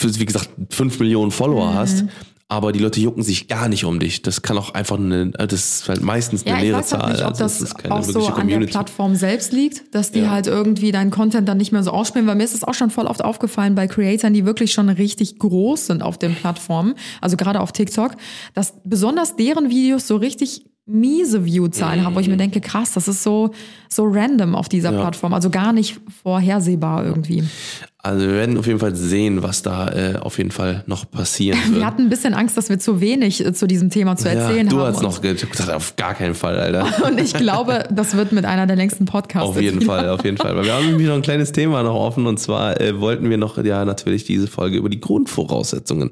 [0.00, 1.74] wie gesagt, 5 Millionen Follower Mhm.
[1.74, 2.04] hast,
[2.48, 4.22] aber die Leute jucken sich gar nicht um dich.
[4.22, 7.12] Das kann auch einfach eine, das ist halt meistens eine Ja, leere weiß halt Zahl.
[7.12, 8.70] nicht, ob Also das, keine auch so wirkliche an der Community.
[8.72, 10.30] Plattform selbst liegt, dass die Ja.
[10.30, 12.90] halt irgendwie deinen Content dann nicht mehr so ausspielen, weil mir ist es auch schon
[12.90, 17.36] voll oft aufgefallen bei Creatoren, die wirklich schon richtig groß sind auf den Plattformen, also
[17.36, 18.12] gerade auf TikTok,
[18.54, 23.08] dass besonders deren Videos so richtig miese Viewzahlen haben, wo ich mir denke, krass, das
[23.08, 23.50] ist so,
[23.88, 25.00] so random auf dieser Ja.
[25.00, 27.42] Plattform, also gar nicht vorhersehbar irgendwie.
[27.98, 31.58] Also wir werden auf jeden Fall sehen, was da äh, auf jeden Fall noch passieren
[31.66, 31.74] wird.
[31.78, 34.68] Wir hatten ein bisschen Angst, dass wir zu wenig äh, zu diesem Thema zu erzählen
[34.68, 34.86] ja, du haben.
[34.86, 36.86] hast und- noch ge- ich hab gesagt, auf gar keinen Fall, Alter.
[37.08, 39.48] Und ich glaube, das wird mit einer der längsten Podcasts.
[39.48, 39.86] Auf jeden wieder.
[39.92, 40.54] Fall, auf jeden Fall.
[40.56, 43.38] Weil wir haben nämlich noch ein kleines Thema noch offen und zwar äh, wollten wir
[43.38, 46.10] noch ja natürlich diese Folge über die Grundvoraussetzungen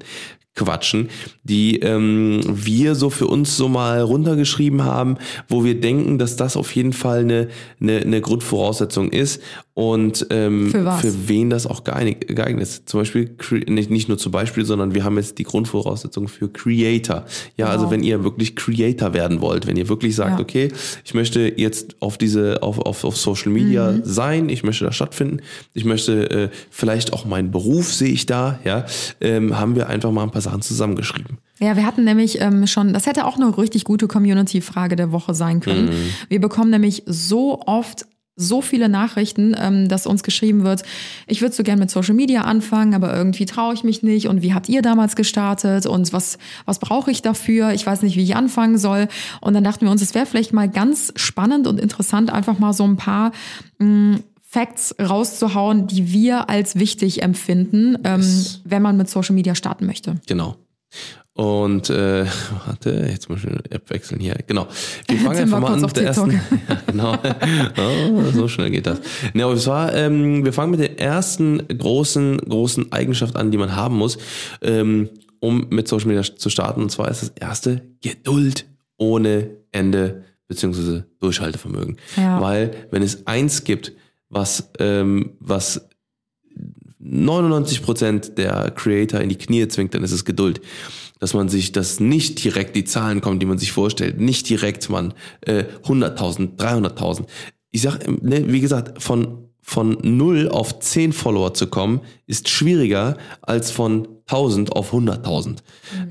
[0.55, 1.09] quatschen,
[1.43, 5.17] die ähm, wir so für uns so mal runtergeschrieben haben,
[5.49, 7.49] wo wir denken, dass das auf jeden Fall eine,
[7.81, 9.41] eine, eine Grundvoraussetzung ist.
[9.75, 11.01] Und ähm, Für was?
[11.01, 12.87] für wen das auch geeignet, geeignet ist.
[12.87, 13.35] Zum Beispiel,
[13.67, 17.25] nicht, nicht nur zum Beispiel, sondern wir haben jetzt die Grundvoraussetzungen für Creator.
[17.57, 17.91] Ja, also Genau.
[17.91, 20.39] wenn ihr wirklich Creator werden wollt, wenn ihr wirklich sagt, Ja.
[20.39, 20.69] okay,
[21.03, 24.01] ich möchte jetzt auf diese, auf, auf, auf Social Media Mhm.
[24.05, 25.41] sein, ich möchte da stattfinden,
[25.73, 28.85] ich möchte äh, vielleicht auch meinen Beruf sehe ich da, ja,
[29.19, 31.37] ähm, haben wir einfach mal ein paar Sachen zusammengeschrieben.
[31.59, 35.33] Ja, wir hatten nämlich ähm, schon, das hätte auch eine richtig gute Community-Frage der Woche
[35.33, 35.89] sein können.
[36.29, 38.05] Wir bekommen nämlich so oft
[38.35, 40.83] so viele Nachrichten, ähm, dass uns geschrieben wird,
[41.27, 44.27] ich würde so gern mit Social Media anfangen, aber irgendwie traue ich mich nicht.
[44.27, 45.85] Und wie habt ihr damals gestartet?
[45.85, 47.71] Und was, was brauche ich dafür?
[47.71, 49.07] Ich weiß nicht, wie ich anfangen soll.
[49.41, 52.73] Und dann dachten wir uns, es wäre vielleicht mal ganz spannend und interessant, einfach mal
[52.73, 53.31] so ein paar
[53.79, 59.85] mh, Facts rauszuhauen, die wir als wichtig empfinden, ähm, wenn man mit Social Media starten
[59.85, 60.15] möchte.
[60.27, 60.55] Genau.
[61.35, 62.25] Und äh,
[62.65, 64.37] warte, jetzt muss ich eine App wechseln hier.
[64.47, 64.67] Genau.
[65.09, 66.31] Wir fangen einfach mal an mit der TikTok.
[66.31, 66.57] ersten.
[66.69, 67.17] Ja, genau.
[67.77, 69.01] Oh, so schnell geht das.
[69.33, 73.57] Ne, aber es war, ähm, wir fangen mit der ersten großen, großen Eigenschaft an, die
[73.57, 74.17] man haben muss,
[74.61, 75.09] ähm,
[75.41, 76.81] um mit Social Media zu starten.
[76.81, 78.65] Und zwar ist das erste Geduld
[78.97, 81.97] ohne Ende beziehungsweise Durchhaltevermögen.
[82.15, 82.39] Ja.
[82.39, 83.91] Weil wenn es eins gibt,
[84.29, 85.89] was, ähm, was
[87.03, 90.61] 99% der Creator in die Knie zwingt, dann ist es Geduld.
[91.19, 94.89] Dass man sich, dass nicht direkt die Zahlen kommen, die man sich vorstellt, nicht direkt
[94.89, 97.25] man äh, 100.000, 300.000.
[97.71, 102.49] Ich sag, ähm, ne, wie gesagt, von von 0 auf 10 Follower zu kommen, ist
[102.49, 105.57] schwieriger als von 1000 auf 100.000.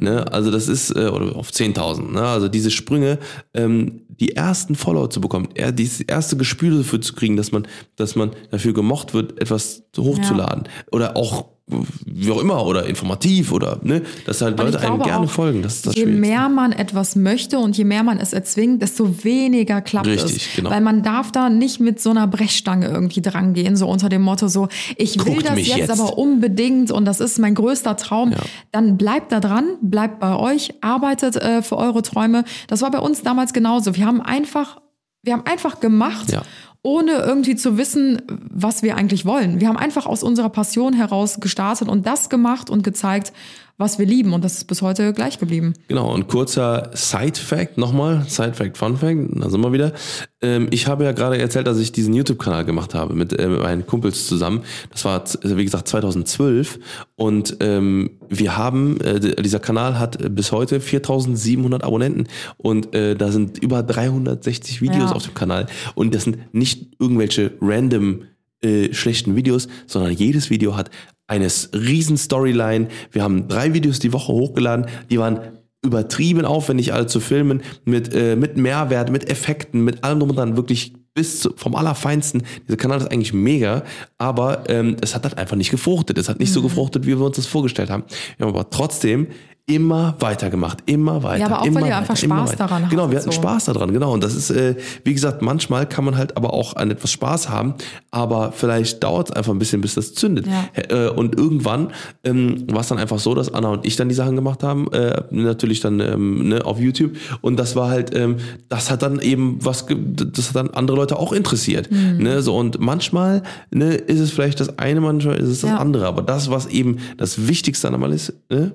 [0.00, 0.30] Ne?
[0.32, 2.12] Also das ist, äh, oder auf 10.000.
[2.12, 2.22] Ne?
[2.22, 3.20] Also diese Sprünge,
[3.54, 7.66] ähm, die ersten Follower zu bekommen, eher dieses erste Gespür dafür zu kriegen, dass man,
[7.94, 10.64] dass man dafür gemocht wird, etwas hochzuladen.
[10.90, 15.30] Oder auch wie auch immer oder informativ oder ne, dass halt Leute einem gerne auch,
[15.30, 15.62] folgen.
[15.62, 19.24] Das ist das je mehr man etwas möchte und je mehr man es erzwingt, desto
[19.24, 20.56] weniger klappt Richtig, es.
[20.56, 20.70] genau.
[20.70, 24.48] Weil man darf da nicht mit so einer Brechstange irgendwie drangehen, so unter dem Motto
[24.48, 24.68] so,
[24.98, 25.90] ich will Guckt das mich jetzt, jetzt.
[25.90, 28.32] aber unbedingt und das ist mein größter Traum.
[28.32, 28.38] Ja.
[28.70, 32.44] Dann bleibt da dran, bleibt bei euch, arbeitet äh, für eure Träume.
[32.68, 33.96] Das war bei uns damals genauso.
[33.96, 34.82] Wir haben einfach,
[35.22, 36.30] wir haben einfach gemacht.
[36.30, 36.42] Ja.
[36.86, 39.58] Ohne irgendwie zu wissen, was wir eigentlich wollen.
[39.58, 43.32] Wir haben einfach aus unserer Passion heraus gestartet und das gemacht und gezeigt,
[43.76, 44.32] was wir lieben.
[44.32, 45.74] Und das ist bis heute gleich geblieben.
[45.88, 49.92] Genau, und kurzer Side-Fact nochmal, Side-Fact, Fun-Fact, da sind wir wieder.
[50.40, 53.86] Ähm, ich habe ja gerade erzählt, dass ich diesen YouTube-Kanal gemacht habe mit, äh, meinen
[53.86, 54.62] Kumpels zusammen.
[54.90, 56.78] Das war, also wie gesagt, 2012
[57.16, 62.28] und ähm, wir haben, äh, dieser Kanal hat äh, bis heute 4700 Abonnenten
[62.58, 65.16] und da sind über 360 Videos Ja.
[65.16, 68.22] auf dem Kanal und das sind nicht irgendwelche random
[68.62, 70.90] äh, schlechten Videos, sondern jedes Video hat
[71.26, 72.88] eine riesen Storyline.
[73.10, 75.40] Wir haben drei Videos die Woche hochgeladen, die waren
[75.82, 80.36] übertrieben aufwendig alle zu filmen, mit, äh, mit Mehrwert, mit Effekten, mit allem drum und
[80.36, 82.42] dran, wirklich bis zu, vom Allerfeinsten.
[82.66, 83.84] Dieser Kanal ist eigentlich mega,
[84.18, 86.18] aber ähm, es hat halt einfach nicht gefruchtet.
[86.18, 86.64] Es hat nicht so Mhm.
[86.64, 88.04] gefruchtet, wie wir uns das vorgestellt haben.
[88.36, 89.28] Wir haben aber trotzdem
[89.66, 91.40] immer weitergemacht, immer weiter.
[91.40, 92.56] Ja, aber auch, immer weil ihr weiter, einfach Spaß weiter.
[92.58, 93.40] daran Genau, hattet, wir hatten so.
[93.40, 94.12] Spaß daran, genau.
[94.12, 94.74] Und das ist, äh,
[95.04, 97.72] wie gesagt, manchmal kann man halt aber auch an etwas Spaß haben,
[98.10, 100.46] aber vielleicht dauert es einfach ein bisschen, bis das zündet.
[100.46, 101.06] Ja.
[101.06, 101.92] Äh, und irgendwann
[102.24, 104.92] ähm, war es dann einfach so, dass Anna und ich dann die Sachen gemacht haben,
[104.92, 107.12] äh, natürlich dann ähm, ne, auf YouTube.
[107.40, 108.36] Und das war halt, ähm,
[108.68, 111.90] das hat dann eben was, das hat dann andere Leute auch interessiert.
[111.90, 112.18] Mhm.
[112.22, 115.76] Ne, so, und manchmal ne, ist es vielleicht das eine, manchmal ist es das Ja.
[115.78, 116.06] andere.
[116.06, 118.72] Aber das, was eben das Wichtigste an einmal ist, ne?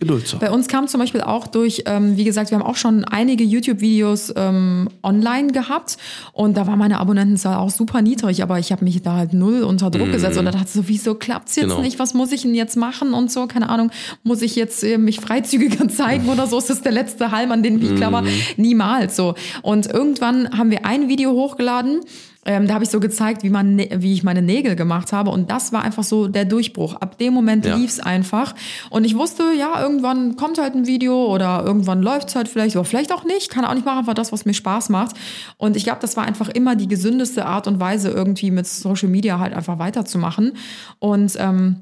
[0.00, 0.40] Geduld zu haben.
[0.40, 3.44] Bei uns kam zum Beispiel auch durch, ähm, wie gesagt, wir haben auch schon einige
[3.44, 5.98] YouTube-Videos ähm, online gehabt
[6.32, 9.62] und da war meine Abonnentenzahl auch super niedrig, aber ich habe mich da halt null
[9.62, 11.82] unter Druck gesetzt und da dachte ich so, wieso klappt's jetzt Genau.
[11.82, 11.98] nicht?
[11.98, 13.46] Was muss ich denn jetzt machen und so?
[13.46, 13.90] Keine Ahnung,
[14.24, 16.58] muss ich jetzt äh, mich freizügiger zeigen oder so?
[16.58, 18.24] Ist das der letzte Halm, an den ich klammer?
[18.56, 19.34] Niemals so.
[19.62, 22.00] Und irgendwann haben wir ein Video hochgeladen.
[22.46, 25.30] Ähm, da habe ich so gezeigt, wie, man, wie ich meine Nägel gemacht habe.
[25.30, 26.94] Und das war einfach so der Durchbruch.
[26.94, 27.76] Ab dem Moment Ja.
[27.76, 28.54] lief's einfach.
[28.88, 32.86] Und ich wusste, ja, irgendwann kommt halt ein Video oder irgendwann läuft's halt vielleicht oder
[32.86, 33.50] vielleicht auch nicht.
[33.50, 35.16] Kann auch nicht machen, einfach das, was mir Spaß macht.
[35.58, 39.08] Und ich glaube, das war einfach immer die gesündeste Art und Weise, irgendwie mit Social
[39.10, 40.52] Media halt einfach weiterzumachen.
[40.98, 41.76] Und ähm,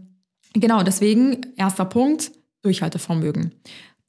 [0.54, 2.32] genau, deswegen, erster Punkt,
[2.62, 3.52] Durchhaltevermögen.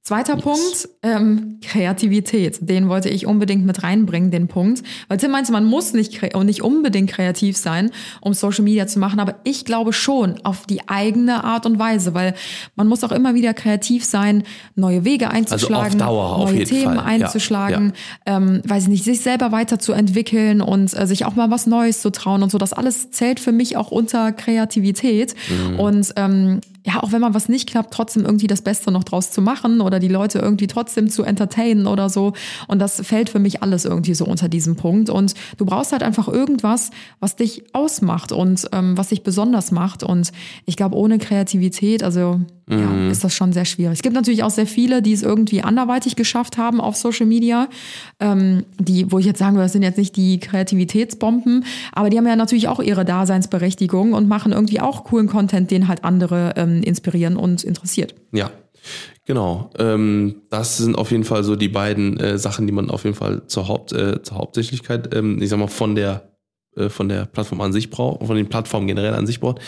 [0.01, 2.57] Zweiter Punkt, ähm, Kreativität.
[2.61, 4.81] Den wollte ich unbedingt mit reinbringen, den Punkt.
[5.07, 9.19] Weil Tim meinte, man muss nicht, nicht unbedingt kreativ sein, um Social Media zu machen.
[9.19, 12.33] Aber ich glaube schon auf die eigene Art und Weise, weil
[12.75, 14.43] man muss auch immer wieder kreativ sein,
[14.75, 17.19] neue Wege einzuschlagen, Dauer, auf neue jeden Themen Fall.
[17.19, 17.93] Ja, einzuschlagen,
[18.25, 22.09] Ähm, weiß ich nicht, sich selber weiterzuentwickeln und äh, sich auch mal was Neues zu
[22.09, 22.57] trauen und so.
[22.57, 25.35] Das alles zählt für mich auch unter Kreativität.
[25.49, 25.79] Mhm.
[25.79, 29.29] Und ähm, ja, auch wenn man was nicht klappt, trotzdem irgendwie das Beste noch draus
[29.29, 32.33] zu machen oder die Leute irgendwie trotzdem zu entertainen oder so.
[32.67, 35.11] Und das fällt für mich alles irgendwie so unter diesem Punkt.
[35.11, 36.89] Und du brauchst halt einfach irgendwas,
[37.19, 40.01] was dich ausmacht und ähm, was dich besonders macht.
[40.01, 40.31] Und
[40.65, 43.93] ich glaube, ohne Kreativität, also ja, ist das schon sehr schwierig.
[43.93, 47.67] Es gibt natürlich auch sehr viele, die es irgendwie anderweitig geschafft haben auf Social Media,
[48.19, 52.17] ähm, die, wo ich jetzt sagen würde, das sind jetzt nicht die Kreativitätsbomben, aber die
[52.17, 56.53] haben ja natürlich auch ihre Daseinsberechtigung und machen irgendwie auch coolen Content, den halt andere
[56.57, 58.15] ähm, inspirieren und interessiert.
[58.31, 58.51] Ja,
[59.25, 59.69] genau.
[59.77, 63.15] Ähm, das sind auf jeden Fall so die beiden äh, Sachen, die man auf jeden
[63.15, 66.29] Fall zur, Haupt, äh, zur Hauptsächlichkeit, ähm, ich sag mal, von der
[66.79, 69.59] äh, von der Plattform an sich braucht, von den Plattformen generell an sich braucht.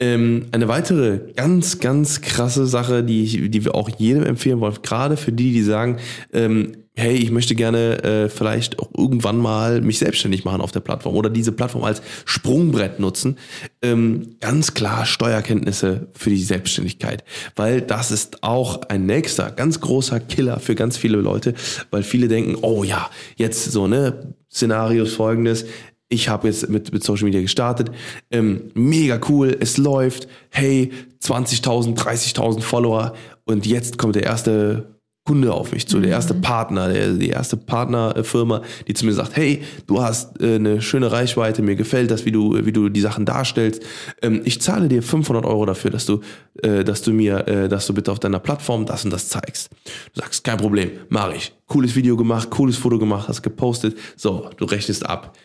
[0.00, 4.74] Ähm, eine weitere ganz, ganz krasse Sache, die, ich, die wir auch jedem empfehlen wollen,
[4.82, 5.98] gerade für die, die sagen,
[6.32, 10.80] ähm, hey, ich möchte gerne äh, vielleicht auch irgendwann mal mich selbstständig machen auf der
[10.80, 13.38] Plattform oder diese Plattform als Sprungbrett nutzen.
[13.82, 17.22] Ähm, ganz klar Steuerkenntnisse für die Selbstständigkeit,
[17.54, 21.54] weil das ist auch ein nächster ganz großer Killer für ganz viele Leute,
[21.92, 25.66] weil viele denken, oh ja, jetzt so ne Szenarios folgendes,
[26.08, 27.90] ich habe jetzt mit, mit Social Media gestartet,
[28.30, 30.90] ähm, mega cool, es läuft, hey,
[31.22, 33.14] 20.000, 30.000 Follower
[33.44, 34.98] und jetzt kommt der erste
[35.28, 39.36] Kunde auf mich zu, der erste Partner, der, die erste Partnerfirma, die zu mir sagt,
[39.36, 43.02] hey, du hast äh, eine schöne Reichweite, mir gefällt das, wie du, wie du die
[43.02, 43.82] Sachen darstellst.
[44.22, 46.22] Ähm, ich zahle dir 500 Euro dafür, dass du,
[46.62, 49.68] äh, dass du mir, äh, dass du bitte auf deiner Plattform das und das zeigst.
[50.14, 51.52] Du sagst, kein Problem, mache ich.
[51.66, 53.98] Cooles Video gemacht, cooles Foto gemacht, hast gepostet.
[54.16, 55.36] So, du rechnest ab.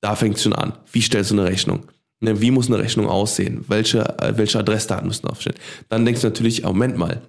[0.00, 0.74] Da fängt schon an.
[0.92, 1.86] Wie stellst du eine Rechnung?
[2.20, 3.64] Ne, Wie muss eine Rechnung aussehen?
[3.68, 5.54] Welche, äh, welche Adressdaten müssen aufstehen?
[5.88, 7.22] Dann denkst du natürlich, Moment mal,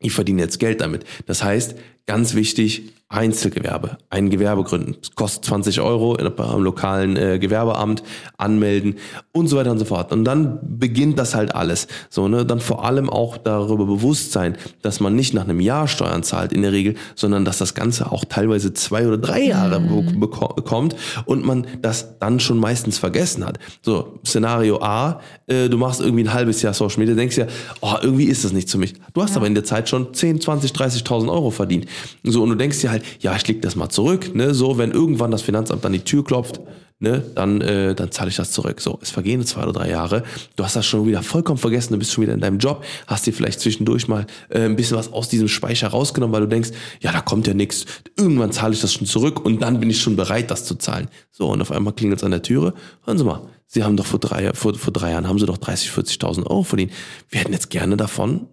[0.00, 1.04] ich verdiene jetzt Geld damit.
[1.26, 1.76] Das heißt,
[2.06, 4.96] ganz wichtig, Einzelgewerbe, ein Gewerbe gründen.
[5.00, 8.02] Es kostet 20 Euro am lokalen äh, Gewerbeamt
[8.38, 8.96] anmelden
[9.30, 10.10] und so weiter und so fort.
[10.10, 11.86] Und dann beginnt das halt alles.
[12.10, 15.86] So, ne, dann vor allem auch darüber bewusst sein, dass man nicht nach einem Jahr
[15.86, 19.76] Steuern zahlt in der Regel, sondern dass das Ganze auch teilweise zwei oder drei Jahre
[19.76, 23.58] beko- bekommt und man das dann schon meistens vergessen hat.
[23.82, 27.46] So, Szenario A, äh, du machst irgendwie ein halbes Jahr Social Media, denkst ja,
[27.80, 28.94] oh, irgendwie ist das nicht für mich.
[29.12, 31.86] Du hast aber in der Zeit schon 10, 20, 30.000 Euro verdient.
[32.22, 34.92] So, und du denkst dir halt, ja, ich leg das mal zurück, ne, so, wenn
[34.92, 36.60] irgendwann das Finanzamt an die Tür klopft,
[37.00, 38.80] ne, dann, äh, dann zahle ich das zurück.
[38.80, 40.24] So, es vergehen zwei oder drei Jahre.
[40.56, 43.26] Du hast das schon wieder vollkommen vergessen, du bist schon wieder in deinem Job, hast
[43.26, 46.70] dir vielleicht zwischendurch mal äh, ein bisschen was aus diesem Speicher rausgenommen, weil du denkst,
[47.00, 47.84] ja, da kommt ja nichts.
[48.16, 51.08] Irgendwann zahle ich das schon zurück und dann bin ich schon bereit, das zu zahlen.
[51.30, 52.74] So, und auf einmal klingelt es an der Türe.
[53.04, 55.58] Hören Sie mal, Sie haben doch vor drei, vor, vor drei Jahren haben Sie doch
[55.58, 56.92] 30, 40.000 Euro verdient.
[57.28, 58.46] Wir hätten jetzt gerne davon,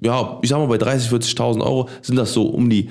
[0.00, 2.90] ja, ich sag mal, bei 30, 40.000 Euro sind das so um die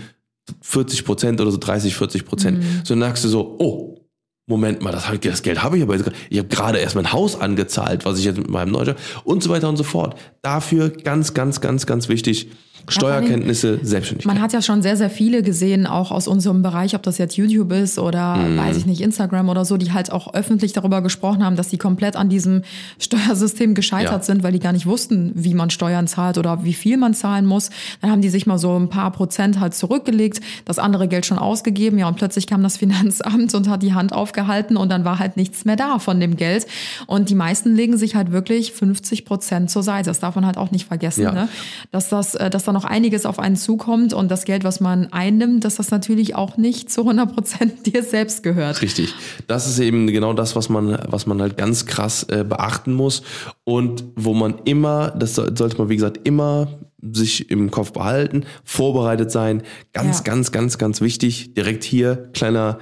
[0.61, 2.63] 40 Prozent oder so 30, 40 Prozent.
[2.83, 4.01] So dann merkst du so, oh,
[4.47, 6.95] Moment mal, das, hab ich, das Geld habe ich aber jetzt, ich habe gerade erst
[6.95, 10.17] mein Haus angezahlt, was ich jetzt mit meinem Neujob und so weiter und so fort.
[10.41, 12.49] Dafür ganz, ganz, ganz, ganz wichtig,
[12.87, 14.33] Steuerkenntnisse, Selbstständigkeit.
[14.33, 17.35] Man hat ja schon sehr, sehr viele gesehen, auch aus unserem Bereich, ob das jetzt
[17.37, 18.57] YouTube ist oder Mhm.
[18.57, 21.77] weiß ich nicht, Instagram oder so, die halt auch öffentlich darüber gesprochen haben, dass sie
[21.77, 22.63] komplett an diesem
[22.99, 24.23] Steuersystem gescheitert Ja.
[24.23, 27.45] sind, weil die gar nicht wussten, wie man Steuern zahlt oder wie viel man zahlen
[27.45, 27.69] muss.
[28.01, 31.37] Dann haben die sich mal so ein paar Prozent halt zurückgelegt, das andere Geld schon
[31.39, 35.19] ausgegeben, ja, und plötzlich kam das Finanzamt und hat die Hand aufgehalten und dann war
[35.19, 36.65] halt nichts mehr da von dem Geld.
[37.07, 40.09] Und die meisten legen sich halt wirklich 50 Prozent zur Seite.
[40.09, 41.31] Das darf man halt auch nicht vergessen, Ja.
[41.31, 41.47] ne?
[41.91, 45.11] dass das, äh, dass da noch einiges auf einen zukommt und das Geld, was man
[45.11, 48.81] einnimmt, dass das natürlich auch nicht zu 100 Prozent dir selbst gehört.
[48.81, 49.13] Richtig.
[49.47, 53.23] Das ist eben genau das, was man, was man halt ganz krass äh, beachten muss
[53.63, 56.67] und wo man immer, das soll- sollte man wie gesagt immer
[57.01, 59.63] sich im Kopf behalten, vorbereitet sein.
[59.91, 60.23] Ganz, Ja.
[60.23, 61.53] ganz, ganz, ganz wichtig.
[61.55, 62.77] Direkt hier kleiner,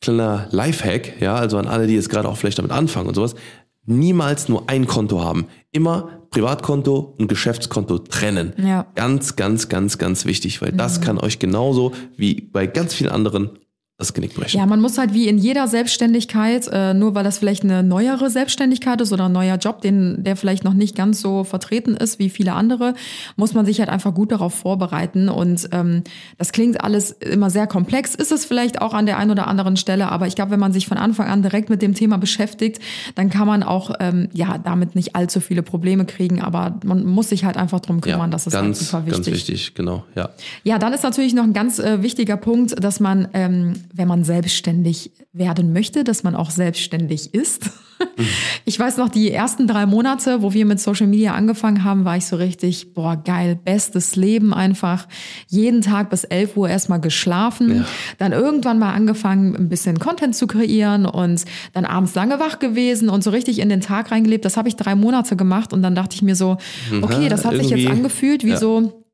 [0.00, 3.34] kleiner Lifehack, ja, also an alle, die jetzt gerade auch vielleicht damit anfangen und sowas.
[3.86, 5.46] Niemals nur ein Konto haben.
[5.72, 8.52] Immer Privatkonto und Geschäftskonto trennen.
[8.58, 8.86] Ja.
[8.94, 13.58] Ganz, ganz, ganz, ganz wichtig, weil das kann euch genauso wie bei ganz vielen anderen
[13.98, 14.58] das Genick brechen.
[14.58, 18.28] Ja, man muss halt wie in jeder Selbstständigkeit, äh, nur weil das vielleicht eine neuere
[18.28, 22.18] Selbstständigkeit ist oder ein neuer Job, den, der vielleicht noch nicht ganz so vertreten ist
[22.18, 22.92] wie viele andere,
[23.36, 25.30] muss man sich halt einfach gut darauf vorbereiten.
[25.30, 26.02] Und ähm,
[26.36, 29.78] das klingt alles immer sehr komplex, ist es vielleicht auch an der einen oder anderen
[29.78, 32.82] Stelle, aber ich glaube, wenn man sich von Anfang an direkt mit dem Thema beschäftigt,
[33.14, 37.30] dann kann man auch ähm, ja damit nicht allzu viele Probleme kriegen, aber man muss
[37.30, 39.24] sich halt einfach drum kümmern, das ist ganz, halt super wichtig.
[39.24, 40.28] Ganz wichtig, genau, ja.
[40.64, 44.24] Ja, dann ist natürlich noch ein ganz äh, wichtiger Punkt, dass man ähm, wenn man
[44.24, 47.70] selbstständig werden möchte, dass man auch selbstständig ist.
[48.64, 52.16] Ich weiß noch, die ersten drei Monate, wo wir mit Social Media angefangen haben, war
[52.16, 55.06] ich so richtig, boah, geil, bestes Leben einfach.
[55.48, 57.76] Jeden Tag bis 11 Uhr erstmal geschlafen.
[57.76, 57.84] Ja.
[58.18, 63.08] Dann irgendwann mal angefangen, ein bisschen Content zu kreieren und dann abends lange wach gewesen
[63.08, 64.44] und so richtig in den Tag reingelebt.
[64.44, 66.58] Das habe ich drei Monate gemacht und dann dachte ich mir so,
[67.02, 68.56] okay, das hat sich jetzt angefühlt wie ja.
[68.58, 69.05] so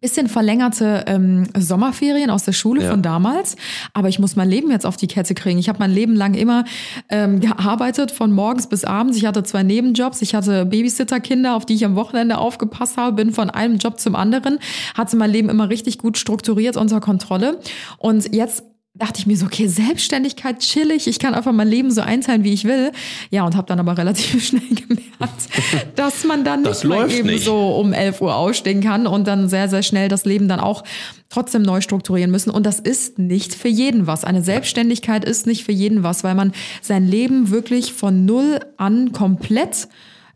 [0.00, 2.90] bisschen verlängerte ähm, Sommerferien aus der Schule Ja.
[2.90, 3.56] von damals,
[3.94, 5.58] aber ich muss mein Leben jetzt auf die Kette kriegen.
[5.58, 6.64] Ich habe mein Leben lang immer
[7.08, 9.16] ähm, gearbeitet, von morgens bis abends.
[9.16, 13.32] Ich hatte zwei Nebenjobs, ich hatte Babysitterkinder, auf die ich am Wochenende aufgepasst habe, bin
[13.32, 14.58] von einem Job zum anderen,
[14.94, 17.58] hatte mein Leben immer richtig gut strukturiert unter Kontrolle.
[17.98, 18.62] Und jetzt
[18.98, 22.52] dachte ich mir so, okay, Selbstständigkeit, chillig, ich kann einfach mein Leben so einteilen, wie
[22.52, 22.90] ich will.
[23.30, 25.48] Ja, und habe dann aber relativ schnell gemerkt,
[25.94, 27.44] dass man dann Das nicht mal eben nicht.
[27.44, 30.82] so um 11 Uhr ausstehen kann und dann sehr, sehr schnell das Leben dann auch
[31.28, 32.50] trotzdem neu strukturieren müssen.
[32.50, 34.24] Und das ist nicht für jeden was.
[34.24, 36.52] Eine Selbstständigkeit ist nicht für jeden was, weil man
[36.82, 39.88] sein Leben wirklich von null an komplett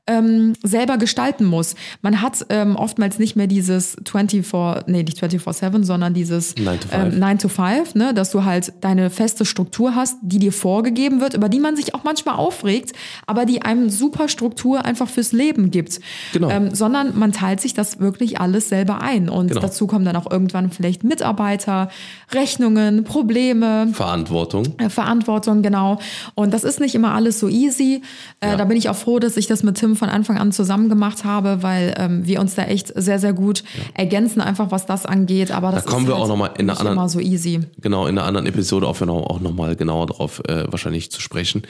[0.08, 1.76] ähm, selber gestalten muss.
[2.02, 6.88] Man hat ähm, oftmals nicht mehr dieses 24, nee, nicht 24-7, sondern dieses 9 to
[6.88, 7.12] 5.
[7.14, 11.20] ähm, 9 to 5, ne, dass du halt deine feste Struktur hast, die dir vorgegeben
[11.20, 12.92] wird, über die man sich auch manchmal aufregt,
[13.26, 16.00] aber die einem super Struktur einfach fürs Leben gibt.
[16.32, 16.50] Genau.
[16.50, 19.28] Ähm, sondern man teilt sich das wirklich alles selber ein.
[19.28, 19.60] Und Genau.
[19.60, 21.90] dazu kommen dann auch irgendwann vielleicht Mitarbeiter,
[22.32, 23.88] Rechnungen, Probleme.
[23.92, 24.74] Verantwortung.
[24.78, 25.98] Äh, Verantwortung, genau.
[26.34, 28.02] Und das ist nicht immer alles so easy.
[28.40, 28.56] Äh, Ja.
[28.56, 31.24] Da bin ich auch froh, dass ich das mit Tim von Anfang an zusammen gemacht
[31.24, 33.62] habe, weil ähm, wir uns da echt sehr, sehr gut
[33.94, 35.50] ergänzen, einfach was das angeht.
[35.50, 37.20] Aber das kommen ist wir halt auch noch mal in einer nicht anderen- immer so
[37.20, 37.60] easy.
[37.80, 41.62] Genau, in einer anderen Episode auch, noch, auch nochmal genauer drauf äh, wahrscheinlich zu sprechen.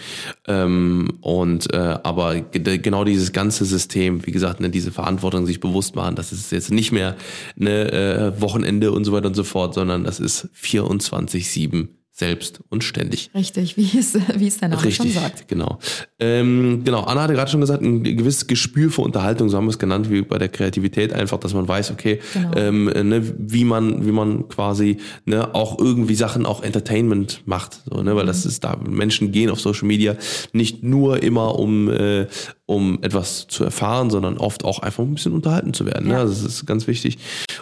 [0.46, 5.60] Ähm, und äh, aber ge- genau dieses ganze System, wie gesagt, ne, diese Verantwortung sich
[5.60, 7.16] bewusst machen, das ist jetzt nicht mehr
[7.60, 12.84] eine äh, Wochenende und so weiter und so fort, sondern das ist 24-7 selbst und
[12.84, 13.30] ständig.
[13.34, 15.48] Richtig, wie es, wie es der Name schon Richtig, sagt.
[15.48, 15.78] genau.
[16.20, 19.70] Ähm, genau, Anna hatte gerade schon gesagt, ein gewisses Gespür für Unterhaltung, so haben wir
[19.70, 22.50] es genannt, wie bei der Kreativität, einfach, dass man weiß, okay, Genau.
[22.54, 28.02] ähm, ne, wie man, wie man quasi ne, auch irgendwie Sachen, auch Entertainment macht, so,
[28.02, 28.28] ne, weil Mhm.
[28.28, 30.14] das ist da, Menschen gehen auf Social Media
[30.52, 32.26] nicht nur immer um, äh,
[32.66, 36.08] um etwas zu erfahren, sondern oft auch einfach ein bisschen unterhalten zu werden.
[36.08, 36.14] Ne?
[36.14, 36.20] Ja.
[36.20, 37.18] Also das ist ganz wichtig.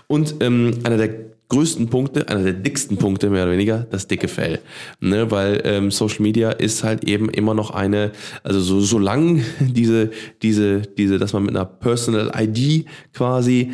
[0.09, 4.29] Und ähm, einer der größten Punkte, einer der dicksten Punkte mehr oder weniger, das dicke
[4.29, 4.61] Fell.
[5.01, 5.31] Ne?
[5.31, 8.13] Weil ähm, Social Media ist halt eben immer noch eine,
[8.43, 10.11] also so solange diese,
[10.43, 13.73] diese, diese, dass man mit einer Personal ID quasi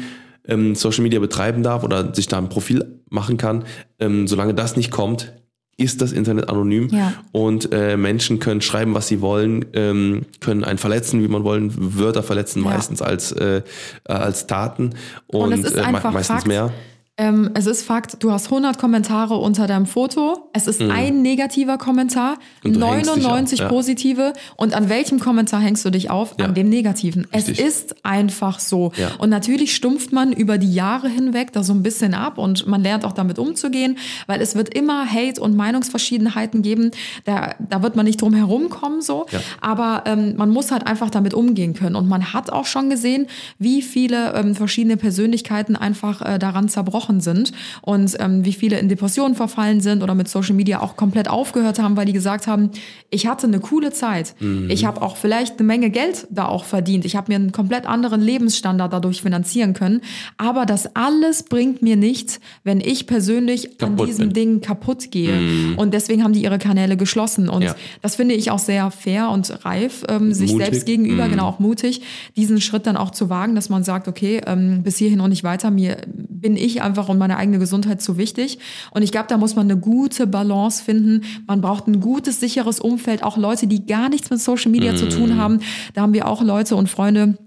[0.48, 3.64] ähm, Social Media betreiben darf oder sich da ein Profil machen kann,
[4.00, 5.32] ähm, solange das nicht kommt,
[5.78, 7.12] ist das Internet anonym Ja.
[7.32, 11.70] und äh, Menschen können schreiben, was sie wollen, ähm, können einen verletzen, wie man wollen,
[11.98, 12.70] Wörter verletzen Ja.
[12.70, 13.60] meistens als äh,
[14.04, 14.94] als Taten
[15.26, 16.46] und, Und äh, meistens Fakt.
[16.46, 16.72] mehr.
[17.18, 20.50] Ähm, es ist Fakt, du hast 100 Kommentare unter deinem Foto.
[20.52, 22.74] Es ist ein negativer Kommentar, Mhm.
[22.74, 23.68] Und du hängst dich 99 auf, ja.
[23.68, 24.32] positive.
[24.56, 26.34] Und an welchem Kommentar hängst du dich auf?
[26.38, 26.46] Ja.
[26.46, 27.26] An dem negativen.
[27.34, 27.58] Richtig.
[27.58, 28.92] Es ist einfach so.
[28.96, 29.12] Ja.
[29.18, 32.82] Und natürlich stumpft man über die Jahre hinweg da so ein bisschen ab und man
[32.82, 36.90] lernt auch damit umzugehen, weil es wird immer Hate und Meinungsverschiedenheiten geben.
[37.24, 39.26] Da, da wird man nicht drum herum kommen so.
[39.60, 41.96] Aber ähm, man muss halt einfach damit umgehen können.
[41.96, 43.26] Und man hat auch schon gesehen,
[43.58, 47.52] wie viele ähm, verschiedene Persönlichkeiten einfach äh, daran zerbrochen sind
[47.82, 51.78] und ähm, wie viele in Depressionen verfallen sind oder mit Social Media auch komplett aufgehört
[51.78, 52.70] haben, weil die gesagt haben,
[53.10, 54.34] ich hatte eine coole Zeit.
[54.68, 57.04] Ich habe auch vielleicht eine Menge Geld da auch verdient.
[57.04, 60.00] Ich habe mir einen komplett anderen Lebensstandard dadurch finanzieren können.
[60.36, 64.32] Aber das alles bringt mir nichts, wenn ich persönlich an Kaputt diesem bin.
[64.34, 65.76] Ding kaputt gehe.
[65.76, 67.48] Und deswegen haben die ihre Kanäle geschlossen.
[67.48, 67.74] Und Ja.
[68.02, 70.66] das finde ich auch sehr fair und reif, ähm, sich Mutig.
[70.66, 72.02] selbst gegenüber, genau auch mutig,
[72.36, 75.44] diesen Schritt dann auch zu wagen, dass man sagt, okay, ähm, bis hierhin und nicht
[75.44, 78.58] weiter, mir bin ich einfach und meine eigene Gesundheit zu wichtig.
[78.90, 81.22] Und ich glaube, da muss man eine gute Balance finden.
[81.46, 85.08] Man braucht ein gutes, sicheres Umfeld, auch Leute, die gar nichts mit Social Media zu
[85.08, 85.60] tun haben.
[85.94, 87.38] Da haben wir auch Leute und Freunde,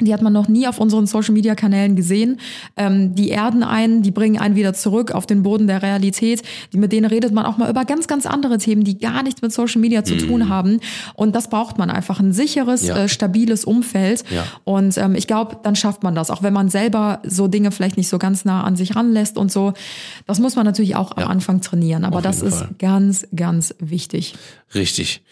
[0.00, 2.40] die hat man noch nie auf unseren Social-Media-Kanälen gesehen.
[2.76, 6.42] Ähm, die erden einen, die bringen einen wieder zurück auf den Boden der Realität.
[6.72, 9.40] Die, mit denen redet man auch mal über ganz, ganz andere Themen, die gar nichts
[9.40, 10.80] mit Social Media zu tun haben.
[11.14, 12.88] Und das braucht man einfach, ein sicheres, Mhm.
[12.88, 12.96] Ja.
[13.04, 14.24] äh, stabiles Umfeld.
[14.34, 14.44] Ja.
[14.64, 17.96] Und ähm, ich glaube, dann schafft man das, auch wenn man selber so Dinge vielleicht
[17.96, 19.74] nicht so ganz nah an sich ranlässt und so.
[20.26, 21.22] Das muss man natürlich auch Ja.
[21.24, 22.04] am Anfang trainieren.
[22.04, 22.70] Aber das jeden ist Fall.
[22.80, 24.34] ganz, ganz wichtig.
[24.74, 25.22] Richtig.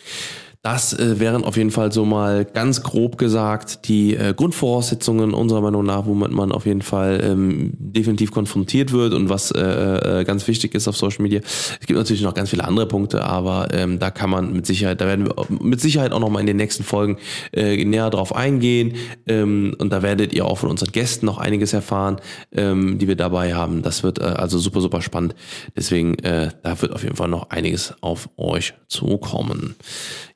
[0.62, 5.60] Das äh, wären auf jeden Fall so mal ganz grob gesagt die äh, Grundvoraussetzungen unserer
[5.60, 10.24] Meinung nach, womit man auf jeden Fall ähm, definitiv konfrontiert wird und was äh, äh,
[10.24, 11.40] ganz wichtig ist auf Social Media.
[11.80, 15.00] Es gibt natürlich noch ganz viele andere Punkte, aber ähm, da kann man mit Sicherheit,
[15.00, 17.16] da werden wir mit Sicherheit auch noch mal in den nächsten Folgen
[17.52, 18.94] äh, näher drauf eingehen
[19.26, 22.18] ähm, und da werdet ihr auch von unseren Gästen noch einiges erfahren,
[22.52, 23.82] ähm, die wir dabei haben.
[23.82, 25.34] Das wird äh, also super super spannend.
[25.76, 29.74] Deswegen äh, da wird auf jeden Fall noch einiges auf euch zukommen.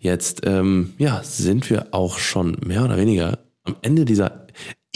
[0.01, 4.47] Jetzt ähm, ja, sind wir auch schon mehr oder weniger am Ende dieser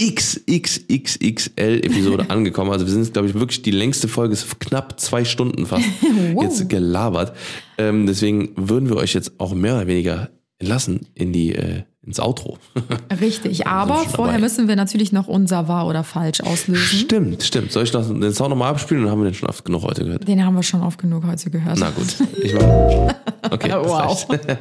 [0.01, 2.71] XXXXL-Episode angekommen.
[2.71, 5.85] Also wir sind, glaube ich, wirklich die längste Folge, ist knapp zwei Stunden fast
[6.33, 6.45] Wow.
[6.45, 7.37] jetzt gelabert.
[7.79, 12.19] Ähm, deswegen würden wir euch jetzt auch mehr oder weniger entlassen in die, äh, ins
[12.19, 12.57] Outro.
[13.21, 14.39] Richtig, aber vorher dabei.
[14.41, 16.99] müssen wir natürlich noch unser wahr oder falsch auslösen.
[16.99, 17.73] stimmt, stimmt.
[17.73, 20.05] Soll ich noch den Sound nochmal abspielen oder haben wir den schon oft genug heute
[20.05, 20.27] gehört?
[20.27, 21.79] Den haben wir schon oft genug heute gehört.
[21.79, 22.07] Na gut.
[22.43, 24.19] Ich mach, okay, Wow.
[24.31, 24.59] Schnell-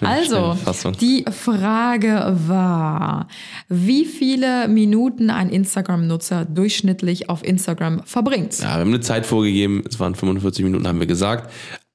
[0.00, 0.92] Also, Schnellfassung.
[0.98, 3.28] die Frage war,
[3.68, 8.58] wie viele Minuten ein Instagram-Nutzer durchschnittlich auf Instagram verbringt?
[8.58, 11.50] Ja, wir haben eine Zeit vorgegeben, es waren 45 Minuten, haben wir gesagt.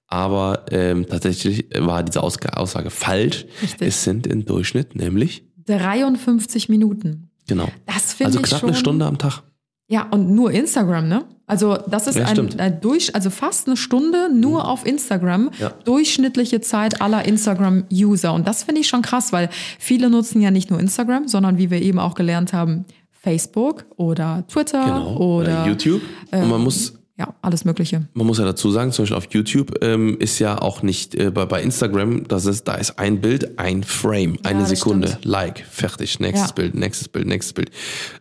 [0.07, 3.45] Aber ähm, tatsächlich war diese Aussage falsch.
[3.61, 3.87] Richtig.
[3.87, 7.29] Es sind im Durchschnitt nämlich, 53 Minuten.
[7.47, 7.67] genau.
[7.85, 8.69] Das finde Also ich knapp schon.
[8.69, 9.43] eine Stunde am Tag.
[9.89, 11.25] Ja, und nur Instagram, ne?
[11.45, 15.49] Also das ist Ja, ein, ein durch, also fast eine Stunde nur auf Instagram.
[15.59, 15.69] Ja.
[15.85, 18.33] Durchschnittliche Zeit aller Instagram-User.
[18.33, 21.69] Und das finde ich schon krass, weil viele nutzen ja nicht nur Instagram, sondern wie
[21.71, 25.17] wir eben auch gelernt haben, Facebook oder Twitter Genau.
[25.17, 26.01] oder Äh, YouTube.
[26.31, 28.07] Und man muss ja, alles Mögliche.
[28.13, 31.31] Man muss ja dazu sagen, zum Beispiel auf YouTube ähm, ist ja auch nicht äh,
[31.31, 35.25] bei, bei Instagram, das ist, da ist ein Bild, ein Frame, eine das Sekunde, stimmt.
[35.25, 36.53] Like, fertig, nächstes Ja.
[36.53, 37.71] Bild, nächstes Bild, nächstes Bild.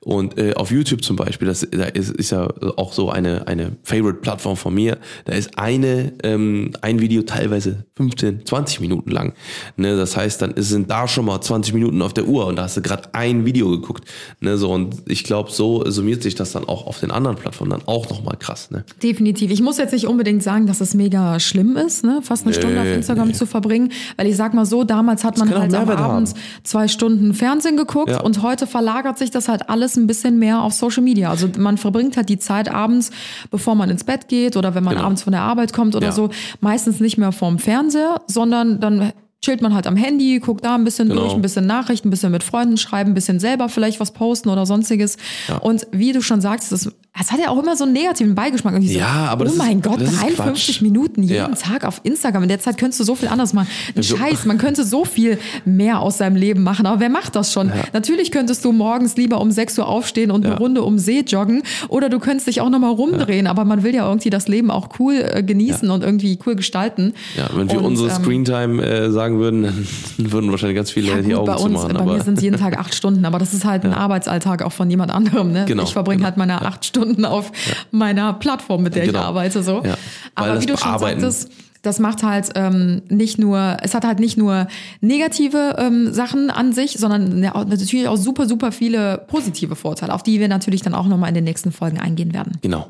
[0.00, 3.76] Und äh, auf YouTube zum Beispiel, das da ist, ist ja auch so eine, eine
[3.82, 4.96] Favorite-Plattform von mir,
[5.26, 9.34] da ist eine, ähm, ein Video teilweise 15, 20 Minuten lang.
[9.76, 12.62] Ne, das heißt, dann sind da schon mal 20 Minuten auf der Uhr und da
[12.62, 14.08] hast du gerade ein Video geguckt.
[14.40, 17.72] Ne, so, und ich glaube, so summiert sich das dann auch auf den anderen Plattformen
[17.72, 18.70] dann auch nochmal krass.
[18.70, 18.85] Ne?
[19.02, 19.50] Definitiv.
[19.50, 22.20] Ich muss jetzt nicht unbedingt sagen, dass es mega schlimm ist, ne?
[22.22, 23.34] fast eine Nee, Stunde auf Instagram nee.
[23.34, 26.28] zu verbringen, weil ich sag mal so, damals hat man kann auch halt am Abend
[26.30, 26.40] haben.
[26.64, 28.20] zwei Stunden Fernsehen geguckt Ja.
[28.22, 31.28] und heute verlagert sich das halt alles ein bisschen mehr auf Social Media.
[31.30, 33.10] Also man verbringt halt die Zeit abends,
[33.50, 35.06] bevor man ins Bett geht oder wenn man Genau.
[35.06, 36.12] abends von der Arbeit kommt oder Ja.
[36.12, 36.30] so,
[36.60, 40.84] meistens nicht mehr vorm Fernseher, sondern dann chillt man halt am Handy, guckt da ein
[40.84, 41.20] bisschen Genau.
[41.20, 44.48] durch, ein bisschen Nachrichten, ein bisschen mit Freunden schreiben, ein bisschen selber vielleicht was posten
[44.48, 45.18] oder sonstiges.
[45.60, 46.90] Und wie du schon sagst, das,
[47.20, 48.74] es hat ja auch immer so einen negativen Beigeschmack.
[48.74, 50.82] Irgendwie so, Ja, aber oh das ist- mein Gott, das ist 53 Quatsch.
[50.82, 51.48] Minuten jeden Ja.
[51.48, 52.42] Tag auf Instagram.
[52.44, 53.68] In der Zeit könntest du so viel anderes machen.
[53.94, 56.86] Ein So- Scheiß, man könnte so viel mehr aus seinem Leben machen.
[56.86, 57.72] Aber wer macht das schon?
[57.92, 60.58] Natürlich könntest du morgens lieber um 6 Uhr aufstehen und eine Ja.
[60.58, 61.62] Runde um See joggen.
[61.88, 63.46] Oder du könntest dich auch nochmal rumdrehen.
[63.46, 67.14] Aber man will ja irgendwie das Leben auch cool äh, genießen und irgendwie cool gestalten.
[67.36, 69.62] Ja, wenn wir Und, unsere ähm, Screentime äh, sagen würden,
[70.18, 71.94] dann würden wahrscheinlich ganz viele Ja, die gut, Augen bei uns, zumachen.
[71.96, 74.72] bei mir sind es jeden Tag acht Stunden, aber das ist halt ein Arbeitsalltag auch
[74.72, 75.52] von jemand anderem.
[75.52, 75.64] Ne?
[75.66, 76.26] Genau, ich verbringe genau.
[76.26, 77.52] halt meine acht Stunden auf
[77.90, 79.18] meiner Plattform, mit der Genau.
[79.20, 79.62] ich arbeite.
[79.62, 79.82] So.
[79.84, 79.96] Ja,
[80.34, 81.50] Aber wie du schon sagtest,
[81.82, 84.66] das macht halt ähm, nicht nur, es hat halt nicht nur
[85.00, 90.22] negative ähm, Sachen an sich, sondern ja, natürlich auch super, super viele positive Vorteile, auf
[90.24, 92.58] die wir natürlich dann auch nochmal in den nächsten Folgen eingehen werden.
[92.62, 92.88] genau,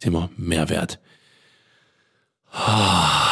[0.00, 0.98] Thema Mehrwert.
[2.52, 3.31] Ah,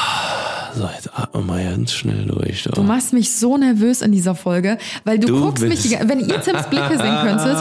[0.76, 2.62] So, jetzt atmen wir mal ganz schnell durch.
[2.64, 6.40] Du machst mich so nervös in dieser Folge, weil du, Du guckst mich, wenn ihr
[6.40, 7.56] Tims Blicke sehen könntet,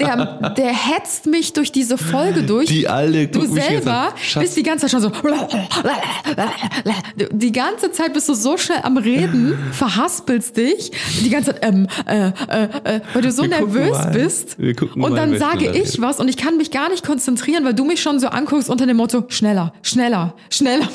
[0.00, 2.68] der, der hetzt mich durch diese Folge durch.
[2.68, 5.12] Die Alte Du selber bist die ganze Zeit schon so.
[7.32, 10.92] Die ganze Zeit bist du so schnell am Reden, verhaspelst dich,
[11.24, 14.58] die ganze Zeit, ähm, äh, äh, äh, weil du so Wir nervös bist.
[14.58, 17.74] Wir gucken und dann sage ich was und ich kann mich gar nicht konzentrieren, weil
[17.74, 20.88] du mich schon so anguckst unter dem Motto, schneller, schneller, schneller.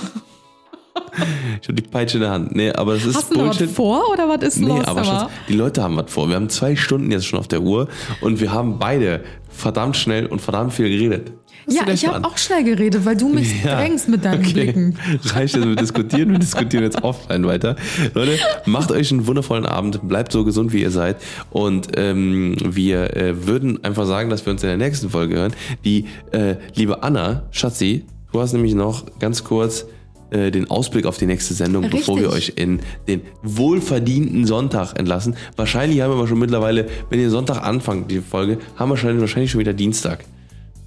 [1.61, 2.56] Ich habe die Peitsche in der Hand.
[2.56, 3.76] Nee, aber das ist Hast du noch was Bullshit.
[3.76, 4.86] vor oder was ist Nee, los?
[4.86, 6.28] aber Schatz, die Leute haben was vor.
[6.30, 7.88] Wir haben zwei Stunden jetzt schon auf der Uhr
[8.22, 11.32] und wir haben beide verdammt schnell und verdammt viel geredet.
[11.65, 13.76] Du Ja, ich habe auch schnell geredet, weil du mich Ja.
[13.76, 14.53] drängst mit deinen Okay.
[14.53, 14.98] Blicken.
[15.34, 17.76] Reicht jetzt, wir diskutieren, wir diskutieren jetzt offline weiter.
[18.14, 21.18] Leute, macht euch einen wundervollen Abend, bleibt so gesund, wie ihr seid.
[21.49, 25.53] Und ähm, wir äh, würden einfach sagen, dass wir uns in der nächsten Folge hören.
[25.84, 29.86] Die äh, liebe Anna, Schatzi, du hast nämlich noch ganz kurz
[30.31, 32.01] äh, den Ausblick auf die nächste Sendung, Richtig.
[32.01, 35.35] bevor wir euch in den wohlverdienten Sonntag entlassen.
[35.55, 39.21] Wahrscheinlich haben wir aber schon mittlerweile, wenn ihr Sonntag anfangt, die Folge, haben wir wahrscheinlich,
[39.21, 40.25] wahrscheinlich schon wieder Dienstag.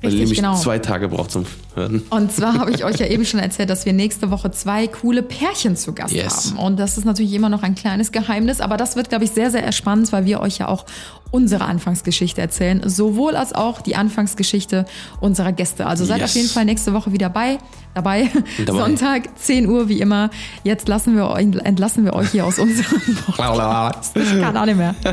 [0.02, 0.56] Weil Richtig, nämlich genau.
[0.56, 1.44] zwei Tage braucht zum
[1.74, 2.02] Hören.
[2.08, 5.22] Und zwar habe ich euch ja eben schon erzählt, dass wir nächste Woche zwei coole
[5.22, 6.52] Pärchen zu Gast Yes.
[6.52, 6.58] haben.
[6.58, 9.50] Und das ist natürlich immer noch ein kleines Geheimnis, aber das wird, glaube ich, sehr,
[9.50, 10.86] sehr spannend, weil wir euch ja auch
[11.30, 14.84] unsere Anfangsgeschichte erzählen, sowohl als auch die Anfangsgeschichte
[15.20, 15.86] unserer Gäste.
[15.86, 16.30] Also seid Yes.
[16.30, 17.58] auf jeden Fall nächste Woche wieder bei,
[17.94, 18.28] dabei.
[18.66, 18.78] Dabei.
[18.78, 20.30] Sonntag, 10 Uhr, wie immer.
[20.64, 24.16] Jetzt lassen wir euch, entlassen wir euch hier aus unserem Podcast.
[24.16, 24.94] Ich kann auch nicht mehr.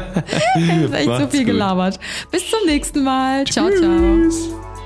[0.58, 1.54] Ich habe echt so Macht's viel gut.
[1.54, 2.00] gelabert.
[2.32, 3.46] Bis zum nächsten Mal.
[3.46, 4.77] Ciao, ciao.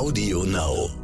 [0.00, 0.99] Audio Now.